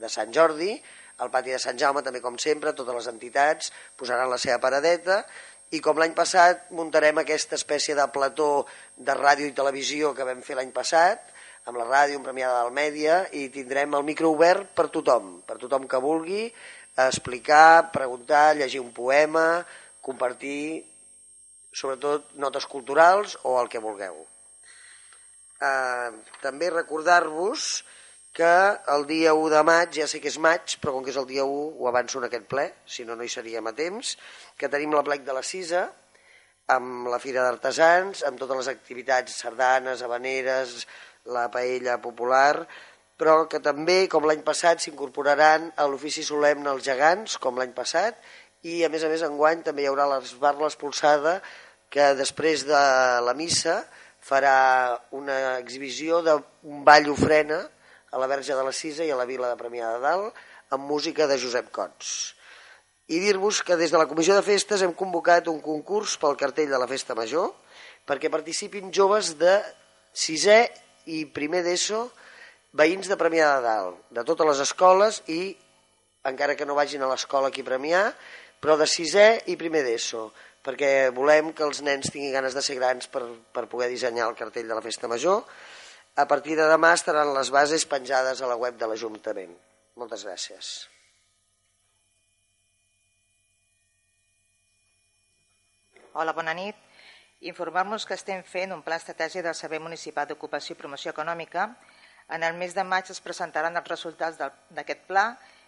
de 0.00 0.10
Sant 0.12 0.32
Jordi, 0.34 0.72
al 1.24 1.30
pati 1.32 1.54
de 1.54 1.60
Sant 1.62 1.78
Jaume 1.80 2.02
també 2.04 2.20
com 2.24 2.36
sempre, 2.38 2.74
totes 2.76 2.94
les 2.98 3.08
entitats 3.12 3.70
posaran 3.96 4.28
la 4.30 4.40
seva 4.40 4.58
paradeta 4.60 5.22
i 5.74 5.80
com 5.82 5.98
l'any 5.98 6.12
passat 6.14 6.68
muntarem 6.76 7.22
aquesta 7.22 7.56
espècie 7.58 7.96
de 7.98 8.04
plató 8.14 8.66
de 8.96 9.14
ràdio 9.16 9.48
i 9.48 9.56
televisió 9.56 10.12
que 10.14 10.26
vam 10.28 10.44
fer 10.46 10.58
l'any 10.58 10.70
passat, 10.76 11.24
amb 11.66 11.80
la 11.80 11.86
ràdio, 11.88 12.20
amb 12.20 12.28
Premiada 12.28 12.60
del 12.62 12.74
Mèdia, 12.74 13.24
i 13.34 13.48
tindrem 13.50 13.96
el 13.98 14.04
micro 14.06 14.30
obert 14.36 14.70
per 14.78 14.86
tothom, 14.94 15.40
per 15.48 15.56
tothom 15.58 15.88
que 15.90 16.02
vulgui 16.02 16.44
explicar, 17.04 17.90
preguntar, 17.92 18.54
llegir 18.56 18.80
un 18.80 18.92
poema, 18.94 19.64
compartir 20.00 20.84
sobretot 21.76 22.30
notes 22.40 22.64
culturals 22.70 23.36
o 23.42 23.58
el 23.60 23.68
que 23.68 23.82
vulgueu. 23.82 24.22
Eh, 25.60 26.10
també 26.40 26.70
recordar-vos 26.70 27.82
que 28.36 28.54
el 28.92 29.06
dia 29.08 29.32
1 29.32 29.48
de 29.54 29.62
maig, 29.64 29.94
ja 29.96 30.06
sé 30.10 30.20
que 30.20 30.28
és 30.28 30.36
maig, 30.36 30.74
però 30.82 30.92
com 30.92 31.04
que 31.04 31.08
és 31.08 31.16
el 31.16 31.28
dia 31.28 31.44
1 31.48 31.80
ho 31.80 31.86
avanço 31.88 32.20
en 32.20 32.26
aquest 32.28 32.44
ple, 32.50 32.66
si 32.84 33.06
no, 33.08 33.14
no 33.16 33.24
hi 33.24 33.30
seríem 33.32 33.64
a 33.64 33.72
temps, 33.76 34.10
que 34.60 34.68
tenim 34.68 34.92
la 34.92 35.04
plec 35.06 35.22
de 35.24 35.32
la 35.32 35.44
Cisa, 35.46 35.86
amb 36.74 37.08
la 37.08 37.20
Fira 37.22 37.46
d'Artesans, 37.46 38.20
amb 38.28 38.36
totes 38.42 38.58
les 38.60 38.68
activitats 38.74 39.38
sardanes, 39.40 40.02
habaneres, 40.04 40.82
la 41.32 41.46
paella 41.54 41.96
popular, 42.02 42.66
però 43.16 43.46
que 43.48 43.62
també, 43.64 44.02
com 44.12 44.26
l'any 44.28 44.42
passat, 44.44 44.82
s'incorporaran 44.84 45.70
a 45.80 45.86
l'ofici 45.88 46.24
solemne 46.26 46.68
els 46.74 46.84
gegants, 46.84 47.38
com 47.40 47.56
l'any 47.56 47.72
passat, 47.72 48.18
i 48.68 48.82
a 48.84 48.90
més 48.92 49.06
a 49.06 49.08
més 49.08 49.24
enguany 49.24 49.62
també 49.64 49.86
hi 49.86 49.88
haurà 49.88 50.10
l'esbarla 50.10 50.68
expulsada 50.68 51.38
que 51.88 52.10
després 52.18 52.66
de 52.68 52.82
la 53.24 53.32
missa 53.38 53.78
farà 54.20 54.58
una 55.16 55.56
exhibició 55.62 56.20
d'un 56.26 56.84
ball 56.84 57.08
ofrena 57.14 57.62
a 58.16 58.18
la 58.18 58.26
Verge 58.30 58.56
de 58.56 58.64
la 58.64 58.72
Cisa 58.72 59.04
i 59.04 59.12
a 59.12 59.18
la 59.18 59.28
Vila 59.28 59.50
de 59.52 59.60
Premià 59.60 59.92
de 59.92 60.00
Dalt 60.00 60.38
amb 60.72 60.88
música 60.88 61.26
de 61.28 61.36
Josep 61.36 61.68
Cots. 61.68 62.32
I 63.12 63.20
dir-vos 63.20 63.60
que 63.62 63.76
des 63.76 63.92
de 63.92 64.00
la 64.00 64.08
Comissió 64.08 64.34
de 64.34 64.42
Festes 64.42 64.80
hem 64.82 64.94
convocat 64.96 65.50
un 65.52 65.60
concurs 65.60 66.16
pel 66.22 66.38
cartell 66.40 66.72
de 66.72 66.80
la 66.80 66.88
Festa 66.88 67.14
Major 67.14 67.52
perquè 68.08 68.32
participin 68.32 68.88
joves 68.88 69.34
de 69.36 69.60
sisè 70.16 70.62
i 71.12 71.26
primer 71.28 71.60
d'ESO 71.66 72.06
veïns 72.76 73.12
de 73.12 73.20
Premià 73.20 73.52
de 73.54 73.62
Dalt, 73.68 74.00
de 74.10 74.24
totes 74.24 74.48
les 74.48 74.64
escoles 74.64 75.20
i, 75.32 75.54
encara 76.26 76.56
que 76.56 76.66
no 76.66 76.74
vagin 76.78 77.04
a 77.04 77.12
l'escola 77.12 77.52
aquí 77.52 77.62
a 77.62 77.68
Premià, 77.68 78.02
però 78.60 78.78
de 78.80 78.88
sisè 78.88 79.28
i 79.52 79.60
primer 79.60 79.84
d'ESO, 79.86 80.26
perquè 80.66 81.12
volem 81.14 81.52
que 81.54 81.64
els 81.68 81.84
nens 81.86 82.10
tinguin 82.10 82.34
ganes 82.34 82.56
de 82.56 82.64
ser 82.64 82.74
grans 82.80 83.06
per, 83.12 83.22
per 83.52 83.68
poder 83.70 83.92
dissenyar 83.92 84.26
el 84.26 84.38
cartell 84.38 84.66
de 84.66 84.76
la 84.76 84.82
Festa 84.82 85.08
Major. 85.08 85.44
A 86.16 86.24
partir 86.24 86.54
de 86.56 86.64
demà 86.64 86.94
estaran 86.96 87.34
les 87.36 87.50
bases 87.52 87.84
penjades 87.84 88.40
a 88.40 88.46
la 88.48 88.56
web 88.56 88.78
de 88.80 88.86
l'Ajuntament. 88.88 89.50
Moltes 90.00 90.22
gràcies. 90.24 90.70
Hola, 96.16 96.32
bona 96.32 96.54
nit. 96.56 96.78
Informar-nos 97.52 98.08
que 98.08 98.16
estem 98.16 98.40
fent 98.48 98.72
un 98.72 98.80
pla 98.86 98.96
estratègic 98.96 99.44
del 99.44 99.58
Servei 99.58 99.82
Municipal 99.84 100.24
d'Ocupació 100.30 100.72
i 100.72 100.80
Promoció 100.80 101.12
Econòmica 101.12 101.68
en 102.32 102.42
el 102.48 102.56
mes 102.56 102.72
de 102.74 102.82
maig 102.82 103.12
es 103.12 103.20
presentaran 103.20 103.76
els 103.76 103.92
resultats 103.92 104.40
d'aquest 104.40 105.04
pla 105.06 105.26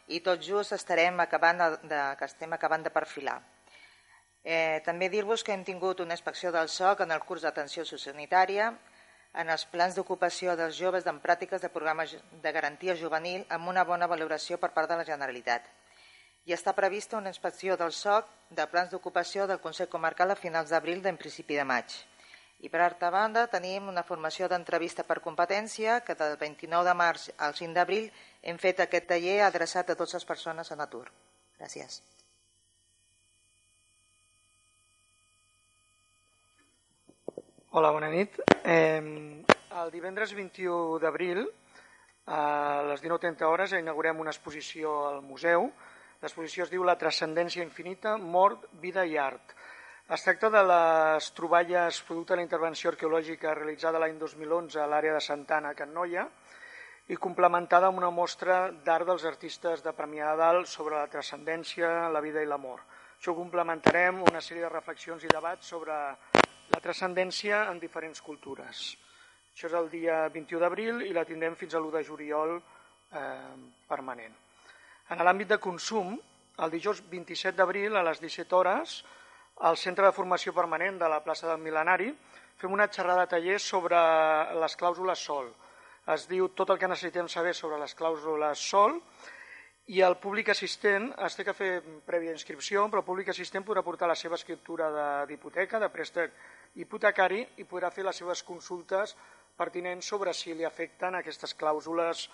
i 0.08 0.22
tot 0.24 0.40
just 0.40 0.72
estarem 0.72 1.20
acabant 1.20 1.60
de, 1.60 2.00
que 2.16 2.24
estem 2.24 2.56
acabant 2.56 2.88
de 2.88 2.94
perfilar. 2.94 3.36
Eh, 4.42 4.80
també 4.86 5.10
dir-vos 5.12 5.44
que 5.44 5.52
hem 5.52 5.62
tingut 5.68 6.00
una 6.00 6.16
inspecció 6.16 6.50
del 6.56 6.72
SOC 6.72 7.04
en 7.04 7.12
el 7.12 7.20
curs 7.28 7.44
d'atenció 7.44 7.84
sociosanitària, 7.84 8.72
en 9.38 9.50
els 9.54 9.64
plans 9.70 9.94
d'ocupació 9.94 10.56
dels 10.58 10.76
joves 10.76 11.06
en 11.06 11.20
pràctiques 11.22 11.62
de 11.62 11.70
programes 11.70 12.16
de 12.42 12.52
garantia 12.52 12.96
juvenil 12.98 13.44
amb 13.54 13.70
una 13.70 13.84
bona 13.86 14.08
valoració 14.10 14.58
per 14.58 14.72
part 14.74 14.90
de 14.90 14.98
la 14.98 15.06
Generalitat. 15.06 15.62
I 16.48 16.54
està 16.56 16.74
prevista 16.74 17.18
una 17.20 17.30
inspecció 17.30 17.76
del 17.76 17.92
SOC 17.92 18.28
de 18.58 18.66
plans 18.72 18.90
d'ocupació 18.90 19.46
del 19.46 19.62
Consell 19.62 19.90
Comarcal 19.92 20.34
a 20.34 20.40
finals 20.42 20.74
d'abril 20.74 21.02
d'en 21.04 21.20
principi 21.20 21.60
de 21.60 21.66
maig. 21.70 21.94
I 22.58 22.68
per 22.72 22.82
altra 22.82 23.12
banda 23.14 23.46
tenim 23.46 23.86
una 23.86 24.02
formació 24.02 24.48
d'entrevista 24.50 25.06
per 25.06 25.20
competència 25.22 26.00
que 26.02 26.18
del 26.18 26.34
29 26.40 26.88
de 26.90 26.98
març 26.98 27.30
al 27.38 27.54
5 27.54 27.76
d'abril 27.76 28.10
hem 28.42 28.58
fet 28.58 28.80
aquest 28.82 29.06
taller 29.12 29.42
adreçat 29.46 29.90
a 29.90 29.94
totes 29.94 30.18
les 30.18 30.30
persones 30.34 30.72
en 30.74 30.82
atur. 30.82 31.06
Gràcies. 31.60 32.02
Hola, 37.70 37.90
bona 37.92 38.08
nit. 38.08 38.38
Eh, 38.64 39.44
el 39.80 39.90
divendres 39.92 40.30
21 40.32 40.96
d'abril 41.02 41.42
a 42.32 42.40
les 42.88 43.02
19.30 43.04 43.44
hores 43.44 43.74
inaugurem 43.76 44.22
una 44.24 44.32
exposició 44.32 44.94
al 45.10 45.20
museu. 45.20 45.68
L'exposició 46.22 46.64
es 46.64 46.72
diu 46.72 46.86
La 46.88 46.96
transcendència 46.96 47.62
infinita, 47.62 48.16
mort, 48.16 48.64
vida 48.80 49.04
i 49.04 49.18
art 49.20 49.52
es 50.16 50.24
tracta 50.24 50.48
de 50.48 50.62
les 50.64 51.26
troballes 51.36 52.00
producte 52.08 52.32
de 52.32 52.38
la 52.40 52.46
intervenció 52.46 52.88
arqueològica 52.88 53.52
realitzada 53.52 54.00
l'any 54.00 54.16
2011 54.16 54.80
a 54.80 54.86
l'àrea 54.88 55.12
de 55.12 55.20
Santana, 55.20 55.74
a 55.74 55.76
Can 55.76 55.92
Noia, 55.92 56.24
i 57.12 57.20
complementada 57.20 57.90
amb 57.92 58.00
una 58.00 58.08
mostra 58.08 58.70
d'art 58.72 59.04
dels 59.12 59.28
artistes 59.28 59.84
de 59.84 59.92
Premià 59.92 60.32
de 60.32 60.40
Dalt 60.40 60.72
sobre 60.72 60.96
la 60.96 61.12
transcendència, 61.12 62.08
la 62.08 62.24
vida 62.24 62.40
i 62.40 62.48
l'amor. 62.48 62.80
Això 63.18 63.36
complementarem 63.36 64.24
una 64.24 64.40
sèrie 64.40 64.64
de 64.64 64.72
reflexions 64.72 65.28
i 65.28 65.36
debats 65.36 65.68
sobre 65.76 66.00
la 66.74 66.80
transcendència 66.84 67.64
en 67.70 67.80
diferents 67.80 68.20
cultures. 68.22 68.96
Això 69.52 69.68
és 69.70 69.76
el 69.78 69.88
dia 69.90 70.28
21 70.34 70.60
d'abril 70.62 71.00
i 71.02 71.14
la 71.16 71.24
tindrem 71.26 71.56
fins 71.58 71.74
a 71.74 71.80
l'1 71.80 71.96
de 71.96 72.02
juliol 72.06 72.58
eh, 72.58 73.54
permanent. 73.88 74.34
En 75.10 75.22
l'àmbit 75.24 75.48
de 75.54 75.58
consum, 75.58 76.12
el 76.62 76.70
dijous 76.74 77.00
27 77.10 77.56
d'abril 77.56 77.96
a 77.96 78.04
les 78.06 78.20
17 78.20 78.54
hores 78.54 78.98
al 79.68 79.78
Centre 79.80 80.04
de 80.06 80.14
Formació 80.14 80.52
Permanent 80.54 81.00
de 81.00 81.08
la 81.10 81.22
plaça 81.24 81.48
del 81.48 81.62
Milenari 81.62 82.12
fem 82.58 82.74
una 82.74 82.88
xerrada 82.90 83.24
de 83.24 83.32
taller 83.32 83.58
sobre 83.62 83.98
les 84.60 84.76
clàusules 84.78 85.24
sol. 85.30 85.50
Es 86.14 86.28
diu 86.28 86.48
tot 86.56 86.70
el 86.70 86.78
que 86.78 86.90
necessitem 86.90 87.28
saber 87.28 87.54
sobre 87.54 87.78
les 87.80 87.94
clàusules 87.98 88.62
sol 88.70 88.98
i 89.88 90.02
el 90.04 90.18
públic 90.20 90.50
assistent 90.52 91.10
es 91.24 91.36
té 91.36 91.44
que 91.48 91.56
fer 91.56 91.70
prèvia 92.06 92.34
inscripció, 92.34 92.84
però 92.92 93.00
el 93.00 93.08
públic 93.08 93.30
assistent 93.32 93.64
podrà 93.64 93.82
portar 93.82 94.08
la 94.10 94.16
seva 94.18 94.36
escriptura 94.36 94.90
d'hipoteca, 95.26 95.80
de 95.80 95.88
préstec 95.88 96.34
hipotecari 96.74 97.44
i 97.58 97.64
podrà 97.64 97.90
fer 97.94 98.04
les 98.04 98.20
seves 98.20 98.42
consultes 98.42 99.16
pertinents 99.56 100.06
sobre 100.06 100.34
si 100.34 100.54
li 100.54 100.64
afecten 100.64 101.16
aquestes 101.18 101.54
clàusules 101.58 102.28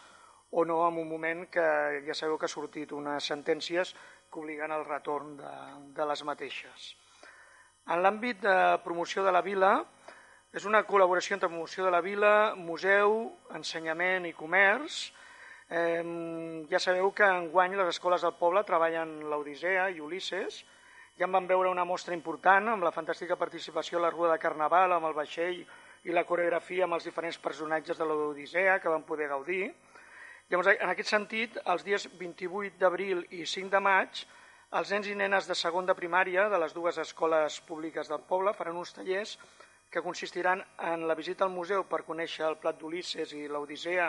o 0.51 0.64
no 0.64 0.82
en 0.89 0.99
un 0.99 1.09
moment 1.09 1.47
que 1.51 1.64
ja 2.07 2.14
sabeu 2.14 2.39
que 2.39 2.47
ha 2.47 2.53
sortit 2.53 2.93
unes 2.93 3.26
sentències 3.26 3.95
que 4.30 4.39
obliguen 4.41 4.72
al 4.72 4.85
retorn 4.85 5.37
de, 5.39 5.55
de 5.97 6.07
les 6.07 6.22
mateixes. 6.26 6.93
En 7.91 8.01
l'àmbit 8.03 8.41
de 8.41 8.57
promoció 8.85 9.24
de 9.24 9.32
la 9.35 9.43
vila, 9.45 9.74
és 10.55 10.64
una 10.70 10.85
col·laboració 10.87 11.35
entre 11.35 11.51
promoció 11.51 11.85
de 11.85 11.91
la 11.91 12.01
vila, 12.05 12.55
museu, 12.55 13.16
ensenyament 13.59 14.28
i 14.28 14.37
comerç. 14.39 15.09
Eh, 15.66 16.05
ja 16.70 16.78
sabeu 16.78 17.11
que 17.11 17.26
enguany 17.26 17.74
les 17.74 17.91
escoles 17.97 18.22
del 18.22 18.37
poble 18.39 18.62
treballen 18.68 19.16
l'Odissea 19.32 19.89
i 19.91 19.99
Ulisses. 20.01 20.62
Ja 21.14 21.28
en 21.28 21.34
van 21.34 21.46
veure 21.46 21.70
una 21.70 21.84
mostra 21.86 22.14
important 22.16 22.72
amb 22.72 22.82
la 22.82 22.90
fantàstica 22.90 23.36
participació 23.38 24.00
a 24.00 24.02
la 24.02 24.08
Rua 24.10 24.32
de 24.32 24.38
Carnaval, 24.42 24.96
amb 24.96 25.06
el 25.06 25.12
vaixell 25.14 25.60
i 25.62 26.14
la 26.14 26.24
coreografia 26.26 26.88
amb 26.88 26.96
els 26.96 27.04
diferents 27.06 27.36
personatges 27.38 28.00
de 28.00 28.06
l'Odissea 28.08 28.80
que 28.82 28.90
van 28.90 29.04
poder 29.06 29.28
gaudir. 29.30 29.68
Llavors, 30.50 30.72
en 30.74 30.90
aquest 30.90 31.12
sentit, 31.12 31.60
els 31.70 31.84
dies 31.86 32.08
28 32.18 32.80
d'abril 32.80 33.22
i 33.30 33.46
5 33.46 33.70
de 33.70 33.80
maig 33.86 34.24
els 34.80 34.90
nens 34.90 35.06
i 35.06 35.14
nenes 35.14 35.46
de 35.46 35.54
segon 35.54 35.86
de 35.86 35.94
primària 35.94 36.48
de 36.50 36.58
les 36.58 36.74
dues 36.74 36.98
escoles 36.98 37.60
públiques 37.68 38.10
del 38.10 38.24
poble 38.32 38.50
faran 38.58 38.80
uns 38.80 38.90
tallers 38.96 39.36
que 39.90 40.02
consistiran 40.02 40.64
en 40.90 41.06
la 41.06 41.14
visita 41.14 41.46
al 41.46 41.54
museu 41.54 41.84
per 41.86 42.02
conèixer 42.08 42.42
el 42.48 42.58
plat 42.58 42.80
d'Ulisses 42.80 43.36
i 43.38 43.44
l'Odissea 43.46 44.08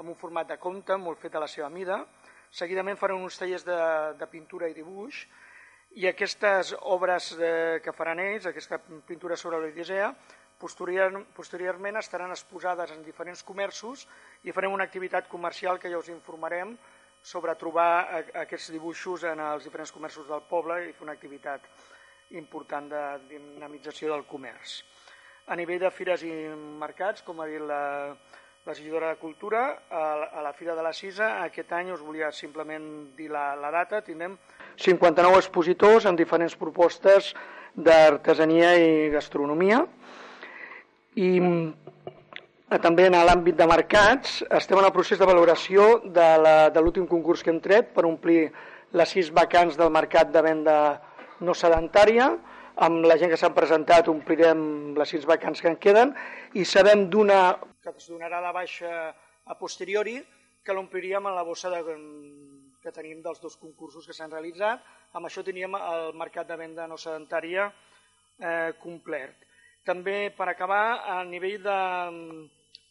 amb 0.00 0.08
un 0.08 0.16
format 0.16 0.48
de 0.48 0.56
conte 0.56 0.96
molt 0.96 1.20
fet 1.20 1.36
a 1.36 1.44
la 1.44 1.50
seva 1.58 1.68
mida. 1.68 2.00
Seguidament 2.48 2.96
faran 2.96 3.20
uns 3.20 3.36
tallers 3.36 3.68
de, 3.68 3.78
de 4.16 4.30
pintura 4.32 4.72
i 4.72 4.78
dibuix 4.80 5.26
i 5.96 6.06
aquestes 6.06 6.74
obres 6.92 7.32
eh, 7.38 7.80
que 7.84 7.94
faran 7.96 8.20
ells, 8.20 8.46
aquesta 8.46 8.78
pintura 8.78 9.36
sobre 9.36 9.60
l'Odissea, 9.62 10.12
posterior, 10.60 11.14
posteriorment 11.34 11.96
estaran 12.00 12.34
exposades 12.34 12.92
en 12.92 13.02
diferents 13.06 13.42
comerços 13.46 14.04
i 14.44 14.52
farem 14.52 14.74
una 14.74 14.84
activitat 14.84 15.28
comercial 15.30 15.78
que 15.78 15.90
ja 15.90 15.98
us 15.98 16.10
informarem 16.12 16.76
sobre 17.22 17.54
trobar 17.58 18.22
aquests 18.44 18.70
dibuixos 18.74 19.24
en 19.26 19.40
els 19.42 19.64
diferents 19.66 19.92
comerços 19.94 20.28
del 20.28 20.44
poble 20.50 20.82
i 20.86 20.92
fer 20.92 21.06
una 21.06 21.16
activitat 21.16 21.64
important 22.38 22.90
de 22.92 23.02
dinamització 23.30 24.12
del 24.12 24.26
comerç. 24.28 24.82
A 25.48 25.56
nivell 25.56 25.80
de 25.80 25.90
fires 25.90 26.22
i 26.22 26.32
mercats, 26.78 27.24
com 27.24 27.40
ha 27.40 27.48
dit 27.48 27.62
la, 27.64 27.80
regidora 28.68 29.08
de 29.08 29.16
Cultura, 29.16 29.84
a 29.88 30.42
la 30.42 30.52
Fira 30.52 30.74
de 30.76 30.82
la 30.82 30.92
Cisa. 30.92 31.42
Aquest 31.42 31.72
any 31.72 31.90
us 31.94 32.04
volia 32.04 32.30
simplement 32.32 33.16
dir 33.16 33.30
la, 33.32 33.54
la 33.56 33.70
data. 33.72 34.02
Tindrem 34.04 34.36
59 34.78 35.40
expositors 35.42 36.06
amb 36.06 36.18
diferents 36.18 36.54
propostes 36.56 37.32
d'artesania 37.74 38.74
i 38.78 39.10
gastronomia. 39.10 39.82
I 41.18 41.30
eh, 41.38 42.78
també 42.82 43.08
en 43.08 43.18
l'àmbit 43.18 43.58
de 43.58 43.66
mercats 43.66 44.40
estem 44.60 44.78
en 44.78 44.88
el 44.88 44.94
procés 44.94 45.18
de 45.18 45.28
valoració 45.28 45.88
de 46.06 46.80
l'últim 46.82 47.08
concurs 47.10 47.42
que 47.42 47.50
hem 47.54 47.62
tret 47.64 47.90
per 47.94 48.06
omplir 48.06 48.48
les 48.96 49.10
sis 49.12 49.32
vacants 49.34 49.76
del 49.76 49.90
mercat 49.92 50.30
de 50.32 50.42
venda 50.42 50.78
no 51.44 51.54
sedentària 51.54 52.30
amb 52.86 53.04
la 53.10 53.16
gent 53.18 53.32
que 53.32 53.38
s'han 53.40 53.56
presentat 53.56 54.08
omplirem 54.08 54.94
les 54.98 55.10
sis 55.10 55.26
vacants 55.26 55.60
que 55.60 55.70
en 55.72 55.76
queden 55.82 56.14
i 56.54 56.64
sabem 56.64 57.08
d'una 57.10 57.58
que 57.82 57.90
es 57.90 58.08
donarà 58.10 58.40
la 58.40 58.52
baixa 58.54 59.10
a 59.44 59.54
posteriori 59.58 60.18
que 60.64 60.74
l'ompliríem 60.76 61.26
en 61.26 61.34
la 61.34 61.42
bossa 61.42 61.70
de, 61.72 61.82
que 62.88 62.96
tenim 62.96 63.20
dels 63.22 63.42
dos 63.44 63.58
concursos 63.60 64.08
que 64.08 64.16
s'han 64.16 64.32
realitzat. 64.32 64.80
Amb 65.12 65.28
això 65.28 65.44
teníem 65.44 65.76
el 65.76 66.14
mercat 66.16 66.48
de 66.48 66.56
venda 66.56 66.88
no 66.88 66.96
sedentària 66.96 67.68
eh, 67.68 68.72
complet. 68.80 69.44
També, 69.84 70.30
per 70.36 70.48
acabar, 70.48 70.84
a 71.12 71.20
nivell 71.24 71.60
de, 71.64 71.76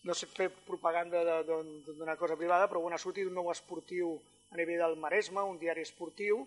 no 0.08 0.16
sé 0.16 0.30
fer 0.32 0.48
propaganda 0.66 1.42
d'una 1.44 2.16
cosa 2.18 2.38
privada, 2.38 2.70
però 2.70 2.82
bueno, 2.82 2.96
ha 2.96 3.02
sortit 3.02 3.28
un 3.28 3.36
nou 3.38 3.52
esportiu 3.52 4.16
a 4.54 4.58
nivell 4.58 4.80
del 4.86 4.96
Maresme, 5.02 5.44
un 5.44 5.60
diari 5.60 5.84
esportiu, 5.84 6.46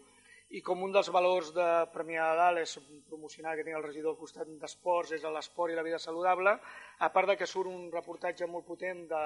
i 0.51 0.63
com 0.67 0.81
un 0.83 0.91
dels 0.91 1.11
valors 1.15 1.53
de 1.55 1.67
Premià 1.93 2.25
de 2.33 2.39
Dalt 2.41 2.63
és 2.65 2.73
promocionar 3.07 3.53
que 3.55 3.63
tinc 3.67 3.77
el 3.79 3.85
regidor 3.85 4.17
al 4.17 4.19
costat 4.19 4.49
d'esports, 4.63 5.13
és 5.15 5.23
l'esport 5.23 5.71
i 5.71 5.79
la 5.79 5.87
vida 5.87 6.01
saludable, 6.03 6.57
a 6.99 7.09
part 7.15 7.31
de 7.31 7.37
que 7.39 7.47
surt 7.47 7.71
un 7.71 7.87
reportatge 7.93 8.49
molt 8.51 8.67
potent 8.67 9.05
de, 9.13 9.23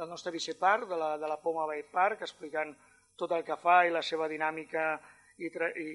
del 0.00 0.10
nostre 0.10 0.32
viceparc, 0.34 0.88
de 0.90 0.98
la, 0.98 1.12
de 1.20 1.30
la 1.30 1.38
Poma 1.44 1.68
Bay 1.70 1.84
Park, 1.92 2.24
explicant 2.26 2.74
tot 3.16 3.32
el 3.32 3.44
que 3.46 3.56
fa 3.60 3.82
i 3.86 3.92
la 3.94 4.02
seva 4.02 4.28
dinàmica 4.30 4.86
i, 5.38 5.50
i, 5.50 5.90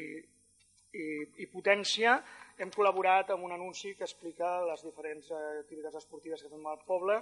i, 0.93 1.07
i 1.43 1.47
potència, 1.51 2.17
hem 2.59 2.71
col·laborat 2.75 3.31
amb 3.33 3.45
un 3.47 3.55
anunci 3.55 3.93
que 3.95 4.05
explica 4.07 4.59
les 4.67 4.83
diferents 4.83 5.31
eh, 5.31 5.41
activitats 5.61 6.01
esportives 6.01 6.43
que 6.43 6.51
fem 6.51 6.65
al 6.67 6.81
poble 6.87 7.19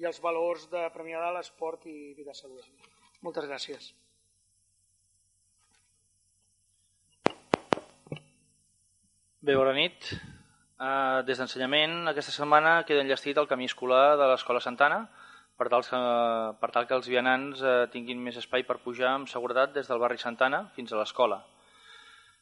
i 0.00 0.06
els 0.08 0.20
valors 0.24 0.68
de 0.72 0.84
Premià 0.94 1.20
de 1.24 1.32
l'esport 1.36 1.84
i 1.88 2.14
vida 2.16 2.34
saludable. 2.36 2.92
Moltes 3.24 3.48
gràcies. 3.48 3.92
Bé, 9.38 9.54
bona 9.54 9.72
nit. 9.76 10.12
Uh, 10.78 11.24
des 11.26 11.40
d'ensenyament, 11.40 12.04
aquesta 12.10 12.32
setmana 12.34 12.84
queda 12.86 13.02
enllestit 13.02 13.38
el 13.40 13.48
camí 13.50 13.66
escolar 13.66 14.16
de 14.20 14.28
l'Escola 14.30 14.60
Santana 14.62 15.08
per 15.58 15.68
tal, 15.72 15.82
que, 15.82 16.00
per 16.62 16.70
tal 16.74 16.86
que 16.86 16.94
els 16.96 17.08
vianants 17.10 17.60
uh, 17.64 17.86
tinguin 17.92 18.20
més 18.22 18.38
espai 18.38 18.62
per 18.66 18.78
pujar 18.84 19.10
amb 19.16 19.30
seguretat 19.30 19.74
des 19.74 19.90
del 19.90 19.98
barri 19.98 20.20
Santana 20.22 20.68
fins 20.76 20.92
a 20.94 21.00
l'escola. 21.00 21.42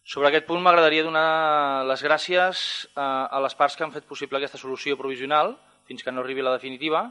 Sobre 0.07 0.29
aquest 0.29 0.47
punt 0.47 0.61
m'agradaria 0.63 1.03
donar 1.03 1.83
les 1.89 2.05
gràcies 2.05 2.61
uh, 2.93 3.27
a 3.27 3.41
les 3.43 3.57
parts 3.59 3.75
que 3.75 3.83
han 3.87 3.95
fet 3.95 4.07
possible 4.07 4.39
aquesta 4.39 4.61
solució 4.61 4.95
provisional 5.01 5.57
fins 5.89 6.05
que 6.05 6.13
no 6.13 6.23
arribi 6.23 6.45
la 6.45 6.55
definitiva, 6.55 7.09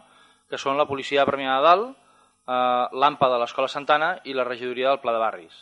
que 0.49 0.61
són 0.61 0.77
la 0.77 0.87
Policia 0.87 1.23
de 1.23 1.31
Premià 1.31 1.57
de 1.57 1.65
Dalt, 1.65 1.89
uh, 1.89 2.87
l'AMPA 2.93 3.31
de 3.33 3.41
l'Escola 3.41 3.71
Santana 3.71 4.15
i 4.23 4.37
la 4.37 4.45
Regidoria 4.47 4.93
del 4.93 5.01
Pla 5.03 5.15
de 5.15 5.23
Barris. 5.25 5.57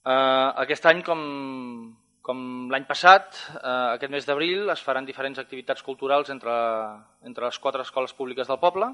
Uh, 0.00 0.56
aquest 0.64 0.86
any, 0.88 1.04
com, 1.04 1.20
com 2.30 2.70
l'any 2.70 2.86
passat, 2.86 3.34
eh, 3.58 3.96
aquest 3.96 4.12
mes 4.14 4.26
d'abril 4.28 4.70
es 4.70 4.84
faran 4.86 5.08
diferents 5.08 5.40
activitats 5.42 5.82
culturals 5.82 6.30
entre, 6.30 6.54
entre 7.26 7.48
les 7.48 7.58
quatre 7.58 7.82
escoles 7.86 8.14
públiques 8.14 8.46
del 8.46 8.60
poble. 8.62 8.92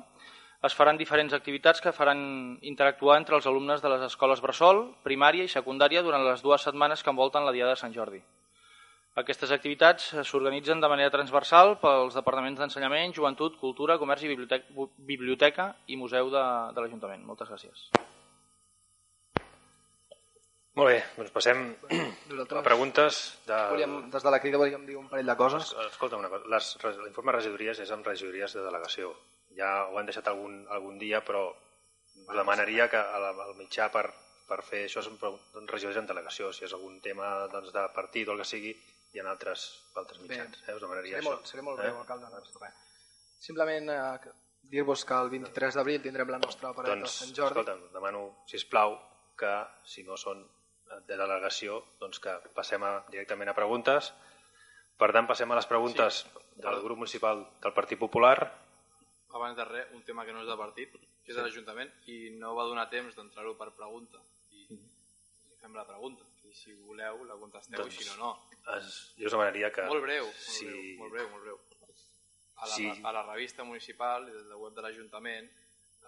Es 0.65 0.75
faran 0.75 0.97
diferents 0.97 1.35
activitats 1.37 1.83
que 1.85 1.93
faran 1.93 2.23
interactuar 2.63 3.19
entre 3.21 3.37
els 3.37 3.47
alumnes 3.51 3.83
de 3.85 3.93
les 3.93 4.07
escoles 4.09 4.41
Bressol, 4.41 4.81
primària 5.05 5.45
i 5.45 5.53
secundària 5.53 6.03
durant 6.07 6.25
les 6.25 6.41
dues 6.43 6.65
setmanes 6.65 7.05
que 7.05 7.13
envolten 7.13 7.45
la 7.45 7.53
Diada 7.53 7.77
de 7.77 7.83
Sant 7.83 7.93
Jordi. 7.93 8.23
Aquestes 9.21 9.53
activitats 9.53 10.11
s'organitzen 10.29 10.81
de 10.81 10.91
manera 10.93 11.13
transversal 11.13 11.77
pels 11.81 12.17
departaments 12.17 12.61
d'ensenyament, 12.61 13.15
joventut, 13.17 13.61
cultura, 13.61 14.01
comerç 14.01 14.25
i 14.25 14.33
biblioteca, 14.33 14.89
biblioteca 15.13 15.71
i 15.93 15.97
museu 15.97 16.33
de, 16.33 16.45
de 16.77 16.85
l'Ajuntament. 16.85 17.25
Moltes 17.25 17.53
gràcies. 17.53 17.89
Molt 20.77 20.91
bé, 20.93 20.97
doncs 21.17 21.33
passem 21.33 21.61
Nosaltres 22.29 22.59
a 22.61 22.65
preguntes. 22.65 23.21
De... 23.49 23.61
Volíem, 23.73 23.95
des 24.13 24.25
de 24.27 24.33
la 24.33 24.41
crida 24.43 24.59
volíem 24.61 24.85
dir 24.85 24.99
un 25.01 25.07
parell 25.09 25.31
de 25.33 25.37
coses. 25.39 25.71
Escolta 25.87 26.19
una 26.21 26.29
cosa, 26.29 26.45
l'informe 27.01 27.33
de 27.33 27.39
regidories 27.39 27.81
és 27.81 27.93
amb 27.95 28.05
regidories 28.05 28.59
de 28.59 28.65
delegació. 28.67 29.15
Ja 29.57 29.71
ho 29.89 29.97
han 29.97 30.11
deixat 30.11 30.29
algun, 30.29 30.59
algun 30.77 30.99
dia, 31.01 31.23
però 31.25 31.47
us 31.49 32.35
demanaria 32.37 32.91
que 32.93 33.01
al 33.01 33.55
mitjà 33.57 33.89
per, 33.95 34.05
per 34.49 34.61
fer 34.67 34.83
això 34.85 35.01
són 35.05 35.17
regidors 35.71 35.97
en 36.03 36.11
delegació. 36.11 36.53
Si 36.53 36.67
és 36.69 36.77
algun 36.77 37.01
tema 37.01 37.31
doncs, 37.53 37.73
de 37.73 37.87
partit 37.97 38.29
o 38.29 38.37
el 38.37 38.45
que 38.45 38.49
sigui, 38.51 38.75
hi 39.15 39.23
ha 39.23 39.31
altres, 39.31 39.65
altres 39.97 40.21
mitjans. 40.21 40.59
Bé, 40.61 40.73
eh? 40.73 40.77
Us 40.77 40.85
demanaria 40.85 41.17
seré 41.17 41.23
això. 41.23 41.33
Molt, 41.33 41.53
seré 41.55 41.65
molt 41.65 41.81
breu, 41.81 41.95
eh? 41.95 42.05
alcalde. 42.05 42.29
Doncs, 42.37 42.93
Simplement 43.47 43.89
eh, 43.97 44.37
dir-vos 44.77 45.09
que 45.09 45.25
el 45.25 45.33
23 45.39 45.81
d'abril 45.81 46.05
tindrem 46.05 46.37
la 46.37 46.43
nostra 46.45 46.77
parada 46.77 46.99
doncs, 46.99 47.09
de 47.09 47.25
Sant 47.25 47.35
Jordi. 47.41 47.65
Escolta, 47.65 47.97
demano, 47.97 48.27
si 48.51 48.61
plau 48.69 48.99
que 49.41 49.57
si 49.89 50.05
no 50.05 50.21
són 50.21 50.45
de 51.07 51.19
delegació 51.19 51.81
doncs 52.01 52.21
que 52.23 52.35
passem 52.57 52.83
a, 52.87 52.93
directament 53.11 53.51
a 53.51 53.57
preguntes. 53.57 54.13
Per 54.97 55.11
tant, 55.13 55.27
passem 55.29 55.51
a 55.53 55.59
les 55.59 55.69
preguntes 55.69 56.23
sí. 56.23 56.45
del 56.63 56.81
grup 56.85 57.03
municipal 57.03 57.43
del 57.63 57.75
Partit 57.77 58.01
Popular. 58.01 58.37
Abans 59.37 59.59
de 59.59 59.67
res, 59.69 59.91
un 59.93 60.05
tema 60.07 60.25
que 60.25 60.33
no 60.33 60.45
és 60.45 60.49
de 60.49 60.57
partit, 60.57 60.95
que 60.95 61.33
és 61.33 61.35
sí. 61.35 61.37
de 61.37 61.45
l'Ajuntament, 61.45 61.93
i 62.13 62.19
no 62.41 62.55
va 62.57 62.65
donar 62.71 62.87
temps 62.93 63.19
d'entrar-ho 63.19 63.53
per 63.59 63.69
pregunta. 63.77 64.23
I 64.57 64.65
mm. 64.71 64.87
fem 65.61 65.77
la 65.77 65.85
pregunta. 65.89 66.25
I 66.47 66.55
si 66.57 66.73
voleu, 66.87 67.25
la 67.29 67.37
contesteu, 67.37 67.83
doncs, 67.83 68.01
i 68.01 68.07
si 68.07 68.15
no, 68.15 68.31
no. 68.31 68.59
Es, 68.79 68.97
jo 69.19 69.29
us 69.29 69.35
demanaria 69.35 69.73
que... 69.75 69.85
Molt 69.91 70.07
breu, 70.07 70.31
molt, 70.31 70.43
si... 70.47 70.71
breu, 70.71 70.99
molt 71.03 71.17
breu, 71.19 71.31
molt 71.35 71.49
breu. 71.51 71.63
A 72.57 72.65
la, 72.65 72.73
sí. 72.73 72.89
a 72.89 73.13
la 73.13 73.23
revista 73.27 73.67
municipal 73.69 74.31
i 74.31 74.33
des 74.33 74.47
del 74.49 74.57
web 74.63 74.73
de 74.73 74.85
l'Ajuntament 74.87 75.51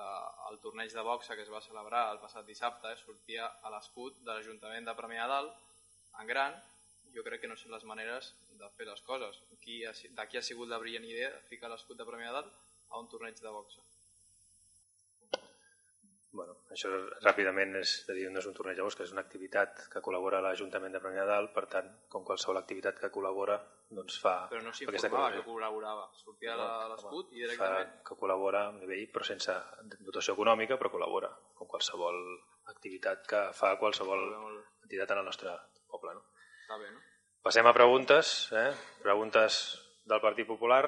eh, 0.05 0.51
el 0.51 0.59
torneig 0.65 0.95
de 0.95 1.05
boxa 1.11 1.37
que 1.37 1.45
es 1.47 1.53
va 1.55 1.63
celebrar 1.65 2.05
el 2.13 2.23
passat 2.25 2.47
dissabte 2.47 2.95
sortia 3.03 3.51
a 3.63 3.73
l'escut 3.75 4.19
de 4.25 4.33
l'Ajuntament 4.33 4.89
de 4.89 4.97
Premià 5.03 5.29
Dalt 5.35 5.55
en 6.23 6.33
gran. 6.33 6.57
Jo 7.15 7.25
crec 7.27 7.41
que 7.43 7.49
no 7.51 7.57
són 7.57 7.73
les 7.73 7.85
maneres 7.89 8.35
de 8.61 8.69
fer 8.77 8.87
les 8.87 9.01
coses. 9.03 9.39
D'aquí 9.51 10.39
ha 10.39 10.49
sigut 10.51 10.69
la 10.69 10.81
brillant 10.83 11.07
idea 11.09 11.31
de 11.37 11.45
ficar 11.53 11.71
l'escut 11.73 11.97
de 11.99 12.09
Premià 12.09 12.35
Dalt 12.37 12.53
a 12.89 13.01
un 13.01 13.09
torneig 13.09 13.41
de 13.41 13.55
boxa 13.55 13.83
això 16.75 16.91
ràpidament 17.25 17.77
és 17.81 17.95
de 18.09 18.15
dir, 18.17 18.29
no 18.33 18.43
és 18.43 18.47
un 18.51 18.55
torneig 18.57 18.77
de 18.79 18.85
bosc, 18.85 19.01
és 19.05 19.13
una 19.15 19.25
activitat 19.25 19.87
que 19.93 20.03
col·labora 20.05 20.43
l'Ajuntament 20.45 20.95
de 20.95 21.01
Premià 21.03 21.25
Dalt, 21.29 21.53
per 21.55 21.65
tant, 21.73 21.89
com 22.13 22.27
qualsevol 22.29 22.61
activitat 22.61 23.01
que 23.01 23.11
col·labora, 23.15 23.57
doncs 23.99 24.19
fa... 24.23 24.35
Però 24.53 24.61
no 24.65 24.75
s'informava 24.77 25.33
que 25.37 25.45
col·laborava, 25.47 26.07
sortia 26.21 26.57
no, 26.61 26.69
l'escut 26.93 27.33
i 27.33 27.43
directament... 27.43 27.95
Fa 27.97 28.09
que 28.11 28.19
col·labora 28.21 28.67
a 28.69 28.77
nivell, 28.77 29.07
però 29.15 29.27
sense 29.29 29.57
dotació 30.05 30.37
econòmica, 30.37 30.77
però 30.81 30.93
col·labora, 30.93 31.33
com 31.57 31.71
qualsevol 31.73 32.21
activitat 32.75 33.25
que 33.29 33.45
fa 33.57 33.75
qualsevol 33.81 34.27
entitat 34.85 35.15
en 35.15 35.23
el 35.23 35.29
nostre 35.31 35.57
poble. 35.89 36.17
No? 36.19 36.27
Està 36.67 36.81
bé, 36.81 36.93
no? 36.93 37.05
Passem 37.49 37.65
a 37.65 37.73
preguntes, 37.73 38.51
eh? 38.53 38.71
preguntes 39.01 39.63
del 40.09 40.21
Partit 40.21 40.49
Popular. 40.49 40.83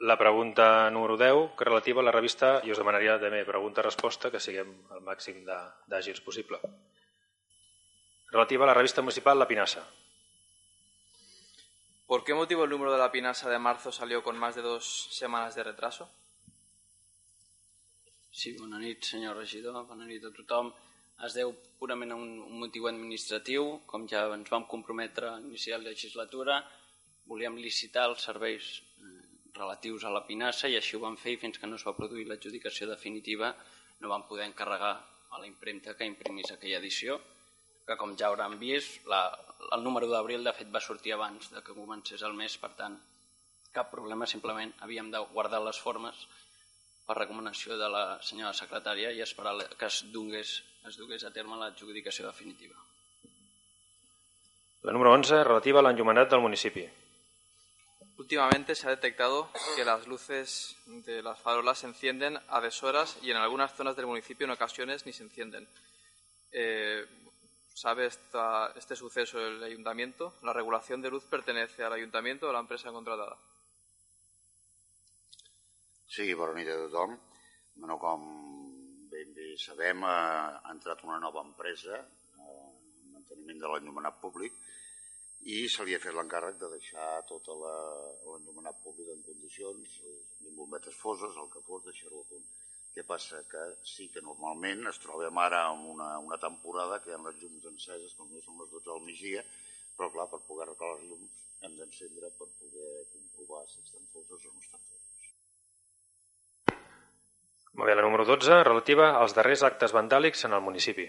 La 0.00 0.16
pregunta 0.16 0.88
número 0.90 1.16
10, 1.16 1.56
que 1.58 1.64
relativa 1.64 2.00
a 2.00 2.04
la 2.04 2.12
revista, 2.12 2.60
i 2.62 2.70
us 2.70 2.78
demanaria 2.78 3.16
també 3.18 3.40
pregunta-resposta, 3.42 4.30
que 4.30 4.38
siguem 4.38 4.70
el 4.94 5.00
màxim 5.02 5.40
d'àgils 5.42 6.22
possible. 6.22 6.60
Relativa 8.30 8.62
a 8.62 8.68
la 8.70 8.76
revista 8.78 9.02
municipal 9.02 9.36
La 9.38 9.48
Pinassa. 9.48 9.82
¿Por 12.06 12.22
qué 12.22 12.32
motivo 12.32 12.62
el 12.62 12.70
número 12.70 12.92
de 12.92 12.98
la 12.98 13.10
Pinasa 13.10 13.50
de 13.50 13.58
marzo 13.58 13.90
salió 13.90 14.22
con 14.22 14.38
más 14.38 14.54
de 14.54 14.62
dos 14.62 15.08
semanas 15.10 15.56
de 15.56 15.64
retraso? 15.64 16.08
Sí, 18.30 18.54
bona 18.56 18.78
nit, 18.78 19.02
senyor 19.02 19.36
regidor, 19.36 19.82
bona 19.88 20.06
nit 20.06 20.22
a 20.22 20.30
tothom. 20.30 20.70
Es 21.26 21.34
deu 21.34 21.50
purament 21.80 22.14
a 22.14 22.16
un, 22.22 22.36
un 22.46 22.60
motiu 22.62 22.86
administratiu, 22.86 23.80
com 23.84 24.06
ja 24.06 24.28
ens 24.30 24.46
vam 24.48 24.70
comprometre 24.70 25.26
a 25.26 25.40
iniciar 25.42 25.82
la 25.82 25.90
legislatura, 25.90 26.62
volíem 27.26 27.58
licitar 27.58 28.06
els 28.06 28.22
serveis 28.22 28.76
relatius 29.54 30.04
a 30.04 30.12
la 30.14 30.24
pinassa 30.26 30.68
i 30.68 30.76
així 30.76 30.96
ho 30.96 31.02
vam 31.04 31.16
fer 31.16 31.34
i 31.34 31.40
fins 31.42 31.58
que 31.58 31.70
no 31.70 31.76
es 31.80 31.86
va 31.86 31.96
produir 31.96 32.26
l'adjudicació 32.28 32.88
definitiva 32.90 33.54
no 34.00 34.12
vam 34.12 34.26
poder 34.28 34.46
encarregar 34.46 34.94
a 35.30 35.40
la 35.40 35.46
impremta 35.46 35.96
que 35.96 36.08
imprimís 36.08 36.52
aquella 36.52 36.78
edició 36.78 37.20
que 37.86 37.96
com 37.96 38.16
ja 38.16 38.28
hauran 38.28 38.58
vist 38.60 39.06
la, 39.08 39.22
el 39.72 39.84
número 39.84 40.08
d'abril 40.10 40.44
de 40.44 40.52
fet 40.52 40.72
va 40.74 40.80
sortir 40.84 41.14
abans 41.14 41.52
de 41.54 41.62
que 41.64 41.76
comencés 41.76 42.22
el 42.22 42.36
mes 42.36 42.56
per 42.60 42.74
tant 42.80 42.98
cap 43.72 43.90
problema, 43.92 44.26
simplement 44.26 44.72
havíem 44.84 45.10
de 45.12 45.20
guardar 45.32 45.60
les 45.64 45.78
formes 45.80 46.26
per 47.08 47.16
recomanació 47.16 47.76
de 47.80 47.88
la 47.92 48.04
senyora 48.24 48.52
secretària 48.56 49.12
i 49.16 49.22
esperar 49.24 49.54
que 49.80 49.88
es 49.88 50.02
donés, 50.12 50.58
es 50.88 50.96
donés 51.00 51.24
a 51.24 51.32
terme 51.32 51.56
l'adjudicació 51.56 52.26
definitiva. 52.26 52.76
La 54.84 54.92
número 54.92 55.12
11, 55.16 55.42
relativa 55.44 55.80
a 55.80 55.86
l'enllumenat 55.86 56.30
del 56.32 56.44
municipi. 56.44 56.84
Últimamente 58.18 58.74
se 58.74 58.88
ha 58.88 58.90
detectado 58.90 59.48
que 59.76 59.84
las 59.84 60.08
luces 60.08 60.76
de 60.86 61.22
las 61.22 61.40
farolas 61.40 61.78
se 61.78 61.86
encienden 61.86 62.36
a 62.48 62.60
deshoras 62.60 63.16
y 63.22 63.30
en 63.30 63.36
algunas 63.36 63.72
zonas 63.74 63.94
del 63.94 64.06
municipio 64.06 64.44
en 64.44 64.50
ocasiones 64.50 65.06
ni 65.06 65.12
se 65.12 65.22
encienden. 65.22 65.68
Eh, 66.50 67.06
¿Sabe 67.72 68.06
esta, 68.06 68.72
este 68.74 68.96
suceso 68.96 69.38
el 69.38 69.62
ayuntamiento? 69.62 70.34
¿La 70.42 70.52
regulación 70.52 71.00
de 71.00 71.10
luz 71.10 71.22
pertenece 71.24 71.84
al 71.84 71.92
ayuntamiento 71.92 72.46
o 72.46 72.50
a 72.50 72.54
la 72.54 72.58
empresa 72.58 72.90
contratada? 72.90 73.38
Sí, 76.08 76.34
bona 76.34 76.54
nit 76.58 76.68
a 76.68 76.74
tothom. 76.74 77.14
Bueno, 77.76 77.98
com 78.00 78.22
eh, 79.14 79.54
ha 80.02 80.72
entrat 80.72 81.04
una 81.04 81.20
nova 81.20 81.44
empresa, 81.46 82.00
eh, 82.00 82.70
manteniment 83.12 83.60
de 83.60 83.68
l'enllumenat 83.68 84.18
públic, 84.18 84.56
i 85.46 85.68
se 85.70 85.84
li 85.86 85.94
ha 85.94 86.00
fet 86.02 86.14
l'encàrrec 86.16 86.58
de 86.60 86.68
deixar 86.72 87.08
tot 87.28 87.46
l'enllumenat 87.48 88.80
públic 88.84 89.08
en 89.14 89.22
condicions, 89.26 89.98
amb 90.46 90.56
bombetes 90.56 90.96
foses, 90.98 91.36
el 91.36 91.50
que 91.52 91.62
fos, 91.66 91.84
deixar-ho 91.86 92.20
a 92.20 92.28
punt. 92.32 92.46
Què 92.94 93.04
passa? 93.06 93.44
Que 93.50 93.62
sí 93.86 94.08
que 94.10 94.24
normalment 94.26 94.88
es 94.90 94.98
trobem 94.98 95.38
ara 95.38 95.60
en 95.72 95.84
una, 95.94 96.08
una 96.18 96.38
temporada 96.42 96.98
que 97.02 97.12
hi 97.12 97.14
ha 97.16 97.20
les 97.26 97.38
llums 97.42 97.68
enceses, 97.70 98.16
com 98.18 98.32
no 98.32 98.42
són 98.42 98.58
les 98.62 98.72
12 98.74 98.94
al 98.94 99.04
migdia, 99.06 99.44
però 99.96 100.10
clar, 100.14 100.26
per 100.32 100.42
poder 100.48 100.66
arreglar 100.66 100.96
les 100.96 101.06
llums 101.12 101.44
hem 101.66 101.78
d'encendre 101.78 102.30
per 102.38 102.48
poder 102.58 102.90
comprovar 103.12 103.64
si 103.70 103.80
estan 103.82 104.04
foses 104.12 104.44
o 104.44 104.52
no 104.52 104.60
estan 104.62 104.82
foses. 104.82 105.32
Molt 107.78 107.86
bé, 107.86 107.94
la 107.94 108.02
número 108.06 108.26
12, 108.26 108.62
relativa 108.66 109.12
als 109.22 109.34
darrers 109.38 109.62
actes 109.66 109.94
vandàlics 109.94 110.44
en 110.48 110.58
el 110.58 110.64
municipi. 110.66 111.06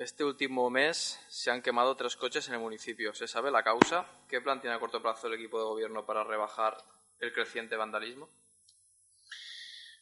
Este 0.00 0.24
último 0.24 0.70
mes 0.70 1.20
se 1.28 1.50
han 1.50 1.60
quemado 1.60 1.94
tres 1.94 2.16
coches 2.16 2.48
en 2.48 2.54
el 2.54 2.60
municipio. 2.60 3.12
¿Se 3.14 3.28
sabe 3.28 3.50
la 3.50 3.62
causa? 3.62 4.06
¿Qué 4.30 4.40
plan 4.40 4.58
tiene 4.58 4.74
a 4.74 4.80
corto 4.80 5.02
plazo 5.02 5.26
el 5.26 5.34
equipo 5.34 5.58
de 5.58 5.66
gobierno 5.66 6.06
para 6.06 6.24
rebajar 6.24 6.82
el 7.18 7.34
creciente 7.34 7.76
vandalismo? 7.76 8.26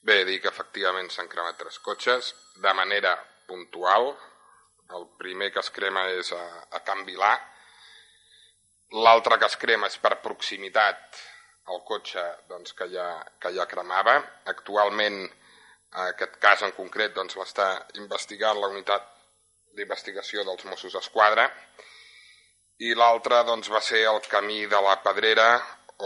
Bé, 0.02 0.24
dir 0.24 0.38
que 0.38 0.52
efectivament 0.54 1.10
s'han 1.10 1.26
cremat 1.26 1.58
tres 1.58 1.80
cotxes 1.82 2.30
de 2.62 2.74
manera 2.78 3.16
puntual. 3.48 4.12
El 4.94 5.08
primer 5.18 5.50
que 5.50 5.64
es 5.66 5.72
crema 5.74 6.06
és 6.14 6.30
a, 6.30 6.44
a 6.78 6.84
Can 6.86 7.02
Vilà. 7.02 7.34
L'altre 9.02 9.42
que 9.42 9.50
es 9.50 9.58
crema 9.58 9.90
és 9.90 9.98
per 9.98 10.14
proximitat 10.22 11.22
el 11.74 11.82
cotxe 11.82 12.22
doncs, 12.46 12.70
que, 12.70 12.86
ja, 12.94 13.10
que 13.42 13.50
ja 13.50 13.66
cremava. 13.66 14.20
Actualment, 14.54 15.24
aquest 16.06 16.38
cas 16.38 16.62
en 16.62 16.78
concret 16.78 17.18
doncs, 17.18 17.34
l'està 17.34 17.72
investigant 17.98 18.62
la 18.62 18.70
unitat 18.70 19.16
d'investigació 19.78 20.44
dels 20.44 20.66
Mossos 20.68 20.96
d'Esquadra 20.98 21.48
i 22.86 22.94
l'altre 22.94 23.40
doncs, 23.46 23.70
va 23.74 23.80
ser 23.82 24.04
el 24.06 24.20
camí 24.30 24.64
de 24.70 24.80
la 24.84 24.98
Pedrera 25.02 25.48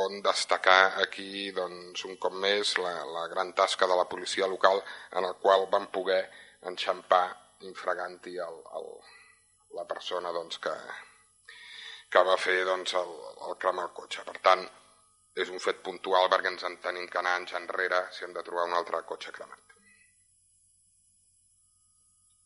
on 0.02 0.22
destacar 0.24 1.02
aquí 1.02 1.50
doncs, 1.52 2.04
un 2.08 2.16
cop 2.16 2.32
més 2.44 2.76
la, 2.80 2.92
la 3.04 3.26
gran 3.28 3.52
tasca 3.52 3.88
de 3.88 3.96
la 3.98 4.06
policia 4.08 4.48
local 4.48 4.80
en 5.12 5.26
el 5.28 5.34
qual 5.42 5.66
van 5.72 5.90
poder 5.92 6.22
enxampar 6.70 7.26
infraganti 7.68 8.38
el, 8.40 8.56
el, 8.78 8.88
la 9.76 9.84
persona 9.88 10.32
doncs, 10.32 10.58
que, 10.64 10.72
que 12.08 12.24
va 12.28 12.38
fer 12.40 12.62
doncs, 12.64 12.96
el, 13.02 13.12
el 13.48 13.58
cremar 13.60 13.90
el 13.90 13.94
cotxe. 13.98 14.24
Per 14.24 14.38
tant, 14.40 14.64
és 15.44 15.52
un 15.52 15.60
fet 15.64 15.84
puntual 15.84 16.32
perquè 16.32 16.54
ens 16.54 16.64
en 16.68 16.78
tenim 16.86 17.08
que 17.12 17.20
anar 17.20 17.36
anys 17.40 17.56
enrere 17.60 18.06
si 18.16 18.24
hem 18.24 18.32
de 18.36 18.44
trobar 18.48 18.68
un 18.70 18.78
altre 18.80 19.04
cotxe 19.08 19.32
cremat. 19.36 19.71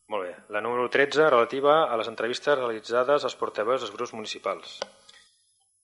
Molt 0.08 0.28
bé. 0.28 0.36
La 0.54 0.60
número 0.62 0.88
13, 0.88 1.30
relativa 1.30 1.84
a 1.90 1.96
les 1.98 2.08
entrevistes 2.08 2.58
realitzades 2.58 3.24
als 3.26 3.34
portaveus 3.40 3.82
dels 3.82 3.94
grups 3.94 4.14
municipals. 4.14 4.78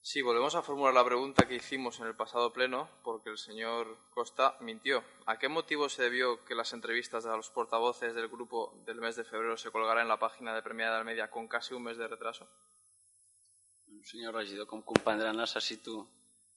Sí, 0.04 0.20
volvemos 0.20 0.54
a 0.54 0.62
formular 0.62 0.94
la 0.94 1.04
pregunta 1.04 1.46
que 1.46 1.54
hicimos 1.54 2.00
en 2.00 2.06
el 2.06 2.16
pasado 2.16 2.52
pleno 2.52 2.88
porque 3.04 3.30
el 3.30 3.38
señor 3.38 3.96
Costa 4.10 4.56
mintió. 4.60 5.04
¿A 5.26 5.38
qué 5.38 5.48
motivo 5.48 5.88
se 5.88 6.02
debió 6.02 6.44
que 6.44 6.56
las 6.56 6.72
entrevistas 6.72 7.26
a 7.26 7.36
los 7.36 7.50
portavoces 7.50 8.14
del 8.14 8.28
grupo 8.28 8.74
del 8.84 9.00
mes 9.00 9.14
de 9.14 9.24
febrero 9.24 9.56
se 9.56 9.70
colgaran 9.70 10.02
en 10.02 10.08
la 10.08 10.18
página 10.18 10.54
de 10.54 10.62
Premiada 10.62 10.96
del 10.96 11.04
Media 11.04 11.30
con 11.30 11.46
casi 11.46 11.74
un 11.74 11.84
mes 11.84 11.98
de 11.98 12.08
retraso? 12.08 12.48
Senyor 14.02 14.34
regidor, 14.34 14.66
com 14.66 14.82
comprendrà, 14.82 15.30
necessito 15.30 16.08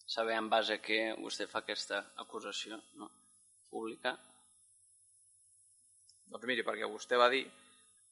saber 0.09 0.33
en 0.41 0.49
base 0.49 0.79
a 0.79 0.81
què 0.81 1.13
vostè 1.21 1.45
fa 1.45 1.61
aquesta 1.61 1.99
acusació 2.17 2.79
no? 2.97 3.11
pública? 3.69 4.15
Doncs 6.31 6.47
miri, 6.49 6.63
perquè 6.67 6.87
vostè 6.89 7.19
va 7.21 7.29
dir 7.33 7.43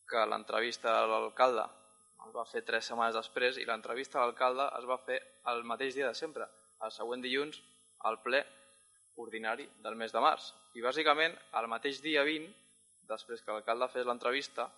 que 0.09 0.25
l'entrevista 0.29 0.97
a 1.01 1.05
l'alcalde 1.09 1.65
es 2.27 2.33
va 2.35 2.45
fer 2.47 2.63
tres 2.67 2.87
setmanes 2.87 3.15
després 3.17 3.57
i 3.59 3.65
l'entrevista 3.67 4.19
a 4.19 4.25
l'alcalde 4.25 4.67
es 4.79 4.85
va 4.89 4.99
fer 5.05 5.19
el 5.51 5.63
mateix 5.67 5.95
dia 5.97 6.09
de 6.09 6.17
sempre, 6.17 6.47
el 6.85 6.91
següent 6.91 7.23
dilluns, 7.23 7.59
al 8.09 8.19
ple 8.23 8.43
ordinari 9.23 9.67
del 9.83 9.95
mes 9.99 10.13
de 10.13 10.21
març. 10.23 10.51
I 10.77 10.83
bàsicament, 10.85 11.35
el 11.59 11.67
mateix 11.71 12.01
dia 12.03 12.23
20, 12.27 12.47
després 13.09 13.43
que 13.43 13.51
l'alcalde 13.51 13.89
fes 13.93 14.07
l'entrevista, 14.07 14.69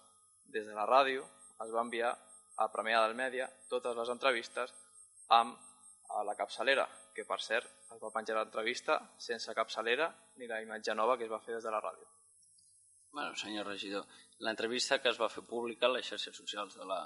des 0.55 0.67
de 0.67 0.75
la 0.77 0.87
ràdio 0.89 1.25
es 1.65 1.71
va 1.73 1.85
enviar 1.85 2.11
a 2.61 2.67
Premià 2.71 3.01
del 3.03 3.15
Mèdia 3.19 3.47
totes 3.71 3.97
les 3.97 4.11
entrevistes 4.13 4.73
amb 5.37 5.57
la 6.27 6.35
capçalera, 6.39 6.85
que 7.15 7.25
per 7.27 7.39
cert 7.41 7.71
es 7.95 8.01
va 8.01 8.13
penjar 8.13 8.37
l'entrevista 8.37 8.99
sense 9.29 9.55
capçalera 9.57 10.11
ni 10.39 10.47
la 10.51 10.61
imatge 10.63 10.95
nova 10.95 11.17
que 11.17 11.25
es 11.27 11.33
va 11.33 11.41
fer 11.47 11.57
des 11.57 11.63
de 11.63 11.73
la 11.73 11.81
ràdio. 11.81 12.14
Bueno, 13.15 13.33
senyor 13.39 13.65
regidor, 13.65 14.03
l'entrevista 14.43 14.99
que 14.99 15.07
es 15.07 15.19
va 15.21 15.31
fer 15.31 15.45
pública 15.47 15.87
a 15.87 15.93
les 15.93 16.07
xarxes 16.09 16.35
socials 16.35 16.75
de 16.75 16.85
la 16.91 16.99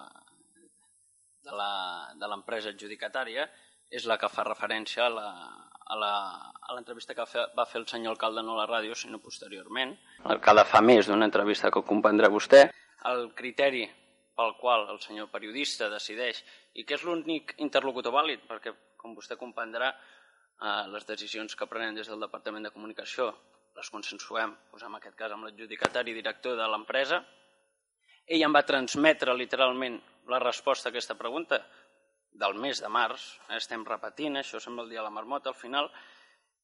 de 1.43 2.27
l'empresa 2.27 2.71
adjudicatària 2.73 3.45
és 3.89 4.05
la 4.09 4.17
que 4.21 4.29
fa 4.29 4.43
referència 4.47 5.05
a 5.05 5.99
l'entrevista 6.73 7.15
que 7.17 7.25
va 7.57 7.65
fer 7.65 7.81
el 7.81 7.87
senyor 7.91 8.15
alcalde 8.15 8.43
no 8.45 8.55
a 8.55 8.59
la 8.61 8.67
ràdio, 8.69 8.95
sinó 8.95 9.19
posteriorment. 9.21 9.95
L'alcalde 10.25 10.65
fa 10.71 10.81
més 10.81 11.07
d'una 11.09 11.29
entrevista 11.29 11.71
que 11.73 11.85
comprendrà 11.91 12.29
vostè. 12.29 12.61
El 13.09 13.31
criteri 13.37 13.85
pel 14.39 14.55
qual 14.59 14.87
el 14.93 14.99
senyor 15.03 15.29
periodista 15.33 15.89
decideix 15.93 16.43
i 16.73 16.85
que 16.85 16.97
és 16.97 17.03
l'únic 17.03 17.55
interlocutor 17.57 18.13
vàlid, 18.15 18.45
perquè 18.49 18.73
com 18.97 19.15
vostè 19.17 19.37
comprendrà, 19.37 19.93
eh, 19.93 20.83
les 20.93 21.05
decisions 21.05 21.55
que 21.55 21.67
prenem 21.67 21.95
des 21.95 22.07
del 22.07 22.19
Departament 22.27 22.63
de 22.67 22.73
Comunicació 22.75 23.33
les 23.77 23.89
consensuem, 23.93 24.55
doncs 24.71 24.85
en 24.87 24.95
aquest 24.97 25.17
cas 25.19 25.35
amb 25.35 25.47
l'adjudicatari 25.47 26.15
director 26.15 26.57
de 26.59 26.67
l'empresa. 26.71 27.21
Ell 28.29 28.45
em 28.45 28.55
va 28.55 28.65
transmetre 28.67 29.35
literalment 29.37 29.99
la 30.29 30.39
resposta 30.43 30.89
a 30.89 30.91
aquesta 30.93 31.17
pregunta 31.17 31.61
del 32.39 32.55
mes 32.61 32.81
de 32.81 32.89
març, 32.93 33.23
estem 33.57 33.85
repetint, 33.85 34.37
això 34.37 34.59
sembla 34.61 34.85
el 34.85 34.91
dia 34.93 35.01
de 35.01 35.07
la 35.07 35.13
marmota 35.13 35.49
al 35.49 35.57
final, 35.57 35.89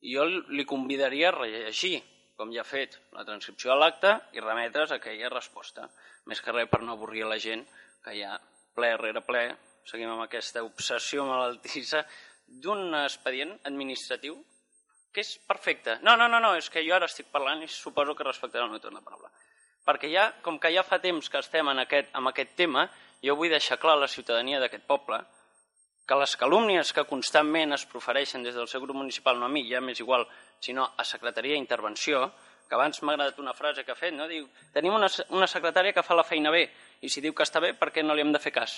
i 0.05 0.13
jo 0.13 0.25
li 0.27 0.65
convidaria 0.69 1.31
a 1.31 1.35
rellegir, 1.35 1.97
com 2.37 2.51
ja 2.53 2.61
ha 2.61 2.67
fet, 2.67 2.99
la 3.15 3.25
transcripció 3.25 3.71
de 3.71 3.79
l'acte 3.79 4.11
i 4.35 4.43
remetre's 4.43 4.91
a 4.91 4.99
aquella 4.99 5.31
resposta. 5.33 5.87
Més 6.29 6.41
que 6.41 6.53
res 6.53 6.69
per 6.69 6.81
no 6.83 6.93
avorrir 6.93 7.25
la 7.25 7.39
gent, 7.41 7.63
que 8.03 8.13
ja 8.19 8.35
ple 8.75 8.91
rere 8.99 9.23
ple 9.25 9.47
seguim 9.85 10.11
amb 10.11 10.25
aquesta 10.25 10.63
obsessió 10.65 11.25
malaltissa 11.25 12.03
d'un 12.61 12.93
expedient 12.99 13.53
administratiu 13.69 14.37
que 15.15 15.23
és 15.23 15.31
perfecte. 15.47 15.97
No, 16.03 16.17
no, 16.19 16.27
no, 16.27 16.41
no, 16.43 16.53
és 16.59 16.67
que 16.69 16.83
jo 16.83 16.95
ara 16.97 17.07
estic 17.07 17.31
parlant 17.31 17.63
i 17.63 17.69
suposo 17.71 18.15
que 18.15 18.27
respectarà 18.27 18.65
el 18.67 18.73
meu 18.73 18.83
torn 18.83 18.99
de 18.99 19.03
paraula. 19.05 19.31
Perquè 19.87 20.09
ja, 20.11 20.25
com 20.43 20.57
que 20.59 20.73
ja 20.73 20.83
fa 20.83 20.99
temps 20.99 21.29
que 21.31 21.39
estem 21.39 21.69
en 21.71 21.79
aquest, 21.85 22.11
en 22.17 22.27
aquest 22.27 22.55
tema, 22.59 22.87
jo 23.23 23.37
vull 23.39 23.53
deixar 23.53 23.79
clar 23.79 23.95
a 23.95 24.03
la 24.03 24.11
ciutadania 24.11 24.59
d'aquest 24.59 24.83
poble 24.89 25.21
que 26.05 26.17
les 26.19 26.35
calúmnies 26.37 26.91
que 26.93 27.05
constantment 27.09 27.73
es 27.73 27.85
profereixen 27.89 28.43
des 28.45 28.57
del 28.57 28.67
seu 28.69 28.81
grup 28.83 28.97
municipal, 28.99 29.39
no 29.39 29.47
a 29.47 29.49
mi, 29.49 29.63
ja 29.69 29.81
m'és 29.81 30.01
igual, 30.03 30.27
sinó 30.61 30.91
a 30.97 31.05
Secretaria 31.05 31.55
d'Intervenció, 31.55 32.27
que 32.69 32.75
abans 32.77 33.01
m'ha 33.01 33.15
agradat 33.15 33.39
una 33.41 33.53
frase 33.57 33.85
que 33.85 33.93
ha 33.93 33.97
fet, 33.97 34.13
no? 34.13 34.27
diu, 34.29 34.45
tenim 34.73 34.93
una, 34.93 35.09
una 35.33 35.47
secretària 35.49 35.93
que 35.93 36.03
fa 36.05 36.17
la 36.17 36.25
feina 36.25 36.53
bé, 36.53 36.67
i 37.01 37.09
si 37.09 37.23
diu 37.25 37.33
que 37.33 37.45
està 37.45 37.61
bé, 37.61 37.73
per 37.77 37.89
què 37.93 38.03
no 38.05 38.13
li 38.13 38.25
hem 38.25 38.33
de 38.33 38.41
fer 38.41 38.53
cas? 38.53 38.77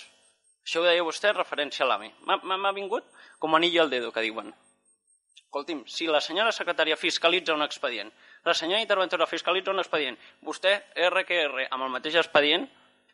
Això 0.63 0.83
ho 0.83 0.87
deia 0.87 1.03
vostè 1.03 1.31
referència 1.31 1.85
a 1.85 1.87
l'AMI. 1.87 2.09
M'ha 2.27 2.73
vingut 2.75 3.05
com 3.39 3.55
anillo 3.55 3.83
al 3.83 3.91
dedo, 3.91 4.11
que 4.11 4.23
diuen. 4.25 4.51
Escolti'm, 5.47 5.85
si 5.87 6.05
la 6.11 6.19
senyora 6.19 6.51
secretària 6.51 6.97
fiscalitza 6.99 7.55
un 7.55 7.63
expedient, 7.63 8.09
la 8.43 8.53
senyora 8.53 8.83
interventora 8.83 9.25
fiscalitza 9.25 9.71
un 9.71 9.79
expedient, 9.79 10.17
vostè, 10.43 10.73
RQR, 11.07 11.69
amb 11.71 11.85
el 11.85 11.93
mateix 11.93 12.17
expedient, 12.19 12.67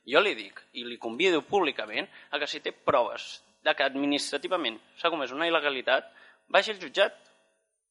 jo 0.09 0.19
li 0.19 0.33
dic 0.35 0.57
i 0.73 0.83
li 0.83 0.97
convido 0.97 1.43
públicament 1.45 2.09
a 2.31 2.39
que 2.41 2.49
si 2.49 2.59
té 2.59 2.73
proves 2.73 3.43
de 3.63 3.75
que 3.77 3.85
administrativament 3.85 4.79
s'ha 4.99 5.11
comès 5.13 5.31
una 5.31 5.47
il·legalitat, 5.47 6.09
vagi 6.49 6.73
al 6.73 6.81
jutjat 6.81 7.15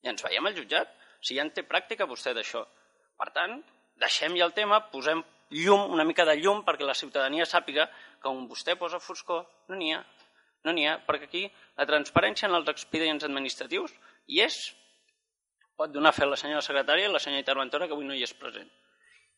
i 0.02 0.10
ens 0.10 0.26
veiem 0.26 0.50
al 0.50 0.58
jutjat, 0.58 0.90
si 1.22 1.38
ja 1.38 1.46
en 1.46 1.52
té 1.54 1.62
pràctica 1.62 2.10
vostè 2.10 2.34
d'això. 2.34 2.66
Per 3.16 3.30
tant, 3.30 3.60
deixem 4.02 4.34
ja 4.36 4.48
el 4.50 4.56
tema, 4.58 4.82
posem 4.90 5.22
llum, 5.54 5.86
una 5.94 6.04
mica 6.04 6.26
de 6.26 6.34
llum 6.42 6.64
perquè 6.66 6.84
la 6.84 6.98
ciutadania 6.98 7.46
sàpiga 7.46 7.86
que 8.20 8.28
on 8.28 8.48
vostè 8.50 8.74
posa 8.76 8.98
foscor 8.98 9.46
no 9.70 9.78
n'hi 9.78 9.94
ha. 9.94 10.02
No 10.66 10.74
n'hi 10.74 10.86
ha, 10.86 10.98
perquè 11.06 11.30
aquí 11.30 11.42
la 11.78 11.86
transparència 11.86 12.48
en 12.48 12.58
els 12.58 12.68
expedients 12.70 13.24
administratius 13.26 13.94
hi 14.28 14.42
és. 14.44 14.58
Pot 15.76 15.92
donar 15.92 16.12
fe 16.14 16.26
a 16.26 16.30
la 16.30 16.38
senyora 16.38 16.62
secretària 16.64 17.08
i 17.08 17.12
la 17.12 17.20
senyora 17.22 17.42
interventora 17.42 17.88
que 17.88 17.96
avui 17.96 18.06
no 18.06 18.14
hi 18.14 18.22
és 18.26 18.34
present. 18.38 18.68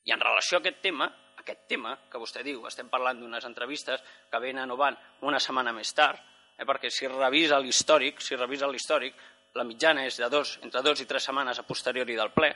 I 0.05 0.12
en 0.12 0.20
relació 0.20 0.59
a 0.59 0.61
aquest 0.61 0.82
tema, 0.85 1.09
aquest 1.41 1.64
tema 1.70 1.95
que 2.11 2.20
vostè 2.20 2.43
diu, 2.45 2.64
estem 2.68 2.91
parlant 2.93 3.20
d'unes 3.20 3.47
entrevistes 3.49 4.03
que 4.30 4.41
venen 4.43 4.70
o 4.70 4.76
van 4.80 4.99
una 5.22 5.41
setmana 5.41 5.72
més 5.72 5.95
tard, 5.97 6.20
eh, 6.59 6.64
perquè 6.64 6.91
si 6.91 7.09
revisa 7.09 7.61
l'històric, 7.61 8.20
si 8.20 8.37
revisa 8.37 8.68
l'històric, 8.68 9.16
la 9.55 9.64
mitjana 9.64 10.05
és 10.09 10.18
de 10.18 10.28
dos, 10.28 10.59
entre 10.66 10.82
dos 10.82 11.01
i 11.01 11.07
tres 11.07 11.24
setmanes 11.30 11.59
a 11.59 11.66
posteriori 11.68 12.16
del 12.18 12.32
ple, 12.35 12.51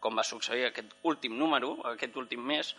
com 0.00 0.16
va 0.16 0.24
succeir 0.24 0.68
aquest 0.68 0.94
últim 1.10 1.36
número, 1.38 1.74
aquest 1.90 2.16
últim 2.20 2.44
mes, 2.44 2.74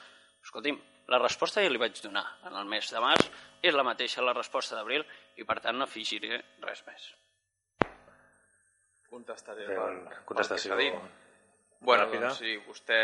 escolti'm, 0.45 0.79
la 1.11 1.19
resposta 1.21 1.61
ja 1.61 1.69
li 1.69 1.81
vaig 1.81 1.99
donar 2.01 2.25
en 2.49 2.55
el 2.55 2.65
mes 2.69 2.89
de 2.93 3.01
març, 3.01 3.29
és 3.61 3.75
la 3.75 3.85
mateixa 3.85 4.25
la 4.25 4.33
resposta 4.33 4.77
d'abril 4.77 5.05
i 5.37 5.45
per 5.45 5.59
tant 5.61 5.77
no 5.77 5.85
afegiré 5.85 6.41
res 6.65 6.85
més. 6.87 7.13
Contestaré 9.09 9.67
Bé, 9.67 9.75
per, 9.75 10.21
contestació 10.25 10.73
pel 10.73 10.79
que 10.79 10.89
dit. 10.89 11.21
Bueno, 11.79 12.07
ràpida. 12.07 12.29
doncs, 12.29 12.39
si 12.41 12.57
vostè 12.65 12.99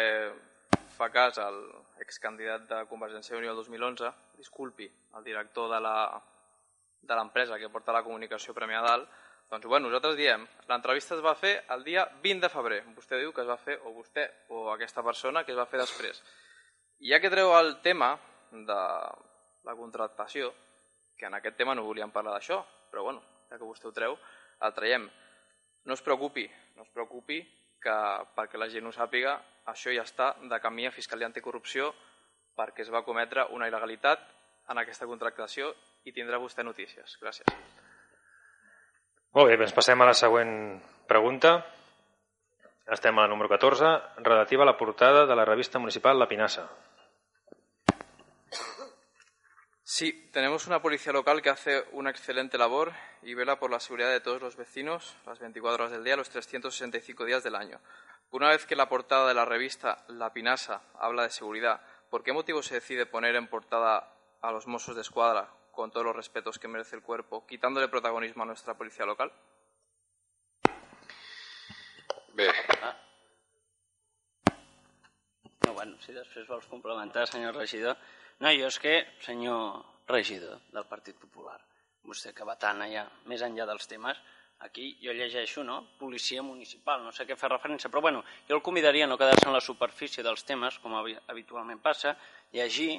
fa 0.97 1.09
cas 1.13 1.37
al 1.39 1.59
excandidat 2.01 2.67
de 2.69 2.83
Convergència 2.89 3.35
i 3.35 3.39
Unió 3.39 3.53
el 3.53 3.61
2011, 3.61 4.11
disculpi 4.37 4.89
el 5.17 5.23
director 5.23 5.69
de 5.71 5.79
la 5.79 5.95
de 7.01 7.15
l'empresa 7.17 7.57
que 7.57 7.69
porta 7.73 7.93
la 7.95 8.03
comunicació 8.05 8.53
Premià 8.53 8.81
Dalt, 8.85 9.09
doncs 9.51 9.65
bueno, 9.67 9.89
nosaltres 9.89 10.15
diem, 10.15 10.45
l'entrevista 10.69 11.17
es 11.17 11.23
va 11.25 11.33
fer 11.35 11.55
el 11.75 11.83
dia 11.83 12.05
20 12.23 12.45
de 12.45 12.49
febrer. 12.53 12.81
Vostè 12.95 13.17
diu 13.19 13.33
que 13.35 13.43
es 13.43 13.49
va 13.49 13.57
fer, 13.59 13.79
o 13.83 13.91
vostè, 13.97 14.27
o 14.55 14.69
aquesta 14.71 15.03
persona, 15.03 15.43
que 15.43 15.51
es 15.51 15.57
va 15.59 15.65
fer 15.67 15.81
després. 15.81 16.21
I 17.03 17.11
ja 17.11 17.19
que 17.19 17.31
treu 17.33 17.51
el 17.57 17.73
tema 17.83 18.13
de 18.51 18.77
la 19.67 19.75
contractació, 19.75 20.53
que 21.17 21.27
en 21.27 21.35
aquest 21.35 21.57
tema 21.59 21.75
no 21.75 21.83
volíem 21.83 22.13
parlar 22.13 22.37
d'això, 22.37 22.61
però 22.91 23.03
bueno, 23.09 23.25
ja 23.49 23.57
que 23.57 23.67
vostè 23.67 23.89
ho 23.89 23.95
treu, 23.97 24.15
el 24.61 24.77
traiem. 24.77 25.09
No 25.85 25.93
es 25.97 26.01
preocupi, 26.05 26.45
no 26.75 26.83
es 26.85 26.89
preocupi 26.93 27.41
que 27.81 27.95
perquè 28.37 28.59
la 28.61 28.69
gent 28.69 28.85
ho 28.85 28.93
sàpiga, 28.93 29.35
això 29.71 29.93
ja 29.93 30.05
està 30.05 30.33
de 30.49 30.59
camí 30.61 30.85
a 30.85 30.93
Fiscalia 30.93 31.29
Anticorrupció 31.29 31.89
perquè 32.57 32.85
es 32.85 32.91
va 32.93 33.03
cometre 33.05 33.47
una 33.55 33.67
il·legalitat 33.69 34.21
en 34.69 34.81
aquesta 34.81 35.07
contractació 35.09 35.71
i 36.05 36.13
tindrà 36.13 36.37
vostè 36.41 36.63
notícies. 36.63 37.17
Gràcies. 37.21 37.49
Molt 39.31 39.47
bé, 39.47 39.57
doncs 39.57 39.73
passem 39.73 40.01
a 40.01 40.09
la 40.09 40.15
següent 40.17 40.53
pregunta. 41.07 41.55
Estem 42.91 43.17
a 43.17 43.23
la 43.23 43.31
número 43.31 43.49
14, 43.49 43.91
relativa 44.25 44.65
a 44.65 44.69
la 44.69 44.77
portada 44.77 45.25
de 45.25 45.35
la 45.35 45.45
revista 45.45 45.79
municipal 45.79 46.19
La 46.19 46.27
Pinassa. 46.27 46.67
Sí, 49.93 50.29
tenemos 50.31 50.67
una 50.67 50.81
policía 50.81 51.11
local 51.11 51.41
que 51.41 51.49
hace 51.49 51.83
una 51.91 52.11
excelente 52.11 52.57
labor 52.57 52.93
y 53.23 53.33
vela 53.33 53.59
por 53.59 53.69
la 53.69 53.81
seguridad 53.81 54.09
de 54.09 54.21
todos 54.21 54.41
los 54.41 54.55
vecinos 54.55 55.17
las 55.25 55.39
24 55.39 55.83
horas 55.83 55.91
del 55.91 56.05
día, 56.05 56.15
los 56.15 56.29
365 56.29 57.25
días 57.25 57.43
del 57.43 57.55
año. 57.55 57.77
Una 58.29 58.47
vez 58.47 58.65
que 58.65 58.77
la 58.77 58.87
portada 58.87 59.27
de 59.27 59.33
la 59.33 59.43
revista 59.43 60.05
La 60.07 60.31
Pinasa 60.31 60.81
habla 60.93 61.23
de 61.23 61.29
seguridad, 61.29 61.81
¿por 62.09 62.23
qué 62.23 62.31
motivo 62.31 62.63
se 62.63 62.75
decide 62.75 63.05
poner 63.05 63.35
en 63.35 63.49
portada 63.49 64.15
a 64.41 64.51
los 64.53 64.65
Mossos 64.65 64.95
de 64.95 65.01
Escuadra, 65.01 65.49
con 65.73 65.91
todos 65.91 66.05
los 66.05 66.15
respetos 66.15 66.57
que 66.57 66.69
merece 66.69 66.95
el 66.95 67.01
cuerpo, 67.01 67.45
quitándole 67.45 67.89
protagonismo 67.89 68.43
a 68.43 68.45
nuestra 68.45 68.75
policía 68.75 69.05
local? 69.05 69.33
Bé, 72.33 72.49
No, 75.65 75.73
bueno, 75.73 75.95
si 76.01 76.11
després 76.11 76.47
vols 76.49 76.65
complementar, 76.65 77.27
senyor 77.29 77.55
regidor. 77.55 77.97
No, 78.41 78.49
jo 78.57 78.67
és 78.71 78.77
que, 78.81 78.93
senyor 79.21 79.83
regidor 80.09 80.59
del 80.73 80.85
Partit 80.89 81.17
Popular, 81.21 81.59
vostè 82.09 82.31
que 82.33 82.45
va 82.47 82.55
tant 82.57 82.81
allà, 82.81 83.03
més 83.29 83.41
enllà 83.45 83.67
dels 83.69 83.85
temes, 83.89 84.17
aquí 84.65 84.95
jo 85.01 85.13
llegeixo, 85.13 85.63
no?, 85.65 85.77
policia 85.99 86.41
municipal, 86.45 87.03
no 87.05 87.11
sé 87.13 87.25
què 87.29 87.37
fa 87.37 87.49
referència, 87.51 87.89
però 87.93 88.01
bueno, 88.07 88.23
jo 88.49 88.57
el 88.57 88.63
convidaria 88.65 89.05
a 89.05 89.09
no 89.11 89.17
quedar-se 89.21 89.45
en 89.49 89.53
la 89.53 89.61
superfície 89.61 90.25
dels 90.25 90.43
temes, 90.45 90.79
com 90.81 90.95
habi- 90.97 91.17
habitualment 91.33 91.81
passa, 91.85 92.15
llegir 92.53 92.95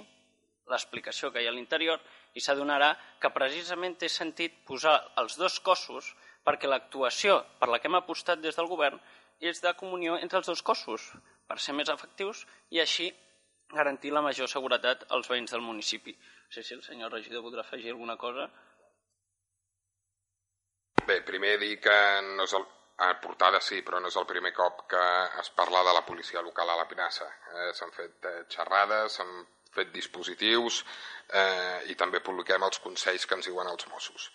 l'explicació 0.70 1.32
que 1.34 1.43
hi 1.43 1.49
ha 1.49 1.51
a 1.51 1.57
l'interior 1.57 1.99
i 2.38 2.40
s'adonarà 2.40 2.93
que 3.20 3.30
precisament 3.34 3.97
té 3.99 4.09
sentit 4.09 4.61
posar 4.66 4.95
els 5.18 5.34
dos 5.40 5.59
cossos 5.61 6.12
perquè 6.47 6.70
l'actuació 6.70 7.40
per 7.59 7.68
la 7.68 7.80
que 7.82 7.90
hem 7.90 7.99
apostat 7.99 8.38
des 8.40 8.55
del 8.59 8.70
govern 8.70 9.01
és 9.43 9.59
de 9.62 9.74
comunió 9.74 10.14
entre 10.22 10.38
els 10.38 10.47
dos 10.47 10.62
cossos 10.62 11.09
per 11.51 11.59
ser 11.59 11.74
més 11.74 11.90
efectius 11.90 12.45
i 12.70 12.78
així 12.80 13.11
garantir 13.72 14.12
la 14.12 14.22
major 14.24 14.48
seguretat 14.50 15.06
als 15.16 15.30
veïns 15.30 15.54
del 15.54 15.64
municipi. 15.64 16.12
No 16.12 16.52
sé 16.54 16.62
si 16.62 16.74
el 16.74 16.82
senyor 16.82 17.12
regidor 17.12 17.42
voldrà 17.42 17.64
afegir 17.64 17.90
alguna 17.90 18.16
cosa. 18.16 18.48
Bé, 21.06 21.20
primer 21.26 21.56
dir 21.58 21.78
que 21.82 21.96
no 22.36 22.46
és 22.46 22.54
el, 22.54 22.66
a 23.02 23.08
portada 23.20 23.60
sí, 23.60 23.80
però 23.82 23.98
no 24.00 24.12
és 24.12 24.18
el 24.20 24.28
primer 24.28 24.52
cop 24.54 24.84
que 24.92 25.02
es 25.40 25.50
parla 25.56 25.82
de 25.82 25.94
la 25.96 26.04
policia 26.06 26.42
local 26.42 26.70
a 26.70 26.78
la 26.78 26.86
Pinassa. 26.88 27.26
Eh, 27.26 27.72
s'han 27.74 27.92
fet 27.96 28.28
eh, 28.30 28.44
xerrades, 28.52 29.18
s'han 29.18 29.32
fet 29.72 29.92
dispositius 29.92 30.82
eh, 31.32 31.88
i 31.90 31.96
també 31.98 32.20
publiquem 32.20 32.62
els 32.62 32.78
consells 32.84 33.26
que 33.26 33.38
ens 33.38 33.48
diuen 33.48 33.70
els 33.72 33.88
Mossos. 33.88 34.28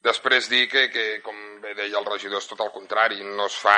Després 0.00 0.48
dir 0.48 0.66
que, 0.72 0.86
que, 0.88 1.04
com 1.24 1.36
bé 1.60 1.74
deia 1.76 1.98
el 1.98 2.06
regidor, 2.08 2.40
és 2.40 2.48
tot 2.48 2.62
el 2.64 2.72
contrari, 2.72 3.20
no 3.20 3.50
es 3.50 3.58
fa 3.60 3.76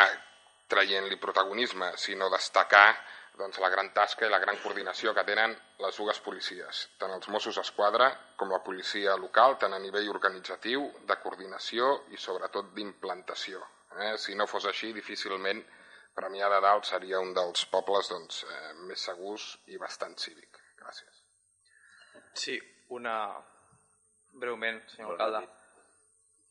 traient-li 0.70 1.18
protagonisme, 1.20 1.90
sinó 1.98 2.28
destacar 2.30 2.92
doncs, 3.38 3.58
la 3.62 3.70
gran 3.72 3.90
tasca 3.96 4.26
i 4.26 4.30
la 4.30 4.40
gran 4.42 4.58
coordinació 4.62 5.14
que 5.16 5.24
tenen 5.28 5.54
les 5.82 5.98
dues 5.98 6.20
policies, 6.24 6.82
tant 7.00 7.12
els 7.14 7.28
Mossos 7.32 7.56
d'Esquadra 7.58 8.10
com 8.40 8.52
la 8.52 8.62
policia 8.64 9.16
local, 9.20 9.56
tant 9.62 9.72
a 9.72 9.80
nivell 9.82 10.10
organitzatiu, 10.12 10.88
de 11.08 11.16
coordinació 11.22 11.92
i 12.12 12.20
sobretot 12.20 12.74
d'implantació. 12.76 13.62
Eh? 13.98 14.16
Si 14.18 14.36
no 14.36 14.48
fos 14.48 14.66
així, 14.68 14.92
difícilment 14.96 15.62
Premià 16.16 16.48
de 16.52 16.58
Dalt 16.60 16.84
seria 16.84 17.20
un 17.24 17.32
dels 17.36 17.64
pobles 17.72 18.10
doncs, 18.12 18.42
eh, 18.44 18.72
més 18.88 19.00
segurs 19.08 19.46
i 19.72 19.78
bastant 19.80 20.12
cívic. 20.20 20.60
Gràcies. 20.82 21.24
Sí, 22.34 22.58
una... 22.98 23.16
breument, 24.32 24.78
senyor 24.88 25.10
alcalde, 25.12 25.40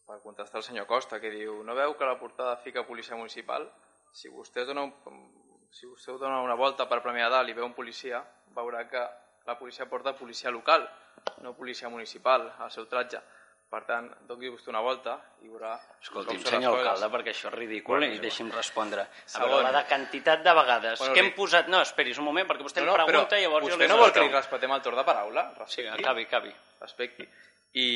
per 0.05 0.17
contestar 0.21 0.59
al 0.59 0.65
senyor 0.65 0.85
Costa, 0.89 1.17
que 1.21 1.31
diu 1.33 1.61
no 1.65 1.73
veu 1.77 1.95
que 1.97 2.09
la 2.09 2.19
portada 2.19 2.57
fica 2.65 2.85
policia 2.85 3.17
municipal? 3.17 3.65
Si 4.13 4.29
vostè 4.29 4.65
dona 4.67 4.83
un, 4.85 5.21
si 5.71 5.87
vostè 5.87 6.13
dona 6.19 6.41
una 6.43 6.55
volta 6.55 6.85
per 6.85 6.99
Premià 7.01 7.29
Dalt 7.31 7.49
i 7.49 7.55
veu 7.55 7.65
un 7.65 7.73
policia, 7.73 8.21
veurà 8.55 8.83
que 8.91 9.01
la 9.47 9.55
policia 9.57 9.87
porta 9.87 10.13
policia 10.13 10.51
local, 10.51 10.83
no 11.41 11.53
policia 11.55 11.89
municipal, 11.89 12.51
al 12.59 12.71
seu 12.71 12.87
tratge. 12.91 13.21
Per 13.71 13.85
tant, 13.87 14.09
doni 14.27 14.49
vostè 14.51 14.67
una 14.67 14.81
volta 14.83 15.13
i 15.45 15.47
veurà 15.47 15.77
les 15.77 16.41
senyor 16.43 16.73
alcalde, 16.75 17.07
perquè 17.13 17.31
això 17.31 17.47
és 17.47 17.53
ridícul 17.55 18.03
i 18.03 18.17
deixi'm 18.19 18.49
respondre. 18.51 19.05
A 19.07 19.45
veure, 19.45 19.61
la 19.63 19.71
de 19.77 19.83
quantitat 19.87 20.43
de 20.43 20.53
vegades 20.57 20.99
Bueno, 20.99 21.13
que 21.15 21.23
hem 21.23 21.29
posat... 21.37 21.69
No, 21.71 21.79
esperis 21.79 22.19
un 22.19 22.27
moment, 22.27 22.49
perquè 22.49 22.67
vostè 22.67 22.83
No, 22.83 22.97
em 22.97 22.99
no, 22.99 23.05
pregunta 23.07 23.37
però 23.37 23.39
i 23.39 23.45
llavors 23.45 23.69
jo 23.69 23.77
vostè 23.77 23.87
li 23.87 23.93
no 23.93 24.01
vol 24.01 24.11
que 24.11 24.25
li 24.25 24.33
respetem 24.33 24.75
el 24.75 24.83
torn 24.83 24.99
de 24.99 25.05
paraula? 25.07 25.45
Sí, 25.55 25.85
Respecti. 25.87 26.03
acabi, 26.03 26.27
acabi. 26.27 26.53
Respecti. 26.83 27.29
I 27.79 27.87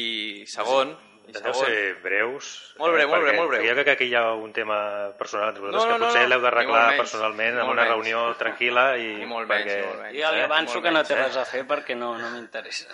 segon... 0.47 0.95
Intenteu 1.27 1.53
ser 1.53 1.95
breus. 2.03 2.73
Molt 2.77 2.93
breu, 2.93 3.03
eh, 3.03 3.07
molt 3.09 3.21
breu, 3.23 3.31
perquè- 3.33 3.37
molt 3.39 3.49
breu. 3.49 3.61
perquè 3.61 3.69
Jo 3.69 3.73
crec 3.75 3.85
que 3.85 3.91
aquí 3.91 4.05
hi 4.11 4.15
ha 4.15 4.33
un 4.33 4.53
tema 4.53 5.11
personal 5.17 5.49
entre 5.49 5.61
vosaltres 5.63 5.85
No, 5.85 5.91
no, 5.91 5.97
que 5.97 6.05
potser 6.05 6.21
no, 6.21 6.27
no. 6.27 6.29
l'heu 6.35 6.41
d'arreglar 6.43 6.97
personalment 6.97 7.57
en 7.57 7.63
una 7.63 7.73
menys. 7.81 7.89
reunió 7.89 8.35
tranquil·la 8.43 8.85
i 8.97 9.07
Ni 9.15 9.25
molt 9.25 9.49
perquè, 9.49 9.65
menys, 9.65 9.81
ni 9.81 9.87
molt 9.87 10.01
menys. 10.03 10.19
Jo 10.21 10.31
li 10.35 10.39
eh? 10.39 10.43
avanço 10.43 10.81
que 10.81 10.91
no 10.91 11.03
té 11.03 11.13
eh? 11.13 11.23
res 11.23 11.37
a 11.37 11.45
fer 11.45 11.65
perquè 11.67 11.95
no, 11.97 12.17
no 12.17 12.29
m'interessa. 12.29 12.87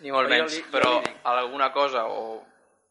Ni 0.00 0.12
molt 0.12 0.28
menys, 0.28 0.54
li- 0.54 0.64
però 0.70 1.02
alguna 1.24 1.72
cosa, 1.72 2.04
o 2.06 2.44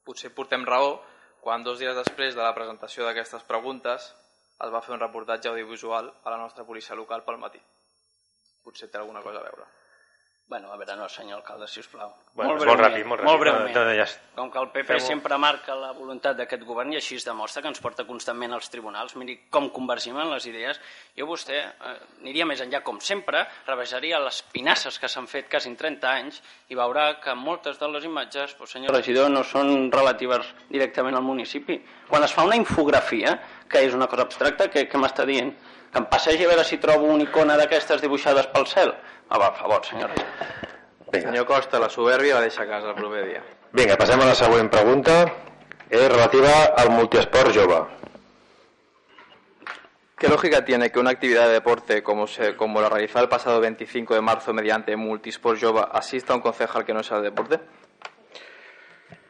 potser 0.04 0.34
portem 0.34 0.66
raó, 0.66 1.02
quan 1.42 1.64
dos 1.64 1.80
dies 1.80 1.96
després 1.96 2.36
de 2.36 2.42
la 2.42 2.54
presentació 2.56 3.06
d'aquestes 3.06 3.44
preguntes 3.44 4.10
es 4.60 4.72
va 4.74 4.82
fer 4.82 4.96
un 4.96 5.00
reportatge 5.00 5.48
audiovisual 5.50 6.12
a 6.24 6.30
la 6.32 6.38
nostra 6.38 6.64
policia 6.66 6.96
local 6.96 7.24
pel 7.24 7.38
matí. 7.38 7.62
Potser 8.64 8.90
té 8.92 8.98
alguna 8.98 9.22
cosa 9.22 9.40
a 9.40 9.44
veure. 9.44 9.64
Bueno, 10.48 10.72
a 10.72 10.78
veure, 10.80 10.96
no, 10.96 11.10
senyor 11.12 11.42
alcalde, 11.42 11.68
sisplau. 11.68 12.14
Bueno, 12.32 12.54
és 12.56 12.64
molt 12.64 12.80
ràpid, 12.80 13.04
molt 13.04 13.20
ràpid. 13.20 13.28
Molt 13.28 13.42
breument. 13.42 13.74
No, 13.76 13.82
no, 13.84 13.96
ja 13.98 14.06
Com 14.38 14.48
que 14.54 14.62
el 14.62 14.70
PP 14.72 14.86
Fem-ho. 14.94 15.04
sempre 15.04 15.38
marca 15.44 15.76
la 15.76 15.90
voluntat 15.92 16.38
d'aquest 16.40 16.64
govern 16.64 16.94
i 16.94 17.00
així 17.02 17.18
es 17.20 17.26
demostra 17.28 17.62
que 17.62 17.68
ens 17.68 17.82
porta 17.84 18.06
constantment 18.08 18.56
als 18.56 18.70
tribunals. 18.72 19.18
Miri 19.20 19.36
com 19.52 19.68
convergim 19.76 20.16
en 20.16 20.32
les 20.32 20.48
idees. 20.48 20.80
Jo 21.20 21.28
vostè 21.28 21.58
eh, 21.60 21.98
aniria 22.22 22.48
més 22.48 22.64
enllà, 22.64 22.80
com 22.82 23.02
sempre, 23.04 23.44
rebaixaria 23.68 24.24
les 24.24 24.40
pinasses 24.54 25.00
que 25.00 25.12
s'han 25.12 25.28
fet 25.28 25.50
quasi 25.52 25.68
en 25.68 25.76
30 25.76 26.08
anys 26.14 26.42
i 26.70 26.80
veurà 26.80 27.20
que 27.20 27.36
moltes 27.36 27.76
de 27.78 27.92
les 27.92 28.08
imatges, 28.08 28.56
doncs, 28.56 28.72
senyor 28.72 28.96
regidor, 28.96 29.28
no 29.30 29.44
són 29.44 29.92
relatives 29.92 30.48
directament 30.70 31.20
al 31.20 31.28
municipi. 31.28 31.82
Quan 32.08 32.24
es 32.24 32.32
fa 32.32 32.48
una 32.48 32.56
infografia, 32.56 33.36
que 33.68 33.84
és 33.84 33.94
una 33.94 34.08
cosa 34.08 34.24
abstracta, 34.24 34.72
què, 34.72 34.88
què 34.88 34.96
m'està 35.02 35.28
dient? 35.28 35.52
Que 35.98 36.04
em 36.04 36.10
passegi 36.12 36.46
a 36.46 36.50
veure 36.52 36.64
si 36.64 36.78
trobo 36.78 37.08
una 37.10 37.26
icona 37.26 37.56
d'aquestes 37.58 38.04
dibuixades 38.04 38.46
pel 38.54 38.68
cel? 38.70 38.92
Ah, 39.34 39.40
va, 39.42 39.48
per 39.50 39.64
favor, 39.64 39.80
senyor 39.82 40.12
regidor. 40.12 40.52
Vinga. 41.08 41.22
Senyor 41.24 41.46
Costa, 41.50 41.80
la 41.82 41.90
soberbia 41.90 42.36
va 42.36 42.42
deixar 42.44 42.68
a 42.68 42.70
casa 42.70 42.92
el 42.92 42.98
proper 43.00 43.24
dia. 43.26 43.42
Vinga, 43.74 43.96
passem 43.98 44.22
a 44.22 44.28
la 44.28 44.36
següent 44.38 44.70
pregunta. 44.70 45.16
És 45.90 46.04
relativa 46.12 46.52
al 46.84 46.92
multiesport 46.94 47.50
jove. 47.56 47.80
¿Qué 50.20 50.28
lógica 50.28 50.64
tiene 50.66 50.92
que 50.92 51.00
una 51.00 51.10
actividad 51.10 51.48
de 51.48 51.54
deporte 51.54 52.04
como, 52.04 52.28
se, 52.28 52.56
como 52.56 52.80
la 52.80 52.90
realizada 52.90 53.24
el 53.24 53.30
pasado 53.30 53.60
25 53.60 54.14
de 54.14 54.22
marzo 54.22 54.54
mediante 54.54 54.96
Multisport 54.96 55.60
Jova 55.62 55.90
asista 55.94 56.34
a 56.34 56.36
un 56.36 56.42
concejal 56.44 56.86
que 56.86 56.94
no 56.94 57.02
sea 57.02 57.18
de 57.18 57.30
deporte? 57.32 57.60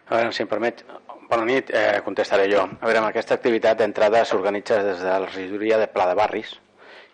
A 0.07 0.15
veure, 0.15 0.31
si 0.31 0.39
em 0.39 0.47
permet, 0.47 0.85
bona 1.27 1.43
nit, 1.43 1.69
eh, 1.75 1.99
contestaré 2.05 2.45
jo. 2.47 2.61
A 2.63 2.87
veure, 2.87 3.01
aquesta 3.09 3.35
activitat 3.35 3.81
d'entrada 3.81 4.23
s'organitza 4.25 4.77
des 4.83 5.01
de 5.03 5.09
la 5.09 5.25
regidoria 5.25 5.79
de 5.81 5.89
Pla 5.91 6.05
de 6.07 6.15
Barris 6.15 6.53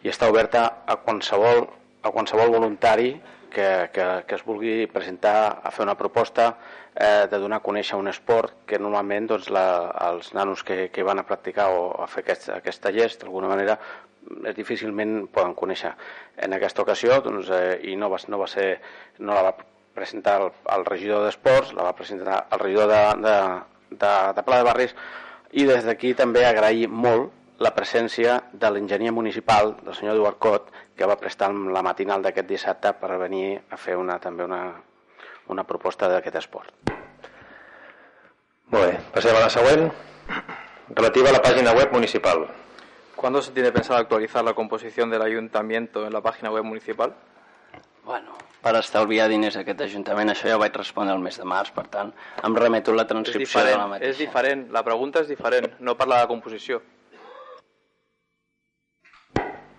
i 0.05 0.11
està 0.11 0.29
oberta 0.29 0.61
a 0.85 0.99
qualsevol, 1.01 1.65
a 2.03 2.11
qualsevol 2.13 2.53
voluntari 2.53 3.15
que, 3.49 3.89
que, 3.95 4.05
que 4.27 4.37
es 4.37 4.45
vulgui 4.45 4.85
presentar 4.93 5.33
a 5.63 5.71
fer 5.73 5.87
una 5.87 5.97
proposta 5.97 6.51
eh, 6.93 7.25
de 7.31 7.41
donar 7.41 7.63
a 7.63 7.65
conèixer 7.65 7.97
un 7.97 8.13
esport 8.13 8.61
que 8.69 8.77
normalment 8.77 9.31
doncs, 9.33 9.49
la, 9.49 9.65
els 10.11 10.29
nanos 10.37 10.61
que, 10.61 10.91
que 10.93 11.09
van 11.09 11.17
a 11.17 11.25
practicar 11.25 11.71
o 11.73 11.91
a 11.97 12.07
fer 12.07 12.27
aquest, 12.27 12.49
aquest 12.59 12.85
tallers 12.85 13.17
d'alguna 13.17 13.49
manera 13.49 13.79
eh, 13.81 14.53
difícilment 14.53 15.23
poden 15.33 15.57
conèixer. 15.57 15.95
En 16.37 16.53
aquesta 16.53 16.85
ocasió, 16.85 17.23
doncs, 17.25 17.49
eh, 17.49 17.79
i 17.89 17.97
no 17.97 18.13
va, 18.13 18.21
no 18.29 18.45
va 18.45 18.53
ser, 18.57 18.75
no 19.17 19.33
la 19.33 19.47
va 19.49 19.57
presentar 19.93 20.39
el, 20.41 20.49
el 20.75 20.85
regidor 20.85 21.23
d'Esports, 21.25 21.73
la 21.77 21.85
va 21.87 21.95
presentar 21.97 22.47
el 22.51 22.59
regidor 22.59 22.89
de, 22.91 23.03
de, 23.27 23.37
de, 23.91 24.13
de 24.35 24.43
Pla 24.43 24.59
de 24.59 24.67
Barris, 24.67 24.95
i 25.53 25.65
des 25.69 25.85
d'aquí 25.85 26.13
també 26.17 26.45
agrair 26.45 26.87
molt 26.89 27.31
la 27.63 27.71
presència 27.75 28.39
de 28.51 28.71
l'enginyer 28.73 29.13
municipal, 29.13 29.75
del 29.83 29.95
senyor 29.95 30.17
Eduard 30.17 30.39
Cot, 30.41 30.71
que 30.97 31.07
va 31.09 31.19
prestar 31.19 31.51
la 31.53 31.83
matinal 31.85 32.25
d'aquest 32.25 32.49
dissabte 32.49 32.93
per 32.99 33.19
venir 33.21 33.59
a 33.69 33.77
fer 33.77 33.95
una, 33.97 34.17
també 34.19 34.43
una, 34.43 34.63
una 35.53 35.63
proposta 35.63 36.09
d'aquest 36.09 36.41
esport. 36.41 36.91
Molt 38.73 38.85
bé, 38.89 38.97
passem 39.13 39.37
a 39.37 39.45
la 39.45 39.53
següent, 39.53 39.87
relativa 40.89 41.29
a 41.29 41.37
la 41.37 41.43
pàgina 41.45 41.75
web 41.77 41.93
municipal. 41.93 42.47
¿Cuándo 43.15 43.41
se 43.41 43.51
tiene 43.51 43.71
pensado 43.71 43.99
actualizar 43.99 44.43
la 44.43 44.53
composición 44.53 45.09
del 45.09 45.21
ayuntamiento 45.21 46.05
en 46.05 46.11
la 46.11 46.21
página 46.21 46.51
web 46.51 46.63
municipal? 46.63 47.13
Bueno, 48.03 48.33
per 48.63 48.75
estalviar 48.79 49.27
diners 49.31 49.57
a 49.57 49.63
aquest 49.65 49.81
Ajuntament, 49.85 50.31
això 50.31 50.47
ja 50.47 50.55
ho 50.57 50.61
vaig 50.61 50.75
respondre 50.79 51.15
el 51.15 51.23
mes 51.23 51.37
de 51.39 51.45
març, 51.47 51.73
per 51.75 51.83
tant, 51.91 52.13
em 52.47 52.55
remeto 52.55 52.95
la 52.95 53.05
transcripció 53.09 53.63
de 53.67 53.75
la 53.75 53.87
mateixa. 53.91 54.11
és 54.11 54.21
diferent, 54.23 54.67
la 54.71 54.83
pregunta 54.87 55.19
és 55.19 55.27
diferent, 55.27 55.67
no 55.79 55.97
parla 55.99 56.21
de 56.21 56.27
la 56.27 56.31
composició. 56.31 56.79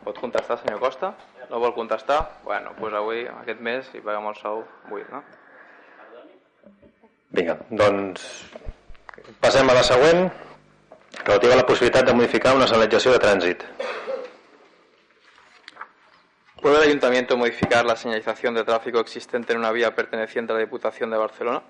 Pot 0.04 0.20
contestar, 0.20 0.58
senyor 0.60 0.80
Costa? 0.80 1.14
No 1.48 1.60
vol 1.62 1.72
contestar? 1.72 2.18
Bueno, 2.44 2.74
doncs 2.78 2.96
avui, 3.00 3.24
aquest 3.40 3.60
mes, 3.60 3.88
hi 3.94 4.04
paguem 4.04 4.28
el 4.28 4.36
sou 4.36 4.64
buit, 4.90 5.08
no? 5.12 5.22
Vinga, 7.34 7.56
doncs 7.70 8.26
passem 9.40 9.70
a 9.70 9.74
la 9.74 9.82
següent, 9.82 10.28
relativa 11.24 11.54
a 11.54 11.62
la 11.62 11.66
possibilitat 11.66 12.04
de 12.04 12.14
modificar 12.20 12.54
una 12.54 12.68
senyalització 12.68 13.16
de 13.16 13.22
trànsit. 13.24 13.64
¿Puede 16.64 16.78
el 16.78 16.84
ayuntamiento 16.84 17.36
modificar 17.36 17.84
la 17.84 17.94
señalización 17.94 18.54
de 18.54 18.64
tráfico 18.64 18.98
existente 18.98 19.52
en 19.52 19.58
una 19.58 19.70
vía 19.70 19.94
perteneciente 19.94 20.50
a 20.50 20.56
la 20.56 20.62
Diputación 20.62 21.10
de 21.10 21.18
Barcelona? 21.18 21.62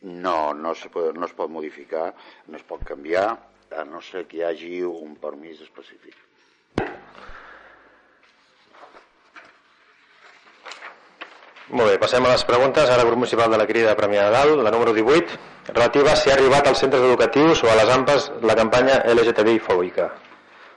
No, 0.00 0.52
no, 0.52 0.74
se 0.74 0.90
pot, 0.90 1.14
no 1.14 1.26
es 1.26 1.32
pot 1.32 1.48
modificar, 1.48 2.12
no 2.48 2.56
es 2.56 2.64
pot 2.64 2.82
canviar, 2.82 3.38
a 3.70 3.84
no 3.84 4.02
ser 4.02 4.26
que 4.26 4.40
hi 4.40 4.42
hagi 4.48 4.82
un 4.82 5.14
permís 5.14 5.62
específic. 5.62 6.18
Molt 11.70 11.92
bé, 11.92 12.00
passem 12.02 12.26
a 12.26 12.34
les 12.34 12.42
preguntes. 12.50 12.90
Ara, 12.90 13.06
grup 13.06 13.22
municipal 13.22 13.46
de 13.46 13.62
la 13.62 13.68
Crida 13.70 13.94
de 13.94 14.00
Premià 14.02 14.26
de 14.26 14.40
Dalt, 14.40 14.58
la 14.66 14.74
número 14.74 14.90
18, 14.90 15.38
relativa 15.70 16.16
a 16.16 16.18
si 16.18 16.32
ha 16.32 16.40
arribat 16.40 16.66
als 16.66 16.82
centres 16.82 17.06
educatius 17.06 17.62
o 17.62 17.70
a 17.70 17.78
les 17.78 17.98
AMPAs 18.00 18.32
la 18.42 18.58
campanya 18.58 19.04
LGTBI 19.06 19.62
fòbica. 19.62 20.16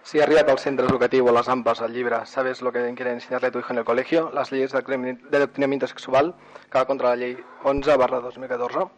Si 0.04 0.20
ha 0.20 0.24
arribat 0.26 0.49
al 0.49 0.60
centre 0.60 0.88
educatiu 0.89 1.28
o 1.28 1.30
a 1.30 1.36
les 1.38 1.49
AMPAs 1.49 1.82
el 1.86 1.93
llibre 1.93 2.26
¿Sabes 2.26 2.62
lo 2.62 2.72
que 2.72 2.93
quiere 2.95 3.12
enseñarle 3.14 3.52
tu 3.52 3.60
hijo 3.60 3.74
en 3.74 3.80
el 3.80 3.86
colegio? 3.86 4.32
Las 4.34 4.52
leyes 4.52 4.72
de 4.72 5.38
adoctrinamiento 5.38 5.88
sexual 5.88 6.34
que 6.72 6.78
va 6.78 6.86
contra 6.86 7.10
la 7.10 7.16
llei 7.16 7.38
11 7.64 7.97
barra 7.97 8.20
2014. 8.20 8.89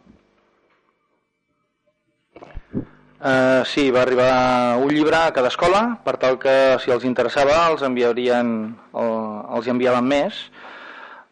Uh, 3.24 3.64
sí, 3.64 3.90
va 3.90 4.02
arribar 4.02 4.76
un 4.76 4.90
llibre 4.92 5.16
a 5.16 5.32
cada 5.32 5.48
escola 5.48 6.00
per 6.04 6.18
tal 6.20 6.36
que 6.38 6.76
si 6.82 6.92
els 6.92 7.06
interessava 7.08 7.54
els 7.70 7.84
enviarien 7.86 8.50
el, 9.00 9.14
els 9.56 9.70
enviaven 9.72 10.04
més 10.04 10.40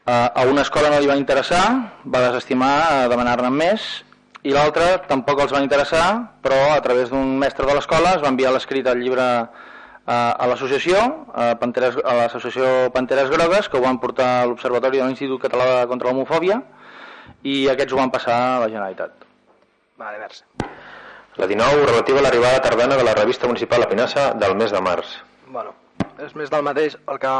uh, 0.06 0.30
a 0.32 0.46
una 0.48 0.64
escola 0.64 0.88
no 0.88 1.02
li 1.02 1.10
va 1.10 1.18
interessar 1.20 1.64
va 2.06 2.22
desestimar 2.30 2.70
a 2.86 3.08
demanar-ne 3.12 3.50
més 3.52 3.90
i 4.42 4.54
l'altra 4.54 4.98
tampoc 5.08 5.40
els 5.44 5.52
va 5.54 5.62
interessar 5.62 6.04
però 6.42 6.60
a 6.74 6.80
través 6.84 7.10
d'un 7.10 7.36
mestre 7.38 7.66
de 7.66 7.74
l'escola 7.76 8.16
es 8.16 8.22
va 8.22 8.32
enviar 8.34 8.52
l'escrit 8.52 8.84
del 8.86 9.02
llibre 9.02 9.26
uh, 9.42 10.12
a 10.12 10.46
l'associació 10.50 11.00
a, 11.32 11.52
Panteres, 11.60 11.98
a 12.02 12.16
l'associació 12.20 12.90
Panteres 12.94 13.30
Grogues 13.30 13.68
que 13.68 13.78
ho 13.78 13.84
van 13.86 14.00
portar 14.02 14.30
a 14.40 14.46
l'Observatori 14.50 14.98
de 14.98 15.06
l'Institut 15.10 15.46
Català 15.46 15.84
contra 15.90 16.10
l'Homofòbia 16.10 16.62
i 17.42 17.68
aquests 17.70 17.94
ho 17.94 18.02
van 18.02 18.14
passar 18.14 18.38
a 18.38 18.64
la 18.64 18.72
Generalitat 18.72 19.28
Vale, 20.02 20.18
merci. 20.18 20.42
La 21.36 21.46
19, 21.46 21.86
relativa 21.86 22.18
a 22.18 22.22
l'arribada 22.22 22.60
tardana 22.60 22.96
de 22.96 23.04
la 23.04 23.14
revista 23.14 23.46
municipal 23.46 23.80
La 23.80 23.88
Pinassa 23.88 24.32
del 24.34 24.56
mes 24.56 24.72
de 24.74 24.80
març. 24.82 25.12
Bueno, 25.46 25.74
és 26.18 26.34
més 26.34 26.50
del 26.50 26.64
mateix. 26.66 26.96
El 27.12 27.20
que 27.22 27.34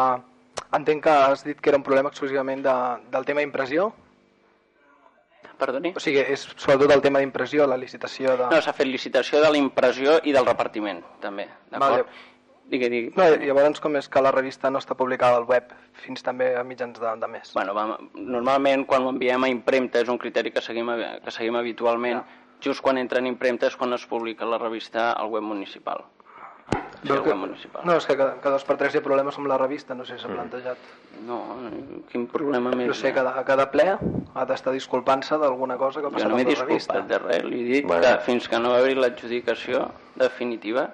entenc 0.78 1.02
que 1.04 1.16
has 1.26 1.42
dit 1.44 1.58
que 1.58 1.72
era 1.72 1.80
un 1.80 1.84
problema 1.88 2.12
exclusivament 2.12 2.62
de, 2.62 2.76
del 3.10 3.26
tema 3.26 3.42
impressió. 3.42 3.90
Perdoni? 5.58 5.92
O 5.96 6.02
sigui, 6.02 6.22
és 6.34 6.44
sobretot 6.56 6.90
el 6.94 7.02
tema 7.04 7.22
d'impressió, 7.22 7.66
la 7.70 7.78
licitació 7.78 8.36
de... 8.38 8.50
No, 8.50 8.60
s'ha 8.64 8.74
fet 8.76 8.88
licitació 8.88 9.40
de 9.44 9.50
la 9.52 9.60
impressió 9.60 10.18
i 10.26 10.34
del 10.34 10.46
repartiment, 10.48 11.02
també. 11.22 11.48
D'acord? 11.70 12.06
Vale. 12.06 12.30
Digui, 12.72 12.88
digui. 12.88 13.10
No, 13.18 13.26
llavors 13.42 13.82
com 13.84 13.98
és 13.98 14.08
que 14.08 14.22
la 14.24 14.30
revista 14.32 14.70
no 14.72 14.80
està 14.80 14.94
publicada 14.96 15.36
al 15.36 15.44
web 15.48 15.74
fins 16.04 16.24
també 16.24 16.52
a 16.56 16.62
mitjans 16.64 16.96
de, 17.02 17.10
de 17.20 17.28
mes? 17.28 17.50
Bueno, 17.56 17.74
va, 17.76 17.98
normalment 18.14 18.86
quan 18.88 19.04
ho 19.04 19.10
enviem 19.12 19.44
a 19.44 19.50
impremta 19.52 20.00
és 20.00 20.08
un 20.12 20.20
criteri 20.22 20.54
que 20.54 20.62
seguim, 20.64 20.88
que 21.24 21.34
seguim 21.34 21.58
habitualment. 21.60 22.22
Ja. 22.22 22.40
Just 22.62 22.80
quan 22.80 23.00
entra 23.00 23.18
en 23.18 23.26
impremta 23.26 23.66
és 23.68 23.76
quan 23.76 23.92
es 23.92 24.06
publica 24.06 24.46
la 24.48 24.60
revista 24.62 25.10
al 25.12 25.32
web 25.34 25.44
municipal. 25.44 26.06
Al 27.10 27.22
que, 27.24 27.34
municipal. 27.34 27.82
no, 27.84 27.96
és 27.98 28.06
que 28.06 28.14
cada, 28.16 28.36
cada 28.40 28.52
dos 28.54 28.64
per 28.64 28.76
tres 28.78 28.94
hi 28.94 28.98
ha 29.00 29.02
problemes 29.02 29.36
amb 29.36 29.48
la 29.50 29.56
revista, 29.58 29.92
no 29.98 30.04
sé 30.06 30.14
si 30.16 30.22
s'ha 30.22 30.28
plantejat. 30.30 30.78
No, 31.26 31.40
quin 32.12 32.28
problema 32.30 32.70
més 32.70 32.86
No 32.92 32.94
sé, 32.94 33.08
hi 33.08 33.10
ha? 33.10 33.14
cada, 33.16 33.32
cada 33.44 33.66
ple 33.72 33.88
ha 34.34 34.44
d'estar 34.46 34.72
disculpant-se 34.72 35.36
d'alguna 35.42 35.76
cosa 35.76 36.00
que 36.00 36.06
ha 36.06 36.10
Jo 36.10 36.14
passat 36.14 36.30
no 36.30 36.36
m'he 36.36 36.44
amb 36.46 36.52
la 36.54 36.64
revista. 36.64 36.94
disculpat 36.94 37.08
de 37.10 37.18
res, 37.18 37.44
li 37.50 37.62
dic 37.64 37.86
Bueno. 37.90 38.02
que 38.06 38.18
fins 38.28 38.48
que 38.48 38.58
no 38.62 38.70
va 38.70 38.78
haver 38.78 38.96
l'adjudicació 38.96 39.88
definitiva 40.14 40.90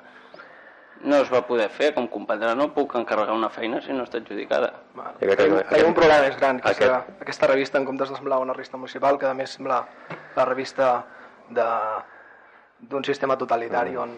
no 1.04 1.16
es 1.22 1.28
va 1.32 1.42
poder 1.46 1.68
fer, 1.70 1.92
com 1.94 2.08
comprendrà 2.08 2.56
no 2.56 2.72
puc 2.74 2.96
encarregar 2.98 3.34
una 3.36 3.50
feina 3.50 3.80
si 3.82 3.92
no 3.92 4.02
està 4.02 4.16
adjudicada. 4.18 4.72
Tenim, 5.20 5.60
tenim 5.68 5.86
un 5.92 5.94
problema 5.94 6.22
més 6.24 6.36
gran, 6.40 6.58
que 6.58 6.70
és 6.72 6.78
que 6.78 6.88
aquesta 6.90 7.46
revista, 7.46 7.78
en 7.78 7.84
comptes 7.84 8.08
de 8.10 8.16
semblar 8.16 8.38
una 8.40 8.52
revista 8.56 8.76
municipal, 8.80 9.16
que 9.18 9.26
a 9.26 9.34
més 9.34 9.50
sembla 9.50 9.84
la 10.34 10.44
revista 10.44 11.04
de- 11.50 12.02
d'un 12.80 13.04
sistema 13.04 13.36
totalitari 13.38 13.94
on 13.96 14.10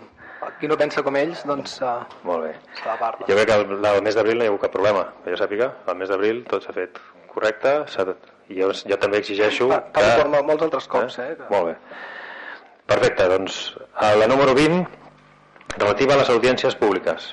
qui 0.61 0.68
no 0.68 0.76
pensa 0.80 1.03
com 1.03 1.16
ells, 1.16 1.43
doncs 1.47 1.78
uh, 1.82 2.01
Molt 2.24 2.45
bé. 2.47 2.53
se 2.78 2.86
la 2.88 2.97
parla. 2.99 3.26
Jo 3.28 3.34
crec 3.36 3.49
que 3.51 3.55
el, 3.61 3.84
el 3.93 4.03
mes 4.03 4.14
d'abril 4.16 4.38
no 4.38 4.45
hi 4.45 4.49
ha 4.49 4.51
hagut 4.55 4.62
cap 4.66 4.72
problema. 4.72 5.07
Que 5.24 5.34
jo 5.34 5.41
sàpiga, 5.41 5.70
el 5.86 5.97
mes 6.01 6.09
d'abril 6.12 6.45
tot 6.49 6.64
s'ha 6.64 6.72
fet 6.76 6.99
correcte 7.32 7.74
s'ha 7.93 8.05
de... 8.09 8.14
i 8.51 8.61
jo, 8.61 8.70
jo 8.72 8.97
també 8.99 9.20
exigeixo 9.22 9.68
Tal 9.70 9.91
que... 9.93 10.22
com 10.22 10.32
mol- 10.32 10.47
molts 10.49 10.64
altres 10.66 10.88
cops, 10.91 11.18
eh? 11.22 11.34
que- 11.38 11.51
Molt 11.53 11.70
bé. 11.70 11.76
Perfecte, 12.91 13.28
doncs 13.30 13.61
a 13.95 14.14
la 14.18 14.26
número 14.26 14.55
20, 14.55 14.80
relativa 15.78 16.14
a 16.16 16.22
les 16.24 16.30
audiències 16.32 16.74
públiques. 16.76 17.28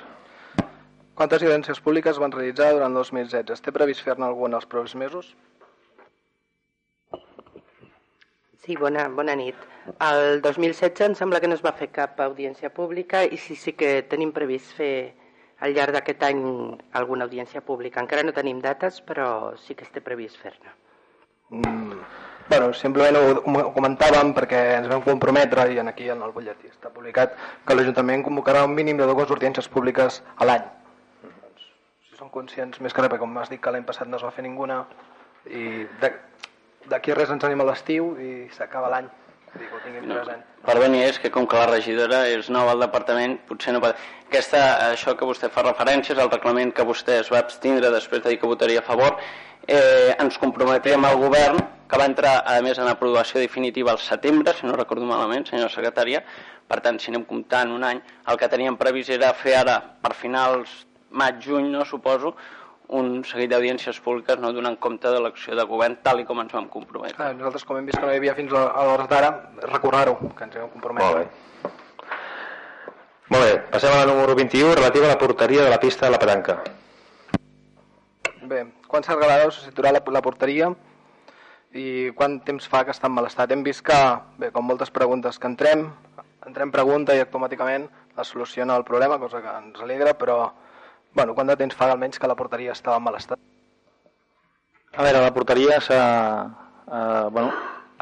Quantes 1.17 1.41
audiències 1.41 1.79
públiques 1.81 2.19
van 2.21 2.31
realitzar 2.31 2.73
durant 2.75 2.91
el 2.93 2.99
2016? 3.01 3.49
Es 3.55 3.63
té 3.65 3.71
previst 3.73 4.03
fer-ne 4.05 4.27
alguna 4.27 4.59
els 4.59 4.67
propers 4.69 4.93
mesos? 4.95 5.31
Sí, 8.67 8.75
bona, 8.75 9.07
bona 9.07 9.31
nit. 9.39 9.55
El 10.03 10.41
2016 10.43 10.99
em 11.05 11.13
sembla 11.15 11.39
que 11.39 11.47
no 11.47 11.55
es 11.55 11.61
va 11.63 11.71
fer 11.71 11.87
cap 11.95 12.17
audiència 12.19 12.67
pública 12.75 13.21
i 13.23 13.37
sí, 13.39 13.55
sí 13.55 13.71
que 13.79 14.01
tenim 14.11 14.33
previst 14.35 14.73
fer 14.75 14.89
al 15.63 15.71
llarg 15.71 15.95
d'aquest 15.95 16.25
any 16.27 16.41
alguna 16.99 17.23
audiència 17.29 17.61
pública. 17.63 18.01
Encara 18.03 18.25
no 18.27 18.33
tenim 18.35 18.59
dates, 18.59 18.99
però 19.07 19.55
sí 19.63 19.71
que 19.73 19.87
es 19.87 19.93
té 19.95 20.03
previst 20.03 20.35
fer-ne. 20.43 20.73
Mm, 21.55 21.95
bueno, 22.49 22.73
simplement 22.75 23.15
ho, 23.21 23.37
ho 23.39 23.71
comentàvem 23.77 24.33
perquè 24.35 24.59
ens 24.81 24.91
vam 24.91 25.05
comprometre 25.05 25.69
i 25.71 25.79
en 25.79 25.87
aquí 25.93 26.09
en 26.11 26.27
el 26.27 26.35
butlletí 26.35 26.67
està 26.67 26.91
publicat 26.91 27.39
que 27.63 27.77
l'Ajuntament 27.79 28.25
convocarà 28.27 28.65
un 28.67 28.75
mínim 28.75 28.99
de 28.99 29.07
dues 29.07 29.31
audiències 29.31 29.71
públiques 29.71 30.19
a 30.35 30.49
l'any. 30.51 30.67
Doncs, 31.23 31.71
si 32.09 32.19
són 32.19 32.35
conscients, 32.35 32.83
més 32.83 32.91
que 32.91 32.99
res, 32.99 33.13
perquè 33.15 33.23
com 33.23 33.31
m'has 33.31 33.47
dit 33.55 33.63
que 33.63 33.71
l'any 33.71 33.87
passat 33.87 34.11
no 34.11 34.19
es 34.19 34.27
va 34.27 34.35
fer 34.35 34.43
ninguna 34.43 34.83
i 35.47 35.85
de- 36.03 36.17
d'aquí 36.89 37.13
res 37.13 37.29
ens 37.33 37.43
anem 37.43 37.61
a 37.61 37.67
l'estiu 37.71 38.13
i 38.19 38.47
s'acaba 38.55 38.89
l'any. 38.89 39.07
Tinguin 39.83 40.07
No. 40.07 40.15
present. 40.19 40.43
Perdoni, 40.65 40.99
és 41.03 41.17
que 41.19 41.31
com 41.31 41.47
que 41.47 41.55
la 41.57 41.65
regidora 41.67 42.27
és 42.27 42.49
nova 42.49 42.71
al 42.75 42.79
departament, 42.83 43.39
potser 43.47 43.73
no. 43.73 43.79
Aquesta, 44.27 44.91
això 44.91 45.15
que 45.17 45.25
vostè 45.25 45.49
fa 45.49 45.63
referència 45.63 46.13
és 46.13 46.19
el 46.21 46.29
reglament 46.29 46.73
que 46.75 46.83
vostè 46.85 47.19
es 47.21 47.31
va 47.31 47.39
abstindre 47.39 47.89
després 47.89 48.21
de 48.23 48.29
dir 48.29 48.39
que 48.39 48.45
votaria 48.47 48.79
a 48.79 48.83
favor. 48.83 49.17
Eh, 49.65 50.15
ens 50.19 50.37
comprometíem 50.37 51.03
al 51.05 51.17
govern, 51.17 51.57
que 51.87 51.97
va 51.97 52.05
entrar, 52.05 52.43
a 52.45 52.61
més, 52.61 52.77
en 52.77 52.87
aprovació 52.87 53.39
definitiva 53.39 53.91
al 53.91 53.97
setembre, 53.99 54.53
si 54.53 54.67
no 54.67 54.75
recordo 54.75 55.05
malament, 55.05 55.47
senyora 55.47 55.69
secretària. 55.69 56.23
Per 56.67 56.81
tant, 56.81 56.99
si 56.99 57.09
anem 57.09 57.23
comptant 57.25 57.71
un 57.71 57.83
any, 57.83 58.01
el 58.27 58.37
que 58.37 58.49
teníem 58.51 58.75
previst 58.77 59.09
era 59.09 59.33
fer 59.33 59.55
ara, 59.55 59.79
per 60.01 60.13
finals 60.13 60.85
maig-juny, 61.09 61.69
no 61.71 61.85
suposo, 61.85 62.35
un 62.87 63.23
seguit 63.27 63.49
d'audiències 63.51 63.99
públiques 63.99 64.39
no 64.39 64.53
donant 64.55 64.77
compte 64.79 65.11
de 65.11 65.19
l'acció 65.19 65.55
de 65.59 65.65
govern 65.67 65.97
tal 66.03 66.21
i 66.21 66.25
com 66.27 66.39
ens 66.39 66.53
vam 66.55 66.69
comprometre. 66.71 67.19
Ah, 67.19 67.33
nosaltres, 67.35 67.65
com 67.67 67.77
hem 67.77 67.89
vist 67.89 67.99
que 67.99 68.05
no 68.05 68.13
hi 68.13 68.21
havia 68.21 68.35
fins 68.37 68.53
a 68.55 68.85
l'hora 68.87 69.07
d'ara, 69.11 69.31
recordar-ho, 69.65 70.15
que 70.37 70.47
ens 70.47 70.55
hem 70.55 70.69
compromès. 70.71 71.03
Molt 71.03 71.17
bé. 71.19 71.73
Molt 73.27 73.43
bé, 73.43 73.55
passem 73.73 73.91
a 73.91 74.05
la 74.05 74.07
número 74.07 74.35
21, 74.39 74.75
relativa 74.79 75.05
a 75.05 75.09
la 75.09 75.19
porteria 75.19 75.63
de 75.65 75.69
la 75.69 75.79
pista 75.81 76.05
de 76.05 76.13
la 76.13 76.19
petanca. 76.21 76.61
Bé, 78.47 78.61
quan 78.87 79.03
s'arreglarà 79.03 79.49
o 79.49 79.51
substituirà 79.51 79.91
la, 79.91 80.01
la 80.15 80.21
porteria 80.23 80.69
i 81.75 82.13
quant 82.15 82.37
temps 82.47 82.69
fa 82.71 82.85
que 82.87 82.95
està 82.95 83.11
en 83.11 83.17
mal 83.17 83.27
estat? 83.27 83.51
Hem 83.51 83.65
vist 83.67 83.83
que, 83.83 83.97
bé, 84.39 84.53
com 84.55 84.63
moltes 84.63 84.93
preguntes 84.95 85.35
que 85.35 85.51
entrem, 85.51 85.89
entrem 86.47 86.71
pregunta 86.71 87.17
i 87.17 87.25
automàticament 87.25 87.89
es 88.17 88.31
soluciona 88.31 88.79
el 88.79 88.87
problema, 88.87 89.19
cosa 89.19 89.43
que 89.43 89.57
ens 89.59 89.83
alegra, 89.83 90.15
però 90.15 90.37
bueno, 91.13 91.35
quant 91.35 91.47
de 91.47 91.57
temps 91.59 91.75
fa 91.75 91.91
almenys 91.91 92.19
que 92.19 92.29
la 92.29 92.35
porteria 92.35 92.75
estava 92.75 92.97
en 92.97 93.05
mal 93.07 93.17
estat? 93.19 93.39
A 94.97 95.03
veure, 95.03 95.21
la 95.21 95.33
porteria 95.33 95.79
s'ha... 95.83 96.03
Eh, 96.87 97.27
bueno, 97.31 97.51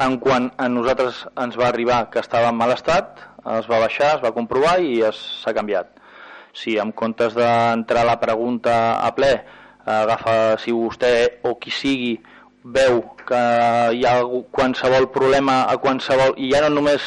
en 0.04 0.18
quan 0.20 0.50
a 0.60 0.68
nosaltres 0.68 1.22
ens 1.42 1.56
va 1.58 1.68
arribar 1.68 2.06
que 2.12 2.20
estava 2.20 2.50
en 2.52 2.58
mal 2.58 2.72
estat, 2.74 3.20
es 3.58 3.68
va 3.70 3.80
baixar, 3.80 4.16
es 4.16 4.24
va 4.24 4.34
comprovar 4.36 4.78
i 4.84 4.98
s'ha 5.12 5.54
canviat. 5.56 5.92
Si 6.56 6.76
en 6.80 6.92
comptes 6.96 7.36
d'entrar 7.36 8.04
la 8.08 8.18
pregunta 8.20 8.74
a 9.04 9.12
ple, 9.16 9.32
agafa, 9.86 10.56
si 10.60 10.72
vostè 10.74 11.12
o 11.44 11.54
qui 11.60 11.70
sigui 11.70 12.16
veu 12.76 13.02
que 13.28 13.42
hi 13.94 14.02
ha 14.08 14.16
qualsevol 14.54 15.08
problema 15.14 15.62
a 15.70 15.76
qualsevol, 15.82 16.34
i 16.36 16.50
ja 16.52 16.64
no 16.64 16.72
només 16.74 17.04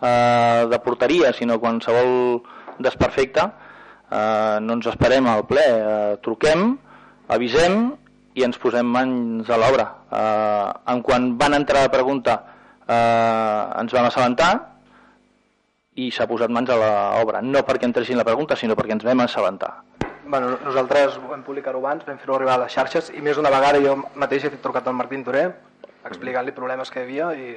eh, 0.00 0.66
de 0.70 0.80
porteria, 0.82 1.32
sinó 1.32 1.60
qualsevol 1.62 2.42
desperfecte, 2.82 3.46
eh, 4.10 4.58
no 4.62 4.76
ens 4.78 4.88
esperem 4.92 5.28
al 5.30 5.46
ple, 5.48 5.64
eh, 5.64 6.16
truquem, 6.24 6.68
avisem 7.32 7.80
i 8.36 8.44
ens 8.44 8.60
posem 8.60 8.86
mans 8.86 9.50
a 9.50 9.58
l'obra. 9.60 9.88
Eh, 10.10 10.92
en 10.92 11.02
quan 11.02 11.32
van 11.38 11.58
entrar 11.58 11.86
la 11.86 11.92
pregunta 11.92 12.38
eh, 12.86 13.80
ens 13.82 13.92
vam 13.96 14.08
assabentar 14.10 14.52
i 15.96 16.10
s'ha 16.12 16.28
posat 16.28 16.52
mans 16.52 16.70
a 16.70 16.76
l'obra, 16.80 17.40
no 17.40 17.64
perquè 17.64 17.88
entressin 17.88 18.18
la 18.20 18.26
pregunta, 18.28 18.56
sinó 18.56 18.76
perquè 18.76 18.98
ens 18.98 19.06
vam 19.06 19.24
assabentar. 19.24 19.72
Bueno, 20.26 20.56
nosaltres 20.64 21.20
vam 21.22 21.44
publicar-ho 21.46 21.78
abans, 21.78 22.02
vam 22.04 22.18
fer-ho 22.18 22.34
arribar 22.36 22.56
a 22.58 22.64
les 22.64 22.74
xarxes 22.74 23.12
i 23.14 23.22
més 23.22 23.38
d'una 23.38 23.52
vegada 23.54 23.80
jo 23.80 23.94
mateix 24.18 24.44
he 24.44 24.50
trucat 24.58 24.88
al 24.90 24.96
Martín 24.98 25.22
Toré 25.24 25.46
explicant-li 26.06 26.54
problemes 26.54 26.90
que 26.90 27.02
hi 27.02 27.06
havia 27.06 27.30
i... 27.34 27.54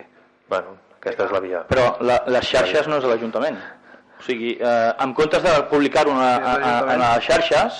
Bueno, 0.49 0.77
aquesta 0.99 1.27
és 1.27 1.33
la 1.33 1.41
via. 1.43 1.63
Però 1.69 1.85
la, 2.05 2.19
les 2.29 2.47
xarxes 2.49 2.89
no 2.89 2.97
és 2.99 3.05
de 3.05 3.11
l'Ajuntament. 3.11 3.59
O 4.19 4.23
sigui, 4.27 4.57
eh, 4.59 4.91
en 4.99 5.13
comptes 5.15 5.43
de 5.43 5.51
publicar-ho 5.71 6.11
a, 6.11 6.29
a, 6.35 6.53
a, 6.53 6.71
a 6.91 6.95
les 6.99 7.23
xarxes, 7.23 7.79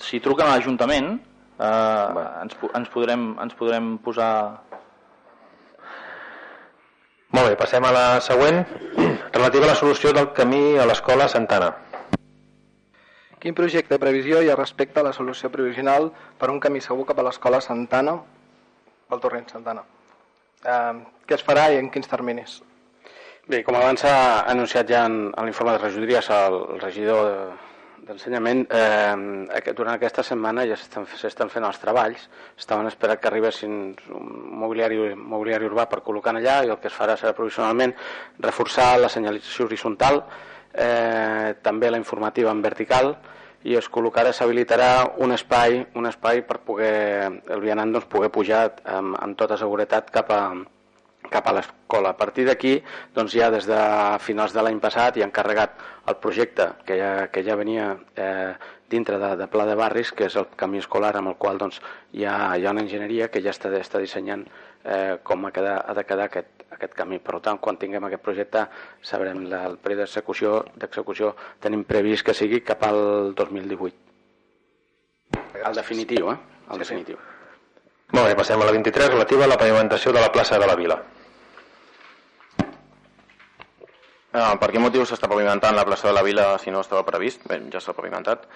si 0.00 0.20
truquen 0.24 0.48
a 0.48 0.56
l'Ajuntament, 0.56 1.18
eh, 1.60 2.24
ens, 2.42 2.56
ens, 2.72 2.88
podrem, 2.94 3.34
ens 3.44 3.58
podrem 3.58 3.94
posar... 4.04 4.32
Molt 7.34 7.50
bé, 7.50 7.56
passem 7.60 7.84
a 7.84 7.92
la 7.92 8.06
següent, 8.24 8.62
relativa 9.34 9.66
a 9.66 9.72
la 9.74 9.78
solució 9.78 10.14
del 10.16 10.30
camí 10.32 10.78
a 10.78 10.86
l'escola 10.88 11.28
Santana. 11.28 11.72
Quin 13.42 13.52
projecte 13.52 13.92
de 13.92 14.00
previsió 14.00 14.40
hi 14.40 14.48
ha 14.48 14.56
respecte 14.56 15.02
a 15.02 15.04
la 15.04 15.12
solució 15.12 15.50
provisional 15.52 16.12
per 16.40 16.48
un 16.48 16.62
camí 16.64 16.80
segur 16.80 17.04
cap 17.10 17.18
a 17.20 17.26
l'escola 17.26 17.60
Santana, 17.60 18.16
pel 19.10 19.20
torrent 19.20 19.50
Santana? 19.52 19.84
Eh, 20.64 20.94
què 21.28 21.36
es 21.36 21.44
farà 21.44 21.68
i 21.74 21.82
en 21.82 21.90
quins 21.92 22.08
terminis? 22.08 22.62
Bé, 23.44 23.60
com 23.60 23.76
abans 23.76 24.00
s'ha 24.00 24.16
anunciat 24.48 24.88
ja 24.88 25.02
en, 25.04 25.28
en 25.28 25.44
l'informe 25.44 25.74
de 25.74 25.80
regidories 25.82 26.30
el, 26.32 26.54
el 26.74 26.78
regidor 26.80 27.26
de, 27.28 27.40
d'ensenyament, 28.08 28.62
eh, 28.72 29.72
durant 29.76 29.92
aquesta 29.94 30.24
setmana 30.24 30.64
ja 30.68 30.78
s'estan 30.80 31.52
fent 31.52 31.66
els 31.68 31.80
treballs, 31.82 32.24
estaven 32.56 32.88
esperant 32.88 33.20
que 33.20 33.28
arribessin 33.28 33.76
un 34.16 34.32
mobiliari, 34.62 34.98
mobiliari 35.14 35.68
urbà 35.68 35.84
per 35.92 36.00
col·locar 36.06 36.32
allà 36.38 36.58
i 36.64 36.72
el 36.72 36.80
que 36.80 36.88
es 36.88 36.96
farà 36.96 37.18
serà 37.20 37.34
provisionalment 37.36 37.92
reforçar 38.48 38.94
la 39.00 39.12
senyalització 39.12 39.68
horitzontal, 39.68 40.22
eh, 40.72 41.54
també 41.60 41.90
la 41.92 42.00
informativa 42.00 42.52
en 42.52 42.64
vertical 42.64 43.12
i 43.64 43.76
es 43.76 43.88
col·locarà, 43.92 44.32
s'habilitarà 44.32 44.90
un 45.24 45.36
espai, 45.36 45.82
un 46.00 46.08
espai 46.08 46.40
per 46.48 46.62
poder 46.64 47.28
el 47.28 47.60
vianant 47.60 47.92
doncs, 47.92 48.08
poder 48.08 48.32
pujar 48.32 48.70
amb, 48.84 49.16
amb 49.20 49.36
tota 49.36 49.60
seguretat 49.60 50.08
cap 50.16 50.32
a, 50.32 50.44
cap 51.34 51.50
a 51.50 51.56
l'escola. 51.56 52.14
A 52.14 52.18
partir 52.18 52.46
d'aquí, 52.48 52.76
doncs 53.16 53.34
ja 53.34 53.50
des 53.54 53.66
de 53.68 53.80
finals 54.22 54.54
de 54.54 54.62
l'any 54.62 54.80
passat 54.82 55.18
hi 55.18 55.26
han 55.26 55.34
carregat 55.34 55.76
el 56.10 56.16
projecte 56.22 56.70
que 56.86 56.98
ja, 57.00 57.12
que 57.32 57.42
ja 57.46 57.58
venia 57.58 57.90
eh, 58.14 58.54
dintre 58.90 59.18
de, 59.18 59.34
de 59.36 59.48
Pla 59.50 59.66
de 59.66 59.74
Barris, 59.74 60.12
que 60.12 60.28
és 60.28 60.36
el 60.38 60.46
camí 60.60 60.78
escolar 60.82 61.14
amb 61.18 61.32
el 61.32 61.38
qual 61.40 61.58
doncs, 61.58 61.80
hi, 62.12 62.24
ha, 62.28 62.54
hi 62.56 62.66
ha 62.66 62.74
una 62.74 62.84
enginyeria 62.84 63.30
que 63.32 63.42
ja 63.42 63.54
està, 63.54 63.72
està 63.80 64.02
dissenyant 64.02 64.44
eh, 64.46 65.18
com 65.22 65.46
ha, 65.46 65.52
quedar, 65.54 65.76
ha 65.88 65.96
de 65.96 66.04
quedar 66.06 66.28
aquest, 66.30 66.64
aquest 66.76 66.94
camí. 66.98 67.18
Per 67.18 67.40
tant, 67.44 67.58
quan 67.58 67.80
tinguem 67.80 68.06
aquest 68.08 68.24
projecte 68.24 68.66
sabrem 69.02 69.46
la, 69.50 69.64
el 69.70 69.78
període 69.82 70.06
d'execució, 70.06 70.60
d'execució 70.78 71.34
tenim 71.64 71.84
previst 71.88 72.26
que 72.26 72.36
sigui 72.36 72.62
cap 72.66 72.84
al 72.86 73.34
2018. 73.34 74.02
El 75.64 75.80
definitiu, 75.80 76.30
eh? 76.30 76.38
El 76.68 76.78
sí, 76.78 76.84
definitiu. 76.84 77.18
Sí. 77.18 77.30
Molt 78.14 78.28
bé, 78.28 78.34
passem 78.38 78.60
a 78.60 78.66
la 78.68 78.74
23, 78.76 79.10
relativa 79.16 79.46
a 79.46 79.50
la 79.50 79.58
pavimentació 79.58 80.12
de 80.14 80.20
la 80.22 80.30
plaça 80.30 80.58
de 80.60 80.68
la 80.68 80.76
Vila. 80.78 81.00
Eh, 84.34 84.54
per 84.58 84.72
quin 84.74 84.82
motiu 84.82 85.04
s'està 85.06 85.28
pavimentant 85.30 85.76
la 85.76 85.84
plaça 85.86 86.08
de 86.08 86.12
la 86.16 86.22
Vila 86.26 86.44
si 86.58 86.72
no 86.74 86.80
estava 86.82 87.04
previst? 87.06 87.44
Bé, 87.46 87.60
ja 87.70 87.78
s'ha 87.82 87.92
pavimentat. 87.94 88.48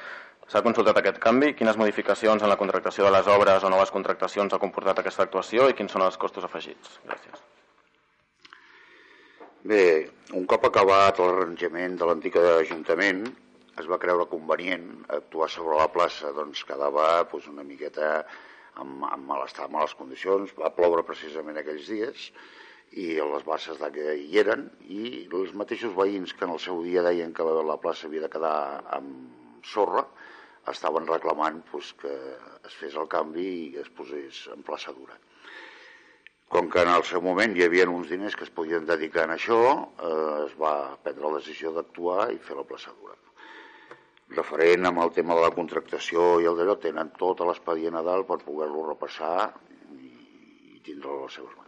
S'ha 0.50 0.62
consultat 0.64 0.98
aquest 0.98 1.20
canvi? 1.22 1.52
Quines 1.54 1.78
modificacions 1.78 2.42
en 2.42 2.50
la 2.50 2.56
contractació 2.58 3.06
de 3.06 3.12
les 3.14 3.30
obres 3.30 3.62
o 3.62 3.70
noves 3.70 3.92
contractacions 3.94 4.56
ha 4.56 4.60
comportat 4.64 4.98
aquesta 4.98 5.28
actuació 5.28 5.68
i 5.70 5.78
quins 5.78 5.94
són 5.94 6.02
els 6.08 6.18
costos 6.18 6.48
afegits? 6.48 6.98
Gràcies. 7.06 7.46
Bé, 9.70 9.84
un 10.34 10.50
cop 10.50 10.66
acabat 10.66 11.22
l'arranjament 11.22 11.94
de 12.00 12.10
l'antic 12.10 12.42
Ajuntament, 12.42 13.26
es 13.78 13.86
va 13.86 14.02
creure 14.02 14.26
convenient 14.26 14.90
actuar 15.14 15.46
sobre 15.52 15.78
la 15.78 15.90
plaça, 15.94 16.34
doncs 16.34 16.66
quedava 16.66 17.10
doncs, 17.30 17.52
una 17.54 17.62
miqueta 17.62 18.24
amb, 18.82 19.04
amb 19.12 19.30
malestar, 19.30 19.68
amb 19.68 19.78
males 19.78 19.94
condicions, 19.94 20.58
va 20.58 20.74
ploure 20.74 21.06
precisament 21.06 21.62
aquells 21.62 21.86
dies 21.86 22.32
i 22.92 23.08
les 23.20 23.44
basses 23.44 23.80
que 23.94 24.14
hi 24.16 24.38
eren 24.40 24.68
i 24.88 25.26
els 25.40 25.52
mateixos 25.60 25.94
veïns 25.96 26.32
que 26.32 26.46
en 26.46 26.54
el 26.54 26.62
seu 26.62 26.80
dia 26.86 27.04
deien 27.04 27.34
que 27.36 27.44
la 27.44 27.76
plaça 27.82 28.08
havia 28.08 28.24
de 28.24 28.32
quedar 28.32 28.56
amb 28.98 29.64
sorra 29.64 30.06
estaven 30.72 31.06
reclamant 31.08 31.62
pues, 31.70 31.92
que 32.00 32.14
es 32.68 32.74
fes 32.80 32.96
el 32.96 33.08
canvi 33.08 33.48
i 33.68 33.78
es 33.80 33.88
posés 33.88 34.46
en 34.54 34.64
plaça 34.64 34.92
dura. 34.92 35.16
Com 36.48 36.68
que 36.72 36.80
en 36.80 36.90
el 36.94 37.04
seu 37.04 37.20
moment 37.24 37.54
hi 37.56 37.64
havia 37.64 37.88
uns 37.92 38.08
diners 38.08 38.36
que 38.36 38.44
es 38.48 38.52
podien 38.52 38.88
dedicar 38.88 39.26
a 39.28 39.36
això, 39.36 39.62
eh, 40.00 40.44
es 40.48 40.54
va 40.60 40.74
prendre 41.04 41.28
la 41.28 41.40
decisió 41.40 41.72
d'actuar 41.76 42.30
i 42.32 42.40
fer 42.40 42.56
la 42.56 42.68
plaça 42.68 42.92
dura 42.96 43.16
referent 44.36 44.86
amb 44.86 45.00
el 45.04 45.10
tema 45.16 45.34
de 45.36 45.44
la 45.44 45.54
contractació 45.54 46.24
i 46.42 46.48
el 46.50 46.58
d'allò, 46.58 46.76
tenen 46.82 47.12
tot 47.22 47.40
l'expedient 47.40 47.96
a 47.96 48.04
dalt 48.04 48.28
per 48.28 48.38
poder-lo 48.44 48.84
repassar 48.90 49.54
i, 49.96 50.12
i 50.74 50.80
tindre-lo 50.84 51.22
a 51.22 51.24
les 51.24 51.38
seves 51.40 51.56
mans. 51.56 51.67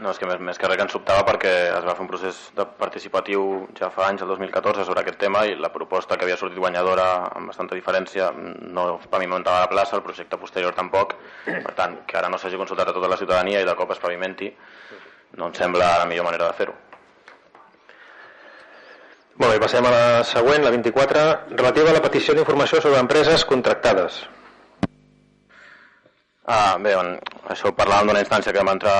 No, 0.00 0.14
és 0.14 0.18
que 0.20 0.24
més, 0.24 0.38
més 0.40 0.56
que 0.56 0.68
res 0.68 0.78
que 0.80 0.84
ens 0.86 0.94
sobtava 0.96 1.26
perquè 1.28 1.50
es 1.74 1.84
va 1.84 1.92
fer 1.96 2.04
un 2.06 2.08
procés 2.08 2.36
de 2.56 2.64
participatiu 2.80 3.42
ja 3.76 3.90
fa 3.92 4.06
anys, 4.08 4.22
el 4.24 4.30
2014, 4.32 4.86
sobre 4.88 5.02
aquest 5.02 5.18
tema 5.20 5.42
i 5.44 5.58
la 5.60 5.68
proposta 5.74 6.16
que 6.16 6.24
havia 6.24 6.38
sortit 6.40 6.56
guanyadora 6.62 7.04
amb 7.36 7.52
bastanta 7.52 7.76
diferència 7.76 8.30
no 8.32 8.86
pavimentava 9.12 9.66
la 9.66 9.68
plaça, 9.74 9.98
el 9.98 10.06
projecte 10.06 10.40
posterior 10.40 10.72
tampoc, 10.78 11.18
per 11.44 11.74
tant, 11.76 11.98
que 12.08 12.16
ara 12.16 12.32
no 12.32 12.40
s'hagi 12.40 12.60
consultat 12.62 12.88
a 12.88 12.96
tota 12.96 13.12
la 13.12 13.20
ciutadania 13.20 13.60
i 13.60 13.68
de 13.68 13.76
cop 13.76 13.92
es 13.92 14.00
pavimenti, 14.00 14.48
no 15.36 15.50
em 15.50 15.54
sembla 15.60 15.92
la 16.00 16.08
millor 16.08 16.30
manera 16.30 16.48
de 16.48 16.56
fer-ho. 16.62 16.78
Molt 19.40 19.52
bé, 19.52 19.60
passem 19.60 19.84
a 19.84 19.92
la 19.92 20.04
següent, 20.24 20.64
la 20.64 20.72
24, 20.72 21.28
relativa 21.60 21.92
a 21.92 21.98
la 22.00 22.04
petició 22.08 22.32
d'informació 22.36 22.80
sobre 22.80 23.04
empreses 23.04 23.44
contractades. 23.48 24.22
Ah, 26.50 26.74
bé, 26.82 26.96
on, 26.98 27.12
això 27.52 27.70
parlàvem 27.78 28.08
d'una 28.10 28.22
instància 28.24 28.50
que 28.50 28.58
vam 28.58 28.72
entrar 28.72 28.94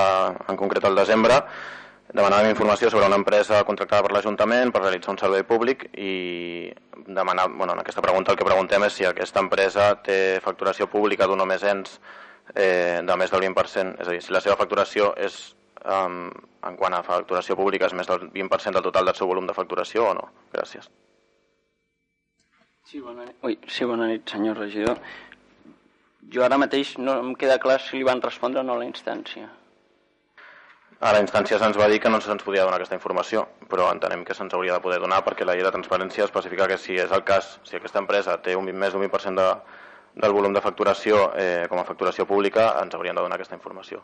en 0.46 0.58
concret 0.58 0.84
al 0.86 0.94
desembre, 0.94 1.40
demanàvem 2.14 2.52
informació 2.52 2.90
sobre 2.92 3.08
una 3.10 3.18
empresa 3.18 3.64
contractada 3.66 4.04
per 4.06 4.12
l'Ajuntament 4.14 4.70
per 4.70 4.84
realitzar 4.84 5.16
un 5.16 5.18
servei 5.18 5.42
públic 5.48 5.88
i 5.98 6.70
demanar, 7.08 7.48
bueno, 7.50 7.74
en 7.74 7.82
aquesta 7.82 8.04
pregunta 8.06 8.30
el 8.30 8.38
que 8.38 8.46
preguntem 8.46 8.86
és 8.86 8.94
si 8.94 9.06
aquesta 9.08 9.42
empresa 9.42 9.92
té 10.06 10.18
facturació 10.44 10.86
pública 10.92 11.26
d'un 11.26 11.42
o 11.42 11.48
més 11.50 11.66
ens 11.66 11.98
eh, 12.54 13.02
de 13.02 13.18
més 13.18 13.34
del 13.34 13.42
20%, 13.48 13.98
és 13.98 14.06
a 14.06 14.14
dir, 14.14 14.22
si 14.22 14.34
la 14.34 14.42
seva 14.44 14.58
facturació 14.60 15.10
és 15.18 15.40
um, 15.82 16.28
en 16.70 16.78
quant 16.78 16.94
a 16.94 17.02
facturació 17.06 17.58
pública 17.58 17.90
és 17.90 17.98
més 17.98 18.10
del 18.10 18.28
20% 18.30 18.78
del 18.78 18.86
total 18.86 19.10
del 19.10 19.18
seu 19.18 19.30
volum 19.30 19.50
de 19.50 19.58
facturació 19.58 20.10
o 20.12 20.14
no? 20.18 20.28
Gràcies. 20.54 20.86
Sí, 22.90 22.98
bona 22.98 23.26
nit, 23.26 23.36
Ui, 23.46 23.58
sí, 23.70 23.86
bona 23.86 24.06
nit 24.10 24.30
senyor 24.30 24.58
regidor. 24.58 25.02
Jo 26.28 26.44
ara 26.44 26.58
mateix 26.60 26.96
no 26.98 27.16
em 27.22 27.32
queda 27.34 27.58
clar 27.58 27.80
si 27.80 27.96
li 27.96 28.04
van 28.06 28.20
respondre 28.22 28.60
o 28.60 28.66
no 28.66 28.76
a 28.76 28.82
la 28.82 28.86
instància. 28.88 29.48
A 31.00 31.14
la 31.16 31.20
instància 31.24 31.56
se'ns 31.56 31.78
va 31.80 31.86
dir 31.88 31.98
que 32.04 32.10
no 32.12 32.18
se'ns 32.20 32.44
podia 32.44 32.66
donar 32.66 32.76
aquesta 32.76 32.96
informació, 32.98 33.46
però 33.72 33.86
entenem 33.88 34.20
que 34.28 34.34
se'ns 34.36 34.52
hauria 34.52 34.74
de 34.76 34.84
poder 34.84 34.98
donar 35.00 35.22
perquè 35.24 35.46
la 35.48 35.54
llei 35.56 35.64
de 35.64 35.72
transparència 35.72 36.26
especifica 36.26 36.66
que 36.68 36.76
si 36.76 36.98
és 37.00 37.14
el 37.16 37.24
cas, 37.24 37.54
si 37.64 37.78
aquesta 37.78 38.02
empresa 38.04 38.36
té 38.44 38.56
un 38.58 38.68
20, 38.68 38.80
més 38.82 38.92
d'un 38.92 39.06
20% 39.06 39.40
de, 39.40 39.78
del 40.24 40.36
volum 40.36 40.52
de 40.52 40.60
facturació 40.60 41.30
eh, 41.40 41.64
com 41.72 41.80
a 41.80 41.86
facturació 41.88 42.26
pública, 42.28 42.74
ens 42.82 42.94
haurien 42.94 43.16
de 43.16 43.24
donar 43.24 43.40
aquesta 43.40 43.56
informació. 43.56 44.02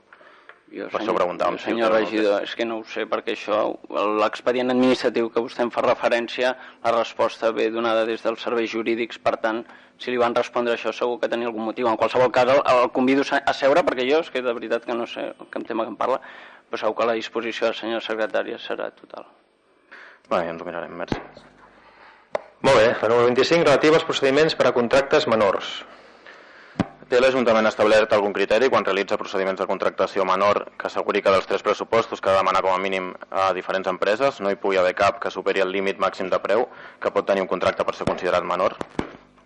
Jo, 0.66 0.88
Per 0.90 0.98
això 1.00 1.14
preguntàvem. 1.14 1.56
jo, 1.60 1.62
senyor 1.62 1.92
regidor, 1.92 2.42
és 2.42 2.54
que 2.58 2.64
no 2.66 2.80
ho 2.80 2.84
sé, 2.90 3.04
perquè 3.06 3.36
això, 3.36 3.78
l'expedient 4.18 4.72
administratiu 4.72 5.30
que 5.30 5.40
vostè 5.40 5.62
em 5.62 5.70
fa 5.70 5.84
referència, 5.84 6.56
la 6.82 6.92
resposta 6.92 7.52
ve 7.54 7.68
donada 7.70 8.04
des 8.04 8.22
dels 8.24 8.42
serveis 8.42 8.72
jurídics, 8.72 9.18
per 9.22 9.36
tant, 9.36 9.62
si 9.98 10.10
li 10.10 10.18
van 10.18 10.34
respondre 10.34 10.74
això 10.74 10.92
segur 10.92 11.20
que 11.20 11.28
tenia 11.28 11.46
algun 11.46 11.64
motiu. 11.70 11.86
En 11.88 11.96
qualsevol 11.96 12.32
cas, 12.34 12.50
el, 12.50 12.62
el 12.66 12.90
convido 12.90 13.22
a 13.22 13.54
seure, 13.54 13.84
perquè 13.86 14.10
jo 14.10 14.20
és 14.24 14.30
que 14.30 14.42
de 14.42 14.52
veritat 14.52 14.84
que 14.84 14.94
no 14.94 15.06
sé 15.06 15.32
el 15.38 15.64
tema 15.64 15.84
que 15.84 15.94
em 15.94 15.96
parla, 15.96 16.20
però 16.68 16.82
segur 16.82 16.96
que 16.98 17.06
la 17.06 17.14
disposició 17.14 17.70
del 17.70 17.78
senyor 17.78 18.02
secretari 18.02 18.58
serà 18.58 18.90
total. 18.90 19.24
Bé, 20.28 20.42
ja 20.42 20.50
ens 20.50 20.60
ho 20.62 20.66
mirarem, 20.66 20.96
merci. 20.98 21.20
Molt 22.66 22.76
bé, 22.76 22.88
la 23.00 23.08
número 23.08 23.28
25, 23.30 23.62
relativa 23.64 23.94
als 23.94 24.04
procediments 24.04 24.56
per 24.58 24.66
a 24.66 24.74
contractes 24.74 25.28
menors. 25.30 25.84
Té 27.06 27.20
l'Ajuntament 27.22 27.68
establert 27.68 28.10
algun 28.16 28.32
criteri 28.34 28.66
quan 28.66 28.82
realitza 28.82 29.14
procediments 29.20 29.60
de 29.60 29.66
contractació 29.70 30.24
menor 30.26 30.58
que 30.74 30.88
asseguri 30.88 31.20
que 31.22 31.30
dels 31.30 31.44
tres 31.46 31.62
pressupostos 31.62 32.18
que 32.18 32.32
ha 32.32 32.32
de 32.34 32.40
demanar 32.40 32.64
com 32.66 32.74
a 32.74 32.80
mínim 32.82 33.12
a 33.30 33.52
diferents 33.54 33.86
empreses 33.86 34.40
no 34.42 34.50
hi 34.50 34.58
pugui 34.58 34.80
haver 34.80 34.96
cap 34.98 35.20
que 35.22 35.30
superi 35.30 35.62
el 35.62 35.70
límit 35.70 36.00
màxim 36.02 36.26
de 36.32 36.40
preu 36.42 36.66
que 36.98 37.12
pot 37.14 37.28
tenir 37.28 37.44
un 37.44 37.50
contracte 37.52 37.86
per 37.86 37.94
ser 37.94 38.08
considerat 38.08 38.42
menor? 38.42 38.74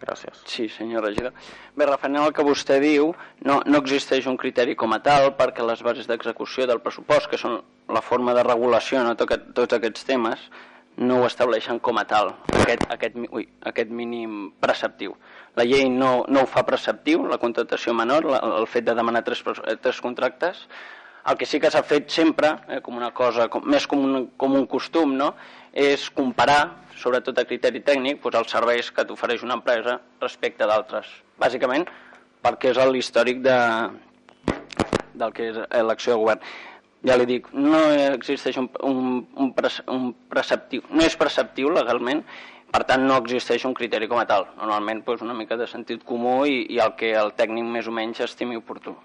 Gràcies. 0.01 0.41
Sí, 0.49 0.71
senyor 0.73 1.05
regidor. 1.05 1.37
Bé, 1.77 1.85
referent 1.85 2.23
al 2.23 2.33
que 2.33 2.47
vostè 2.49 2.81
diu, 2.81 3.13
no, 3.45 3.59
no 3.69 3.83
existeix 3.85 4.25
un 4.33 4.41
criteri 4.41 4.73
com 4.73 4.97
a 4.97 5.03
tal 5.05 5.35
perquè 5.37 5.67
les 5.69 5.85
bases 5.85 6.09
d'execució 6.09 6.65
del 6.65 6.81
pressupost, 6.81 7.29
que 7.29 7.37
són 7.37 7.61
la 7.93 8.01
forma 8.01 8.33
de 8.33 8.47
regulació 8.49 9.05
no, 9.05 9.13
tot, 9.21 9.37
tots 9.53 9.77
aquests 9.77 10.09
temes, 10.09 10.49
no 10.97 11.21
ho 11.21 11.29
estableixen 11.29 11.79
com 11.85 12.01
a 12.01 12.09
tal, 12.09 12.33
aquest, 12.63 12.89
aquest, 12.97 13.21
ui, 13.29 13.45
aquest 13.69 13.93
mínim 13.93 14.55
preceptiu. 14.65 15.15
La 15.59 15.67
llei 15.67 15.89
no, 15.91 16.25
no 16.29 16.45
ho 16.45 16.49
fa 16.49 16.63
preceptiu, 16.67 17.25
la 17.29 17.39
contractació 17.43 17.95
menor, 17.97 18.29
la, 18.31 18.41
el 18.61 18.69
fet 18.71 18.87
de 18.87 18.95
demanar 18.95 19.25
tres, 19.27 19.43
tres 19.83 20.01
contractes. 20.01 20.63
El 21.31 21.37
que 21.37 21.47
sí 21.47 21.61
que 21.61 21.71
s'ha 21.73 21.83
fet 21.85 22.09
sempre, 22.11 22.55
eh, 22.69 22.79
com 22.85 22.97
una 22.97 23.11
cosa, 23.17 23.49
com, 23.53 23.67
més 23.67 23.87
com 23.91 24.05
un, 24.07 24.29
com 24.41 24.55
un 24.57 24.67
costum, 24.71 25.17
no? 25.19 25.35
és 25.71 26.09
comparar, 26.11 26.87
sobretot 26.99 27.37
a 27.39 27.45
criteri 27.47 27.83
tècnic, 27.87 28.23
doncs 28.23 28.41
els 28.41 28.55
serveis 28.57 28.89
que 28.95 29.05
t'ofereix 29.07 29.45
una 29.47 29.59
empresa 29.59 30.01
respecte 30.23 30.67
d'altres. 30.67 31.11
Bàsicament, 31.39 31.85
perquè 32.43 32.73
és 32.73 32.81
l'històric 32.91 33.45
de, 33.45 33.59
del 35.15 35.37
que 35.37 35.53
és 35.53 35.63
l'acció 35.87 36.17
de 36.17 36.25
govern 36.25 36.51
ja 37.07 37.17
li 37.17 37.27
dic, 37.29 37.49
no 37.57 37.81
existeix 38.13 38.59
un, 38.61 38.69
un, 38.85 39.05
un, 39.41 39.53
un 39.95 40.09
preceptiu, 40.33 40.83
no 40.93 41.05
és 41.07 41.17
preceptiu 41.17 41.71
legalment, 41.73 42.21
per 42.71 42.85
tant 42.87 43.05
no 43.07 43.19
existeix 43.19 43.65
un 43.67 43.75
criteri 43.75 44.09
com 44.09 44.21
a 44.23 44.27
tal. 44.31 44.47
Normalment 44.57 45.05
doncs, 45.07 45.23
una 45.27 45.37
mica 45.37 45.59
de 45.59 45.67
sentit 45.71 46.05
comú 46.07 46.45
i, 46.47 46.65
i 46.75 46.81
el 46.83 46.97
que 46.99 47.15
el 47.19 47.33
tècnic 47.39 47.67
més 47.67 47.89
o 47.91 47.95
menys 47.95 48.23
estimi 48.27 48.59
oportú. 48.59 48.97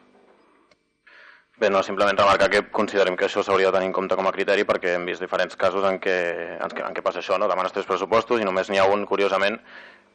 Bé, 1.56 1.70
no, 1.72 1.80
simplement 1.88 2.18
remarcar 2.20 2.50
que 2.52 2.66
considerem 2.76 3.16
que 3.16 3.30
això 3.30 3.40
s'hauria 3.40 3.70
de 3.70 3.78
tenir 3.78 3.88
en 3.88 3.94
compte 3.96 4.16
com 4.20 4.28
a 4.28 4.34
criteri 4.36 4.66
perquè 4.68 4.98
hem 4.98 5.06
vist 5.08 5.24
diferents 5.24 5.56
casos 5.56 5.86
en 5.88 6.02
què, 6.04 6.16
en 6.60 6.74
què, 6.74 6.84
en 6.84 6.98
què 6.98 7.04
passa 7.04 7.22
això, 7.22 7.38
no? 7.40 7.48
demanes 7.48 7.72
tres 7.72 7.88
pressupostos 7.88 8.44
i 8.44 8.48
només 8.48 8.68
n'hi 8.68 8.82
ha 8.84 8.90
un, 8.92 9.06
curiosament, 9.08 9.62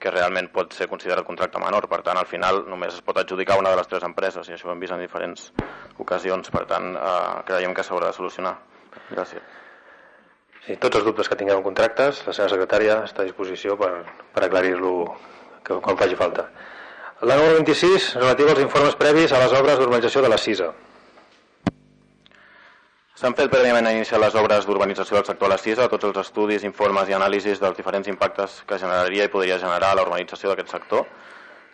que 0.00 0.12
realment 0.12 0.50
pot 0.52 0.76
ser 0.76 0.88
considerat 0.90 1.24
contracte 1.24 1.60
menor. 1.62 1.88
Per 1.88 2.00
tant, 2.04 2.20
al 2.20 2.28
final 2.28 2.64
només 2.68 2.96
es 2.96 3.04
pot 3.04 3.20
adjudicar 3.20 3.58
una 3.60 3.72
de 3.72 3.80
les 3.80 3.88
tres 3.88 4.04
empreses 4.04 4.48
i 4.48 4.56
això 4.56 4.68
ho 4.68 4.74
hem 4.74 4.84
vist 4.84 4.96
en 4.96 5.00
diferents 5.00 5.48
ocasions. 6.00 6.52
Per 6.52 6.66
tant, 6.68 6.92
eh, 6.96 7.40
creiem 7.48 7.76
que 7.76 7.88
s'haurà 7.88 8.12
de 8.12 8.20
solucionar. 8.20 8.58
Gràcies. 9.10 9.59
Sí, 10.66 10.76
tots 10.76 10.98
els 10.98 11.06
dubtes 11.06 11.28
que 11.28 11.38
tingueu 11.40 11.58
en 11.58 11.64
contractes, 11.64 12.20
la 12.26 12.34
seva 12.36 12.50
secretària 12.52 12.98
està 13.06 13.24
a 13.24 13.28
disposició 13.28 13.78
per, 13.80 13.90
per 14.34 14.44
aclarir-lo 14.44 14.92
quan 15.64 15.96
faci 15.96 16.18
falta. 16.18 16.50
La 17.24 17.36
número 17.36 17.56
26, 17.60 18.14
relativa 18.16 18.52
als 18.54 18.62
informes 18.64 18.96
previs 19.00 19.32
a 19.32 19.40
les 19.42 19.52
obres 19.56 19.80
d'urbanització 19.80 20.22
de 20.24 20.30
la 20.32 20.38
CISA. 20.40 20.70
S'han 23.20 23.36
fet 23.36 23.50
prèviament 23.52 23.84
a 23.84 23.92
iniciar 23.92 24.20
les 24.22 24.36
obres 24.40 24.64
d'urbanització 24.64 25.18
del 25.18 25.26
sector 25.28 25.50
a 25.50 25.52
la 25.52 25.60
CISA, 25.60 25.88
tots 25.92 26.08
els 26.08 26.20
estudis, 26.22 26.64
informes 26.64 27.12
i 27.12 27.16
anàlisis 27.16 27.60
dels 27.60 27.76
diferents 27.76 28.08
impactes 28.08 28.62
que 28.66 28.80
generaria 28.80 29.28
i 29.28 29.32
podria 29.32 29.60
generar 29.60 29.92
la 29.96 30.08
urbanització 30.08 30.52
d'aquest 30.52 30.72
sector. 30.72 31.08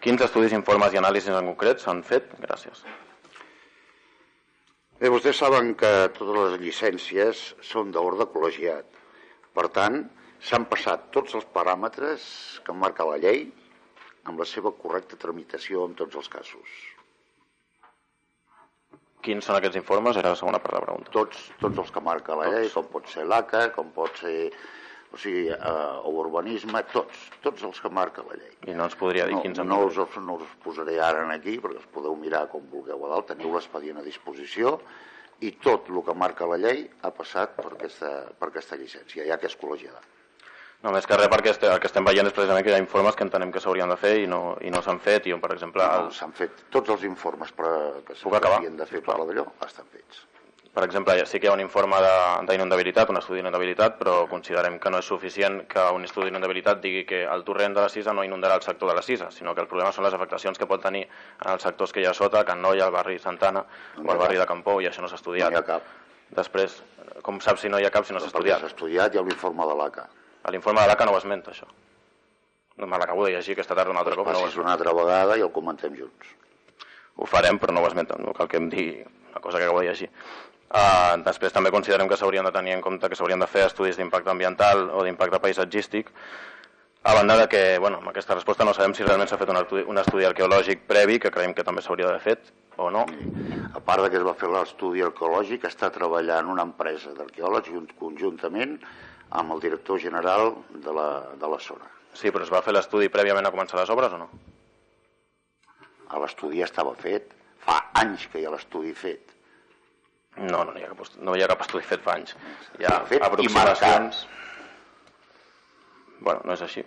Quins 0.02 0.26
estudis, 0.26 0.54
informes 0.58 0.94
i 0.94 1.02
anàlisis 1.02 1.30
en 1.30 1.54
concret 1.54 1.82
s'han 1.82 2.02
fet? 2.06 2.34
Gràcies. 2.42 2.82
Bé, 4.96 5.10
vostès 5.12 5.36
saben 5.36 5.74
que 5.76 5.88
totes 6.16 6.36
les 6.36 6.54
llicències 6.62 7.40
són 7.70 7.90
d'ordre 7.92 8.24
col·legiat. 8.32 8.86
Per 9.52 9.66
tant, 9.78 9.98
s'han 10.40 10.64
passat 10.70 11.10
tots 11.12 11.36
els 11.36 11.44
paràmetres 11.56 12.24
que 12.64 12.76
marca 12.84 13.04
la 13.04 13.18
llei 13.20 13.42
amb 14.24 14.40
la 14.40 14.46
seva 14.48 14.72
correcta 14.78 15.18
tramitació 15.20 15.84
en 15.84 15.98
tots 15.98 16.16
els 16.22 16.32
casos. 16.32 16.78
Quins 19.26 19.44
són 19.44 19.58
aquests 19.58 19.76
informes? 19.82 20.16
Era 20.16 20.32
la 20.32 20.40
segona 20.40 20.62
part 20.64 20.78
de 20.78 20.80
la 20.80 20.86
pregunta. 20.86 21.12
Tots, 21.18 21.44
tots 21.60 21.84
els 21.84 21.92
que 21.92 22.04
marca 22.08 22.40
la 22.40 22.48
llei, 22.54 22.72
com 22.72 22.88
pot 22.96 23.12
ser 23.12 23.28
l'ACA, 23.28 23.66
com 23.76 23.92
pot 23.92 24.16
ser 24.22 24.36
o 25.12 25.20
sigui, 25.20 25.48
eh, 25.54 26.10
urbanisme, 26.10 26.82
tots, 26.92 27.26
tots 27.44 27.66
els 27.68 27.80
que 27.82 27.90
marca 27.92 28.24
la 28.26 28.38
llei. 28.38 28.54
I 28.66 28.76
no 28.78 28.88
ens 28.88 28.96
podria 28.98 29.26
dir 29.28 29.36
no, 29.38 29.42
quins... 29.44 29.62
No 29.62 29.82
els, 29.86 30.00
no 30.22 30.38
els 30.40 30.56
posaré 30.64 30.98
ara 31.00 31.26
aquí, 31.34 31.58
perquè 31.62 31.80
els 31.82 31.92
podeu 31.94 32.16
mirar 32.18 32.46
com 32.52 32.66
vulgueu 32.72 33.06
a 33.06 33.14
dalt, 33.14 33.30
teniu 33.32 33.54
l'expedient 33.54 34.02
a 34.02 34.06
disposició, 34.06 34.76
i 35.40 35.52
tot 35.62 35.88
el 35.92 36.02
que 36.04 36.14
marca 36.16 36.48
la 36.48 36.58
llei 36.60 36.86
ha 37.04 37.12
passat 37.12 37.56
per 37.56 37.66
aquesta, 37.72 38.12
per 38.38 38.50
aquesta 38.50 38.78
llicència, 38.80 39.26
ja 39.28 39.36
que 39.40 39.50
és 39.50 39.58
col·legiada. 39.60 40.00
No, 40.84 40.92
més 40.92 41.06
que 41.08 41.16
res 41.16 41.28
perquè 41.32 41.50
este, 41.54 41.68
el 41.72 41.80
que 41.80 41.88
estem 41.88 42.04
veient 42.04 42.28
és 42.28 42.34
precisament 42.36 42.64
que 42.64 42.70
hi 42.70 42.76
ha 42.76 42.82
informes 42.82 43.16
que 43.16 43.24
entenem 43.24 43.52
que 43.52 43.62
s'haurien 43.64 43.90
de 43.90 43.96
fer 44.00 44.12
i 44.22 44.26
no, 44.30 44.40
i 44.62 44.70
no 44.72 44.82
s'han 44.84 45.00
fet, 45.02 45.26
i 45.26 45.34
on, 45.34 45.40
per 45.42 45.54
exemple... 45.54 45.82
No, 45.82 46.12
s'han 46.14 46.34
fet 46.36 46.66
tots 46.72 46.92
els 46.94 47.06
informes 47.08 47.52
per, 47.56 47.72
que 48.06 48.16
s'havien 48.20 48.76
de 48.78 48.88
fer 48.88 49.02
per 49.04 49.16
d'allò, 49.22 49.46
estan 49.66 49.88
fets. 49.92 50.26
Per 50.76 50.84
exemple, 50.84 51.14
sí 51.24 51.38
que 51.40 51.46
hi 51.46 51.48
ha 51.48 51.54
un 51.56 51.62
informe 51.62 51.96
d'inundabilitat, 52.44 53.08
un 53.08 53.16
estudi 53.16 53.38
d'inundabilitat, 53.38 53.94
però 53.96 54.16
considerem 54.28 54.74
que 54.76 54.90
no 54.92 54.98
és 55.00 55.06
suficient 55.08 55.62
que 55.70 55.84
un 55.96 56.02
estudi 56.04 56.26
d'inundabilitat 56.26 56.82
digui 56.82 57.06
que 57.08 57.22
el 57.24 57.44
torrent 57.46 57.72
de 57.78 57.80
la 57.80 57.88
Cisa 57.88 58.12
no 58.12 58.24
inundarà 58.26 58.58
el 58.60 58.64
sector 58.66 58.90
de 58.90 58.96
la 58.98 59.04
Cisa, 59.06 59.30
sinó 59.32 59.54
que 59.54 59.64
el 59.64 59.70
problema 59.70 59.94
són 59.96 60.04
les 60.04 60.12
afectacions 60.12 60.60
que 60.60 60.68
pot 60.68 60.82
tenir 60.84 61.06
en 61.06 61.54
els 61.54 61.64
sectors 61.64 61.96
que 61.96 62.02
hi 62.02 62.04
ha 62.04 62.12
sota, 62.12 62.42
Can 62.44 62.60
Noia, 62.60 62.90
el 62.90 62.92
barri 62.92 63.16
Santana 63.18 63.62
no 63.96 64.04
o 64.04 64.12
el 64.12 64.20
barri 64.20 64.36
de 64.36 64.44
Campó, 64.50 64.74
i 64.84 64.90
això 64.90 65.00
no 65.00 65.08
s'ha 65.08 65.16
estudiat. 65.16 65.48
No 65.48 65.56
hi 65.56 65.62
ha 65.62 65.66
cap. 65.70 65.86
Després, 66.36 66.74
com 67.24 67.40
saps 67.40 67.64
si 67.64 67.70
no 67.72 67.80
hi 67.80 67.88
ha 67.88 67.92
cap 67.94 68.04
si 68.04 68.12
no 68.12 68.20
s'ha 68.20 68.28
estudiat? 68.28 68.60
S'ha 68.60 68.74
estudiat, 68.74 69.16
ha 69.16 69.24
l'informe 69.24 69.64
de 69.70 69.76
l'ACA. 69.78 70.04
L'informe 70.52 70.82
de 70.84 70.90
l'ACA 70.90 71.06
no 71.08 71.14
ho 71.14 71.20
esmenta, 71.22 71.54
això. 71.56 71.70
No 72.76 72.84
me 72.86 73.00
l'acabo 73.00 73.24
de 73.24 73.32
llegir 73.32 73.56
aquesta 73.56 73.78
tarda 73.80 73.96
un 73.96 74.02
altre 74.02 74.18
cop. 74.18 74.28
No 74.28 74.44
una 74.60 74.76
altra 74.76 74.92
vegada 74.92 75.40
i 75.40 75.46
el 75.46 75.54
comentem 75.56 75.96
junts. 75.96 76.36
Ho 77.16 77.24
farem, 77.24 77.56
però 77.56 77.72
no 77.72 77.80
ho 77.80 77.88
esmenten, 77.88 78.20
no 78.28 78.36
cal 78.36 78.52
que 78.52 78.60
em 78.60 78.68
digui 78.68 79.00
una 79.00 79.40
cosa 79.40 79.56
que 79.56 79.64
acabo 79.64 79.80
de 79.80 79.88
llegir. 79.88 80.10
Uh, 80.66 81.14
després 81.22 81.54
també 81.54 81.70
considerem 81.70 82.08
que 82.10 82.16
s'haurien 82.18 82.44
de 82.44 82.52
tenir 82.52 82.74
en 82.74 82.82
compte 82.82 83.08
que 83.08 83.16
s'haurien 83.16 83.38
de 83.38 83.46
fer 83.46 83.68
estudis 83.68 83.96
d'impacte 83.96 84.32
ambiental 84.32 84.88
o 84.90 85.04
d'impacte 85.06 85.38
paisatgístic 85.38 86.10
a 87.06 87.14
banda 87.14 87.36
de 87.36 87.46
que, 87.46 87.78
bueno, 87.78 87.98
amb 87.98 88.08
aquesta 88.10 88.34
resposta 88.34 88.64
no 88.66 88.72
sabem 88.74 88.90
si 88.98 89.04
realment 89.04 89.28
s'ha 89.30 89.36
fet 89.38 89.50
un 89.52 89.60
estudi, 89.60 89.84
un 89.86 90.00
estudi 90.00 90.24
arqueològic 90.26 90.80
previ, 90.90 91.20
que 91.22 91.30
creiem 91.30 91.52
que 91.54 91.62
també 91.62 91.84
s'hauria 91.84 92.08
d'haver 92.08 92.22
fet, 92.24 92.48
o 92.82 92.88
no. 92.90 93.04
A 93.78 93.78
part 93.78 94.02
de 94.02 94.08
que 94.10 94.18
es 94.18 94.24
va 94.26 94.34
fer 94.34 94.50
l'estudi 94.50 95.04
arqueològic, 95.06 95.68
està 95.68 95.92
treballant 95.94 96.50
una 96.50 96.64
empresa 96.66 97.14
d'arqueòlegs 97.14 97.94
conjuntament 98.00 98.74
amb 99.38 99.54
el 99.54 99.62
director 99.62 100.02
general 100.02 100.56
de 100.82 100.96
la, 100.98 101.06
de 101.38 101.52
la 101.54 101.60
zona. 101.62 101.86
Sí, 102.10 102.34
però 102.34 102.42
es 102.42 102.50
va 102.50 102.64
fer 102.66 102.74
l'estudi 102.74 103.06
prèviament 103.06 103.46
a 103.46 103.54
començar 103.54 103.78
les 103.78 103.94
obres 103.94 104.18
o 104.18 104.18
no? 104.24 104.28
L'estudi 106.26 106.66
estava 106.66 106.98
fet. 106.98 107.38
Fa 107.62 107.84
anys 108.02 108.26
que 108.32 108.42
hi 108.42 108.50
ha 108.50 108.54
l'estudi 108.56 108.90
fet. 108.98 109.35
No, 110.36 110.64
no, 110.64 110.74
hi, 110.76 110.84
ha 110.84 110.90
cap, 110.92 111.14
no 111.24 111.36
hi 111.36 111.42
ha 111.44 111.48
cap 111.48 111.62
estudi 111.64 111.86
fet 111.88 112.02
fa 112.04 112.16
anys. 112.18 112.36
Hi 112.80 112.88
ha 112.88 112.98
fet 113.08 113.24
aproximacions... 113.24 114.26
Bueno, 116.20 116.40
no 116.44 116.54
és 116.56 116.62
així. 116.64 116.82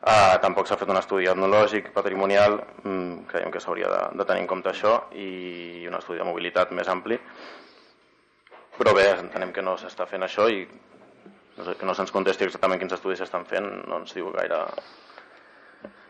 Uh, 0.00 0.36
tampoc 0.40 0.68
s'ha 0.68 0.78
fet 0.80 0.88
un 0.88 0.96
estudi 0.96 1.28
etnològic, 1.28 1.90
patrimonial, 1.92 2.56
mm, 2.82 3.26
creiem 3.28 3.52
que 3.52 3.60
s'hauria 3.60 3.88
de, 3.92 3.98
de 4.16 4.26
tenir 4.28 4.44
en 4.46 4.48
compte 4.48 4.70
això, 4.72 4.94
i 5.12 5.86
un 5.88 5.96
estudi 5.98 6.20
de 6.20 6.28
mobilitat 6.28 6.72
més 6.76 6.88
ampli. 6.88 7.18
Però 8.78 8.94
bé, 8.96 9.10
entenem 9.20 9.52
que 9.52 9.64
no 9.64 9.76
s'està 9.76 10.06
fent 10.08 10.24
això 10.24 10.48
i 10.48 10.64
no 11.60 11.66
sé, 11.66 11.76
que 11.76 11.86
no 11.88 11.94
se'ns 11.96 12.12
contesti 12.14 12.46
exactament 12.46 12.80
quins 12.80 12.96
estudis 12.96 13.20
s'estan 13.20 13.44
fent 13.48 13.68
no 13.90 14.00
ens 14.00 14.16
diu 14.16 14.30
gaire 14.32 14.62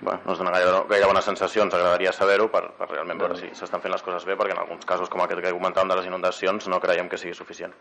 bueno, 0.00 0.20
no 0.24 0.32
ens 0.32 0.38
dona 0.40 0.52
gaire, 0.54 0.82
gaire 0.88 1.08
bona 1.08 1.22
sensació 1.22 1.64
ens 1.64 1.74
agradaria 1.76 2.12
saber-ho 2.16 2.48
per, 2.52 2.62
per 2.78 2.88
realment 2.90 3.20
veure 3.20 3.36
si 3.36 3.50
s'estan 3.56 3.82
fent 3.84 3.92
les 3.92 4.02
coses 4.02 4.24
bé 4.28 4.36
perquè 4.36 4.56
en 4.56 4.62
alguns 4.62 4.86
casos 4.88 5.12
com 5.12 5.22
aquest 5.24 5.42
que 5.44 5.52
comentàvem 5.56 5.92
de 5.92 5.98
les 6.00 6.08
inundacions 6.08 6.68
no 6.72 6.80
creiem 6.80 7.08
que 7.08 7.20
sigui 7.20 7.36
suficient. 7.36 7.74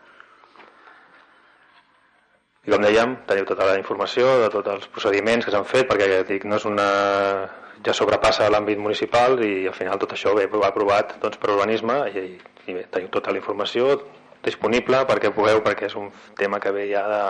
I 2.68 2.74
com 2.74 2.84
dèiem, 2.84 3.16
teniu 3.26 3.46
tota 3.48 3.70
la 3.70 3.78
informació 3.80 4.28
de 4.42 4.50
tots 4.52 4.68
els 4.68 4.88
procediments 4.92 5.46
que 5.46 5.52
s'han 5.54 5.64
fet 5.64 5.88
perquè 5.88 6.10
ja 6.10 6.22
dic, 6.28 6.44
no 6.44 6.60
és 6.60 6.66
una 6.68 6.88
ja 7.86 7.94
sobrepassa 7.96 8.50
l'àmbit 8.52 8.78
municipal 8.78 9.40
i 9.40 9.66
al 9.70 9.76
final 9.76 10.00
tot 10.02 10.12
això 10.12 10.34
ve 10.36 10.44
aprovat 10.68 11.16
doncs, 11.22 11.38
per 11.40 11.54
urbanisme 11.54 12.02
i, 12.12 12.26
i 12.68 12.74
bé, 12.76 12.84
teniu 12.92 13.08
tota 13.08 13.32
la 13.32 13.40
informació 13.40 13.96
disponible 14.44 15.00
perquè 15.08 15.32
pugueu, 15.32 15.62
perquè 15.64 15.88
és 15.88 15.96
un 15.96 16.10
tema 16.36 16.60
que 16.60 16.72
ve 16.76 16.84
ja 16.92 17.06
de, 17.08 17.22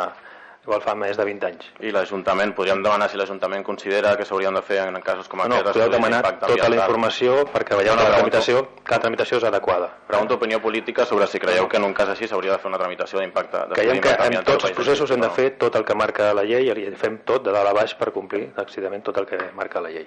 igual 0.64 0.82
fa 0.84 0.92
més 0.94 1.16
de 1.16 1.24
20 1.24 1.46
anys. 1.48 1.68
I 1.80 1.90
l'Ajuntament, 1.94 2.52
podríem 2.54 2.82
demanar 2.84 3.08
si 3.10 3.16
l'Ajuntament 3.16 3.62
considera 3.64 4.12
que 4.18 4.26
s'haurien 4.28 4.54
de 4.54 4.60
fer 4.62 4.78
en 4.84 4.98
casos 5.00 5.28
com 5.28 5.40
No, 5.40 5.46
aquest... 5.46 5.64
no, 5.66 5.72
podeu 5.72 5.88
demanar 5.94 6.20
tota 6.38 6.68
la 6.68 6.76
informació 6.82 7.38
perquè 7.48 7.78
veieu 7.78 7.94
una 7.94 8.02
Pregunto- 8.04 8.18
tramitació, 8.18 8.60
cada 8.84 9.00
tramitació 9.06 9.38
és 9.40 9.44
adequada. 9.48 9.88
Pregunto 10.06 10.34
opinió 10.36 10.60
política 10.60 11.06
sobre 11.06 11.26
si 11.26 11.40
creieu 11.40 11.66
que 11.68 11.78
en 11.80 11.84
un 11.88 11.94
cas 11.94 12.08
així 12.12 12.28
s'hauria 12.28 12.52
de 12.52 12.58
fer 12.58 12.68
una 12.68 12.78
tramitació 12.78 13.20
d'impacte. 13.20 13.64
Creiem 13.74 14.00
que 14.04 14.12
en 14.28 14.44
tots 14.44 14.64
els 14.68 14.76
processos 14.76 15.10
hem 15.10 15.20
de 15.24 15.28
no. 15.28 15.34
fer 15.34 15.48
tot 15.58 15.76
el 15.80 15.84
que 15.84 15.94
marca 15.94 16.32
la 16.34 16.44
llei 16.44 16.68
i 16.68 16.90
fem 16.96 17.18
tot 17.24 17.42
de 17.44 17.52
dalt 17.56 17.68
a 17.72 17.72
baix 17.72 17.94
per 17.94 18.12
complir 18.12 18.50
accidentament 18.56 19.02
tot 19.08 19.16
el 19.18 19.26
que 19.26 19.38
marca 19.54 19.80
la 19.80 19.88
llei. 19.90 20.06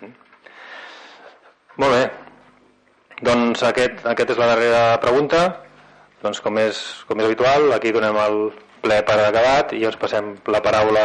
Mm? 0.00 0.12
Molt 1.82 1.92
bé. 1.96 2.04
Doncs 3.24 3.62
aquest, 3.66 4.04
aquest 4.10 4.30
és 4.34 4.38
la 4.38 4.46
darrera 4.52 4.82
pregunta. 5.00 5.46
Doncs 6.22 6.40
com 6.40 6.56
és, 6.58 6.78
com 7.08 7.18
és 7.20 7.26
habitual, 7.26 7.72
aquí 7.72 7.90
donem 7.92 8.16
el 8.20 8.38
ple 8.84 9.00
per 9.08 9.18
acabat 9.24 9.72
i 9.76 9.84
ens 9.88 9.98
passem 10.00 10.34
la 10.54 10.62
paraula 10.64 11.04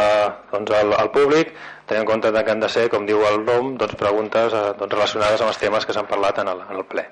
doncs, 0.52 0.74
al, 0.80 0.94
al 0.98 1.12
públic, 1.16 1.54
tenint 1.86 2.04
en 2.04 2.10
compte 2.12 2.34
que 2.36 2.54
han 2.54 2.62
de 2.64 2.70
ser, 2.72 2.88
com 2.92 3.08
diu 3.08 3.24
el 3.32 3.42
nom, 3.46 3.74
doncs, 3.80 3.96
preguntes 4.04 4.54
eh, 4.54 4.68
doncs, 4.78 4.94
relacionades 4.98 5.40
amb 5.40 5.54
els 5.54 5.64
temes 5.64 5.88
que 5.88 5.96
s'han 5.96 6.10
parlat 6.10 6.44
en 6.44 6.54
el, 6.54 6.68
en 6.68 6.82
el 6.82 6.86
ple. 6.92 7.08